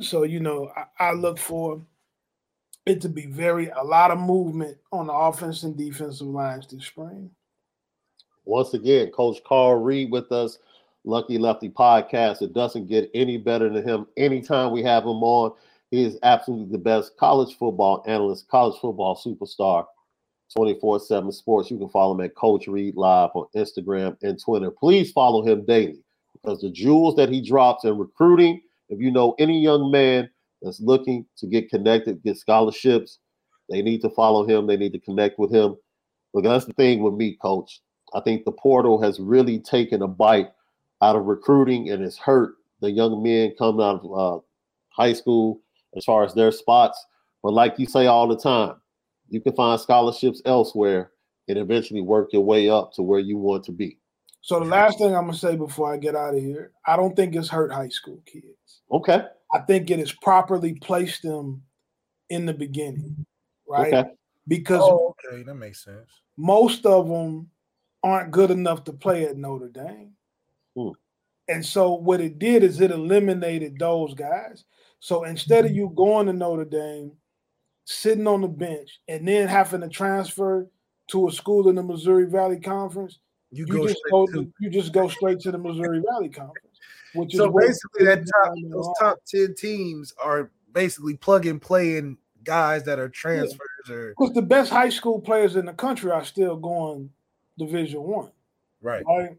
So, 0.00 0.24
you 0.24 0.40
know, 0.40 0.72
I, 0.76 1.10
I 1.10 1.12
look 1.12 1.38
for 1.38 1.80
it 2.86 3.00
to 3.02 3.08
be 3.08 3.26
very 3.26 3.68
a 3.68 3.82
lot 3.82 4.10
of 4.10 4.18
movement 4.18 4.76
on 4.92 5.06
the 5.06 5.12
offense 5.12 5.62
and 5.62 5.76
defensive 5.76 6.26
lines 6.26 6.66
this 6.66 6.84
spring. 6.84 7.30
Once 8.44 8.74
again, 8.74 9.10
Coach 9.10 9.38
Carl 9.46 9.76
Reed 9.76 10.10
with 10.10 10.30
us, 10.32 10.58
Lucky 11.04 11.38
Lefty 11.38 11.70
podcast. 11.70 12.42
It 12.42 12.52
doesn't 12.52 12.88
get 12.88 13.10
any 13.14 13.38
better 13.38 13.70
than 13.70 13.86
him. 13.86 14.06
Anytime 14.16 14.72
we 14.72 14.82
have 14.82 15.04
him 15.04 15.22
on, 15.22 15.52
he 15.94 16.04
is 16.04 16.18
absolutely 16.24 16.72
the 16.72 16.82
best 16.82 17.16
college 17.16 17.56
football 17.56 18.02
analyst, 18.06 18.48
college 18.48 18.78
football 18.80 19.16
superstar, 19.16 19.86
24 20.56 20.98
7 20.98 21.30
sports. 21.30 21.70
You 21.70 21.78
can 21.78 21.88
follow 21.88 22.14
him 22.14 22.24
at 22.24 22.34
Coach 22.34 22.66
Reed 22.66 22.96
Live 22.96 23.30
on 23.34 23.46
Instagram 23.54 24.16
and 24.22 24.40
Twitter. 24.42 24.72
Please 24.72 25.12
follow 25.12 25.46
him 25.46 25.64
daily 25.64 26.02
because 26.32 26.60
the 26.60 26.70
jewels 26.70 27.14
that 27.14 27.28
he 27.28 27.40
drops 27.40 27.84
in 27.84 27.96
recruiting, 27.96 28.60
if 28.88 29.00
you 29.00 29.12
know 29.12 29.36
any 29.38 29.60
young 29.60 29.92
man 29.92 30.28
that's 30.62 30.80
looking 30.80 31.26
to 31.36 31.46
get 31.46 31.70
connected, 31.70 32.24
get 32.24 32.38
scholarships, 32.38 33.20
they 33.70 33.80
need 33.80 34.00
to 34.02 34.10
follow 34.10 34.44
him. 34.44 34.66
They 34.66 34.76
need 34.76 34.92
to 34.94 35.00
connect 35.00 35.38
with 35.38 35.52
him. 35.52 35.76
Look, 36.32 36.42
that's 36.42 36.64
the 36.64 36.72
thing 36.72 37.04
with 37.04 37.14
me, 37.14 37.38
coach. 37.40 37.80
I 38.14 38.20
think 38.20 38.44
the 38.44 38.52
portal 38.52 39.00
has 39.00 39.20
really 39.20 39.60
taken 39.60 40.02
a 40.02 40.08
bite 40.08 40.50
out 41.02 41.14
of 41.14 41.26
recruiting 41.26 41.90
and 41.90 42.02
it's 42.02 42.18
hurt 42.18 42.56
the 42.80 42.90
young 42.90 43.22
men 43.22 43.54
coming 43.56 43.84
out 43.84 44.04
of 44.04 44.18
uh, 44.18 44.42
high 44.90 45.12
school 45.12 45.60
as 45.96 46.04
far 46.04 46.24
as 46.24 46.34
their 46.34 46.52
spots. 46.52 47.04
But 47.42 47.52
like 47.52 47.78
you 47.78 47.86
say 47.86 48.06
all 48.06 48.26
the 48.28 48.38
time, 48.38 48.76
you 49.28 49.40
can 49.40 49.54
find 49.54 49.80
scholarships 49.80 50.42
elsewhere 50.44 51.12
and 51.48 51.58
eventually 51.58 52.00
work 52.00 52.32
your 52.32 52.44
way 52.44 52.68
up 52.70 52.92
to 52.94 53.02
where 53.02 53.20
you 53.20 53.36
want 53.36 53.64
to 53.64 53.72
be. 53.72 53.98
So 54.40 54.58
the 54.58 54.66
last 54.66 54.98
thing 54.98 55.14
I'm 55.14 55.26
gonna 55.26 55.34
say 55.36 55.56
before 55.56 55.92
I 55.92 55.96
get 55.96 56.14
out 56.14 56.34
of 56.34 56.40
here, 56.40 56.72
I 56.86 56.96
don't 56.96 57.16
think 57.16 57.34
it's 57.34 57.48
hurt 57.48 57.72
high 57.72 57.88
school 57.88 58.20
kids. 58.26 58.82
Okay. 58.90 59.22
I 59.52 59.58
think 59.60 59.90
it 59.90 59.98
has 59.98 60.12
properly 60.12 60.74
placed 60.74 61.22
them 61.22 61.62
in 62.28 62.44
the 62.46 62.52
beginning, 62.54 63.24
right? 63.68 63.92
Okay. 63.94 64.10
Because 64.46 64.82
Oh, 64.82 65.14
okay, 65.30 65.42
that 65.42 65.54
makes 65.54 65.82
sense. 65.84 66.10
most 66.36 66.84
of 66.84 67.08
them 67.08 67.50
aren't 68.02 68.32
good 68.32 68.50
enough 68.50 68.84
to 68.84 68.92
play 68.92 69.24
at 69.24 69.36
Notre 69.38 69.68
Dame. 69.68 70.12
Hmm. 70.76 70.90
And 71.48 71.64
so 71.64 71.94
what 71.94 72.20
it 72.20 72.38
did 72.38 72.62
is 72.62 72.80
it 72.80 72.90
eliminated 72.90 73.78
those 73.78 74.12
guys. 74.14 74.64
So 75.04 75.24
instead 75.24 75.66
of 75.66 75.72
mm-hmm. 75.72 75.80
you 75.80 75.92
going 75.94 76.28
to 76.28 76.32
Notre 76.32 76.64
Dame, 76.64 77.12
sitting 77.84 78.26
on 78.26 78.40
the 78.40 78.48
bench, 78.48 79.02
and 79.06 79.28
then 79.28 79.48
having 79.48 79.82
to 79.82 79.88
transfer 79.90 80.66
to 81.08 81.28
a 81.28 81.30
school 81.30 81.68
in 81.68 81.74
the 81.74 81.82
Missouri 81.82 82.24
Valley 82.24 82.58
Conference, 82.58 83.18
You, 83.50 83.66
you, 83.66 83.72
go 83.74 83.86
just 83.86 84.00
go 84.10 84.26
to. 84.28 84.50
you 84.60 84.70
just 84.70 84.94
go 84.94 85.08
straight 85.08 85.40
to 85.40 85.50
the 85.50 85.58
Missouri 85.58 86.02
Valley 86.10 86.30
Conference. 86.30 86.78
Which 87.12 87.34
So 87.34 87.50
basically, 87.50 88.06
that 88.06 88.24
top 88.26 88.54
those 88.70 88.88
top 88.98 89.18
ten 89.26 89.54
teams 89.54 90.14
are 90.24 90.50
basically 90.72 91.18
plug 91.18 91.44
and 91.44 91.60
playing 91.60 92.16
guys 92.42 92.84
that 92.84 92.98
are 92.98 93.10
transfers 93.10 93.90
or 93.90 94.14
Because 94.18 94.32
the 94.32 94.40
best 94.40 94.70
high 94.70 94.88
school 94.88 95.20
players 95.20 95.56
in 95.56 95.66
the 95.66 95.74
country 95.74 96.12
are 96.12 96.24
still 96.24 96.56
going 96.56 97.10
Division 97.58 98.02
One, 98.02 98.30
right. 98.80 99.04
right? 99.06 99.36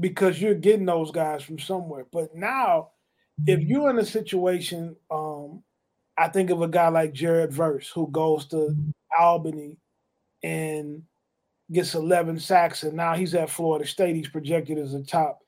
Because 0.00 0.40
you're 0.40 0.54
getting 0.54 0.86
those 0.86 1.10
guys 1.10 1.42
from 1.42 1.58
somewhere. 1.58 2.06
But 2.10 2.34
now, 2.34 2.92
if 3.46 3.60
you're 3.60 3.90
in 3.90 3.98
a 3.98 4.04
situation, 4.04 4.96
um, 5.10 5.62
I 6.16 6.28
think 6.28 6.50
of 6.50 6.62
a 6.62 6.68
guy 6.68 6.88
like 6.88 7.12
Jared 7.12 7.52
Verse 7.52 7.88
who 7.88 8.08
goes 8.10 8.46
to 8.48 8.76
Albany 9.18 9.76
and 10.42 11.02
gets 11.70 11.94
11 11.94 12.38
sacks, 12.38 12.82
and 12.82 12.94
now 12.94 13.14
he's 13.14 13.34
at 13.34 13.50
Florida 13.50 13.86
State. 13.86 14.16
He's 14.16 14.28
projected 14.28 14.78
as 14.78 14.94
a 14.94 15.02
top 15.02 15.40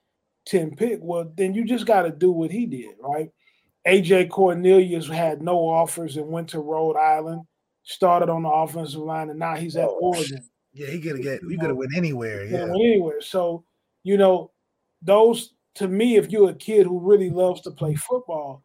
10 0.47 0.75
pick. 0.77 1.01
Well, 1.03 1.31
then 1.37 1.55
you 1.55 1.65
just 1.65 1.87
got 1.87 2.03
to 2.03 2.11
do 2.11 2.31
what 2.31 2.51
he 2.51 2.67
did, 2.67 2.95
right? 3.01 3.31
AJ 3.87 4.31
Cornelius 4.31 5.09
had 5.09 5.43
no 5.43 5.59
offers 5.59 6.17
and 6.17 6.27
went 6.29 6.49
to 6.49 6.61
Rhode 6.61 6.97
Island, 6.97 7.43
started 7.83 8.31
on 8.31 8.43
the 8.43 8.49
offensive 8.49 9.01
line, 9.01 9.29
and 9.29 9.39
now 9.39 9.55
he's 9.57 9.77
at 9.77 9.89
Oh, 9.89 9.99
Oregon. 10.01 10.43
Yeah, 10.73 10.87
he 10.89 11.01
could 11.01 11.23
get 11.23 11.41
he 11.49 11.57
could 11.57 11.69
have 11.69 11.77
went 11.77 11.95
anywhere. 11.97 12.45
Yeah. 12.47 12.65
went 12.65 12.71
anywhere. 12.77 13.21
So, 13.21 13.65
you 14.03 14.17
know, 14.17 14.51
those 15.03 15.53
to 15.77 15.89
me, 15.89 16.17
if 16.17 16.31
you're 16.31 16.51
a 16.51 16.55
kid 16.55 16.87
who 16.87 17.01
really 17.01 17.31
loves 17.31 17.61
to 17.63 17.71
play 17.71 17.95
football, 17.95 18.63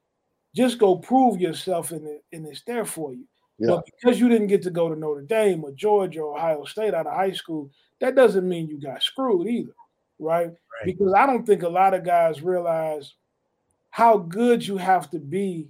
just 0.55 0.77
go 0.77 0.97
prove 0.97 1.39
yourself 1.39 1.91
and 1.91 2.05
it, 2.07 2.23
and 2.33 2.45
it's 2.45 2.63
there 2.65 2.85
for 2.85 3.13
you. 3.13 3.25
Yeah. 3.59 3.67
But 3.75 3.85
because 3.85 4.19
you 4.19 4.29
didn't 4.29 4.47
get 4.47 4.61
to 4.63 4.71
go 4.71 4.89
to 4.89 4.95
Notre 4.95 5.21
Dame 5.21 5.63
or 5.63 5.71
Georgia 5.71 6.21
or 6.21 6.37
Ohio 6.37 6.63
State 6.65 6.93
out 6.93 7.07
of 7.07 7.13
high 7.13 7.33
school, 7.33 7.69
that 7.99 8.15
doesn't 8.15 8.47
mean 8.47 8.69
you 8.69 8.79
got 8.79 9.03
screwed 9.03 9.47
either, 9.47 9.73
right? 10.17 10.47
Right. 10.47 10.85
Because 10.85 11.13
I 11.13 11.25
don't 11.25 11.45
think 11.45 11.63
a 11.63 11.69
lot 11.69 11.93
of 11.93 12.05
guys 12.05 12.41
realize 12.41 13.15
how 13.89 14.17
good 14.17 14.65
you 14.65 14.77
have 14.77 15.09
to 15.11 15.19
be 15.19 15.69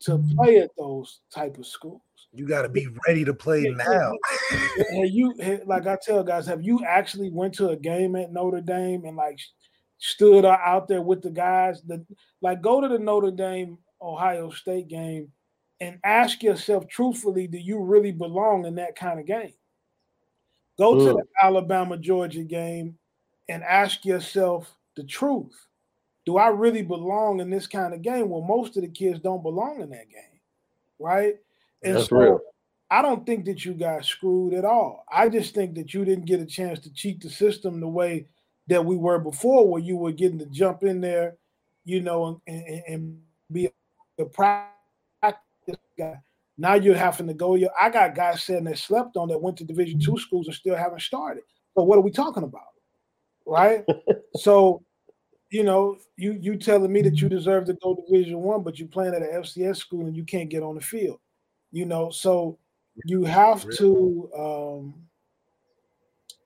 to 0.00 0.22
play 0.36 0.58
at 0.58 0.70
those 0.76 1.20
type 1.34 1.58
of 1.58 1.66
schools. 1.66 2.02
You 2.32 2.46
got 2.46 2.62
to 2.62 2.68
be 2.68 2.86
ready 3.08 3.24
to 3.24 3.32
play 3.32 3.62
Yeah, 3.62 3.70
now. 3.70 4.12
Have 4.50 5.10
you 5.10 5.34
like 5.64 5.86
I 5.86 5.96
tell 6.04 6.22
guys, 6.22 6.46
have 6.46 6.62
you 6.62 6.84
actually 6.84 7.30
went 7.30 7.54
to 7.54 7.70
a 7.70 7.76
game 7.76 8.14
at 8.14 8.32
Notre 8.32 8.60
Dame 8.60 9.04
and 9.06 9.16
like 9.16 9.38
stood 9.98 10.44
out 10.44 10.88
there 10.88 11.02
with 11.02 11.22
the 11.22 11.30
guys 11.30 11.82
that 11.82 12.04
like 12.42 12.60
go 12.60 12.80
to 12.80 12.88
the 12.88 12.98
Notre 12.98 13.30
Dame 13.30 13.78
Ohio 14.00 14.50
State 14.50 14.88
game 14.88 15.30
and 15.80 15.98
ask 16.04 16.42
yourself 16.42 16.86
truthfully, 16.88 17.46
do 17.46 17.58
you 17.58 17.78
really 17.78 18.12
belong 18.12 18.66
in 18.66 18.74
that 18.76 18.96
kind 18.96 19.20
of 19.20 19.26
game? 19.26 19.52
Go 20.78 20.98
to 20.98 21.04
the 21.04 21.24
Alabama 21.42 21.96
Georgia 21.96 22.42
game 22.42 22.98
and 23.48 23.62
ask 23.62 24.04
yourself 24.04 24.74
the 24.96 25.04
truth. 25.04 25.66
Do 26.26 26.38
I 26.38 26.48
really 26.48 26.82
belong 26.82 27.40
in 27.40 27.50
this 27.50 27.66
kind 27.66 27.94
of 27.94 28.02
game? 28.02 28.28
Well, 28.28 28.42
most 28.42 28.76
of 28.76 28.82
the 28.82 28.88
kids 28.88 29.20
don't 29.20 29.42
belong 29.42 29.80
in 29.80 29.90
that 29.90 30.10
game, 30.10 30.40
right? 30.98 31.36
And 31.82 31.96
That's 31.96 32.08
so 32.08 32.16
real. 32.16 32.40
I 32.90 33.02
don't 33.02 33.24
think 33.24 33.44
that 33.46 33.64
you 33.64 33.74
got 33.74 34.04
screwed 34.04 34.54
at 34.54 34.64
all. 34.64 35.04
I 35.10 35.28
just 35.28 35.54
think 35.54 35.74
that 35.74 35.94
you 35.94 36.04
didn't 36.04 36.26
get 36.26 36.40
a 36.40 36.46
chance 36.46 36.78
to 36.80 36.92
cheat 36.92 37.20
the 37.20 37.30
system 37.30 37.80
the 37.80 37.88
way 37.88 38.26
that 38.68 38.84
we 38.84 38.96
were 38.96 39.18
before, 39.18 39.68
where 39.68 39.82
you 39.82 39.96
were 39.96 40.12
getting 40.12 40.38
to 40.38 40.46
jump 40.46 40.82
in 40.82 41.00
there, 41.00 41.36
you 41.84 42.00
know, 42.00 42.40
and, 42.46 42.62
and, 42.66 42.82
and 42.88 43.20
be 43.50 43.70
a 44.18 44.24
practice 44.24 44.66
guy. 45.98 46.20
Now 46.58 46.74
you're 46.74 46.96
having 46.96 47.26
to 47.26 47.34
go. 47.34 47.56
I 47.80 47.90
got 47.90 48.14
guys 48.14 48.42
saying 48.42 48.64
that 48.64 48.78
slept 48.78 49.16
on 49.16 49.28
that 49.28 49.40
went 49.40 49.58
to 49.58 49.64
Division 49.64 50.00
two 50.00 50.18
schools 50.18 50.46
and 50.46 50.56
still 50.56 50.76
haven't 50.76 51.02
started. 51.02 51.44
So 51.76 51.84
what 51.84 51.98
are 51.98 52.02
we 52.02 52.10
talking 52.10 52.44
about, 52.44 52.62
right? 53.46 53.84
so, 54.36 54.82
you 55.50 55.62
know, 55.62 55.98
you 56.16 56.32
you 56.32 56.56
telling 56.56 56.92
me 56.92 57.02
that 57.02 57.20
you 57.20 57.28
deserve 57.28 57.66
to 57.66 57.74
go 57.74 58.02
Division 58.08 58.40
one, 58.40 58.62
but 58.62 58.78
you're 58.78 58.88
playing 58.88 59.14
at 59.14 59.22
an 59.22 59.42
FCS 59.42 59.76
school 59.76 60.06
and 60.06 60.16
you 60.16 60.24
can't 60.24 60.48
get 60.48 60.62
on 60.62 60.74
the 60.74 60.80
field, 60.80 61.18
you 61.72 61.84
know. 61.84 62.10
So 62.10 62.58
you 63.04 63.24
have 63.24 63.68
to 63.76 64.30
um, 64.36 65.05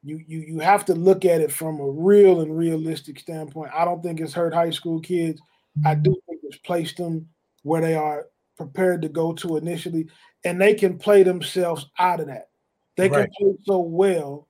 you 0.02 0.22
you 0.26 0.40
you 0.40 0.58
have 0.60 0.84
to 0.86 0.94
look 0.94 1.24
at 1.24 1.40
it 1.40 1.52
from 1.52 1.80
a 1.80 1.90
real 1.90 2.40
and 2.40 2.56
realistic 2.56 3.18
standpoint. 3.18 3.70
I 3.74 3.84
don't 3.84 4.02
think 4.02 4.20
it's 4.20 4.32
hurt 4.32 4.54
high 4.54 4.70
school 4.70 5.00
kids. 5.00 5.40
I 5.84 5.94
do 5.94 6.16
think 6.26 6.40
it's 6.42 6.58
placed 6.58 6.96
them 6.96 7.28
where 7.62 7.80
they 7.80 7.94
are 7.94 8.26
prepared 8.56 9.02
to 9.02 9.08
go 9.08 9.32
to 9.34 9.56
initially, 9.56 10.08
and 10.44 10.60
they 10.60 10.74
can 10.74 10.98
play 10.98 11.22
themselves 11.22 11.86
out 11.98 12.20
of 12.20 12.26
that. 12.26 12.48
They 12.96 13.08
can 13.08 13.20
Right. 13.20 13.32
play 13.38 13.52
so 13.64 13.78
well 13.78 14.48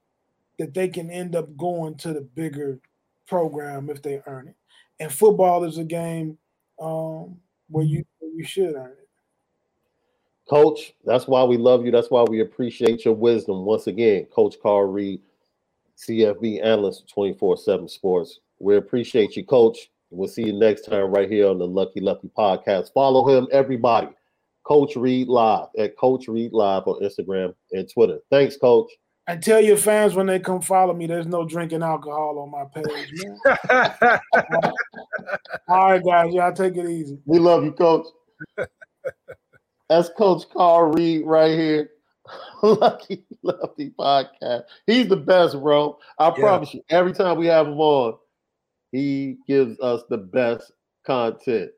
that 0.58 0.74
they 0.74 0.88
can 0.88 1.10
end 1.10 1.36
up 1.36 1.56
going 1.56 1.96
to 1.96 2.12
the 2.12 2.20
bigger 2.20 2.80
program 3.26 3.90
if 3.90 4.02
they 4.02 4.20
earn 4.26 4.48
it. 4.48 4.56
And 4.98 5.12
football 5.12 5.64
is 5.64 5.78
a 5.78 5.84
game 5.84 6.36
um, 6.80 7.38
where 7.68 7.84
you 7.84 8.04
where 8.18 8.30
you 8.32 8.44
should 8.44 8.74
earn 8.74 8.92
it. 8.92 9.08
Coach, 10.48 10.94
that's 11.04 11.28
why 11.28 11.44
we 11.44 11.56
love 11.56 11.84
you. 11.84 11.92
That's 11.92 12.10
why 12.10 12.22
we 12.24 12.40
appreciate 12.40 13.04
your 13.04 13.14
wisdom. 13.14 13.64
Once 13.64 13.86
again, 13.86 14.24
Coach 14.26 14.56
Carl 14.60 14.90
Reed, 14.90 15.22
CFB 16.06 16.64
analyst 16.64 17.08
24 17.12 17.56
7 17.56 17.88
Sports. 17.88 18.40
We 18.58 18.76
appreciate 18.76 19.36
you, 19.36 19.44
Coach. 19.44 19.90
We'll 20.10 20.28
see 20.28 20.44
you 20.44 20.52
next 20.52 20.82
time 20.82 21.12
right 21.12 21.30
here 21.30 21.48
on 21.48 21.58
the 21.58 21.66
Lucky 21.66 22.00
Lefty 22.00 22.30
Podcast. 22.36 22.92
Follow 22.92 23.28
him, 23.28 23.46
everybody. 23.52 24.08
Coach 24.64 24.96
Reed 24.96 25.28
Live 25.28 25.68
at 25.78 25.96
Coach 25.96 26.28
Reed 26.28 26.52
Live 26.52 26.82
on 26.86 27.02
Instagram 27.02 27.54
and 27.72 27.88
Twitter. 27.92 28.18
Thanks, 28.30 28.56
Coach. 28.56 28.90
And 29.26 29.42
tell 29.42 29.60
your 29.60 29.76
fans 29.76 30.14
when 30.14 30.26
they 30.26 30.40
come 30.40 30.60
follow 30.60 30.92
me, 30.92 31.06
there's 31.06 31.26
no 31.26 31.44
drinking 31.46 31.82
alcohol 31.82 32.38
on 32.40 32.50
my 32.50 32.64
page. 32.74 33.12
Man. 33.14 34.20
All 35.68 35.90
right, 35.90 36.04
guys, 36.04 36.34
y'all 36.34 36.52
take 36.52 36.76
it 36.76 36.88
easy. 36.88 37.18
We 37.26 37.38
love 37.38 37.64
you, 37.64 37.72
Coach. 37.72 38.06
That's 39.88 40.08
Coach 40.10 40.44
Carl 40.52 40.92
Reed 40.92 41.24
right 41.26 41.56
here. 41.56 41.90
Lucky 42.62 43.24
Lefty 43.42 43.90
Podcast. 43.98 44.64
He's 44.86 45.08
the 45.08 45.16
best, 45.16 45.58
bro. 45.60 45.98
I 46.18 46.26
Yeah. 46.28 46.30
promise 46.34 46.74
you. 46.74 46.82
Every 46.90 47.12
time 47.12 47.38
we 47.38 47.46
have 47.46 47.66
him 47.66 47.80
on, 47.80 48.18
he 48.92 49.38
gives 49.46 49.78
us 49.80 50.02
the 50.08 50.18
best 50.18 50.72
content. 51.06 51.70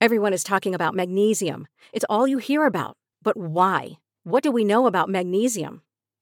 Everyone 0.00 0.32
is 0.32 0.42
talking 0.42 0.74
about 0.74 0.94
magnesium. 0.94 1.66
It's 1.92 2.06
all 2.08 2.26
you 2.26 2.38
hear 2.38 2.64
about. 2.64 2.96
But 3.22 3.36
why? 3.36 3.92
What 4.24 4.42
do 4.42 4.50
we 4.50 4.64
know 4.64 4.86
about 4.86 5.08
magnesium? 5.10 5.82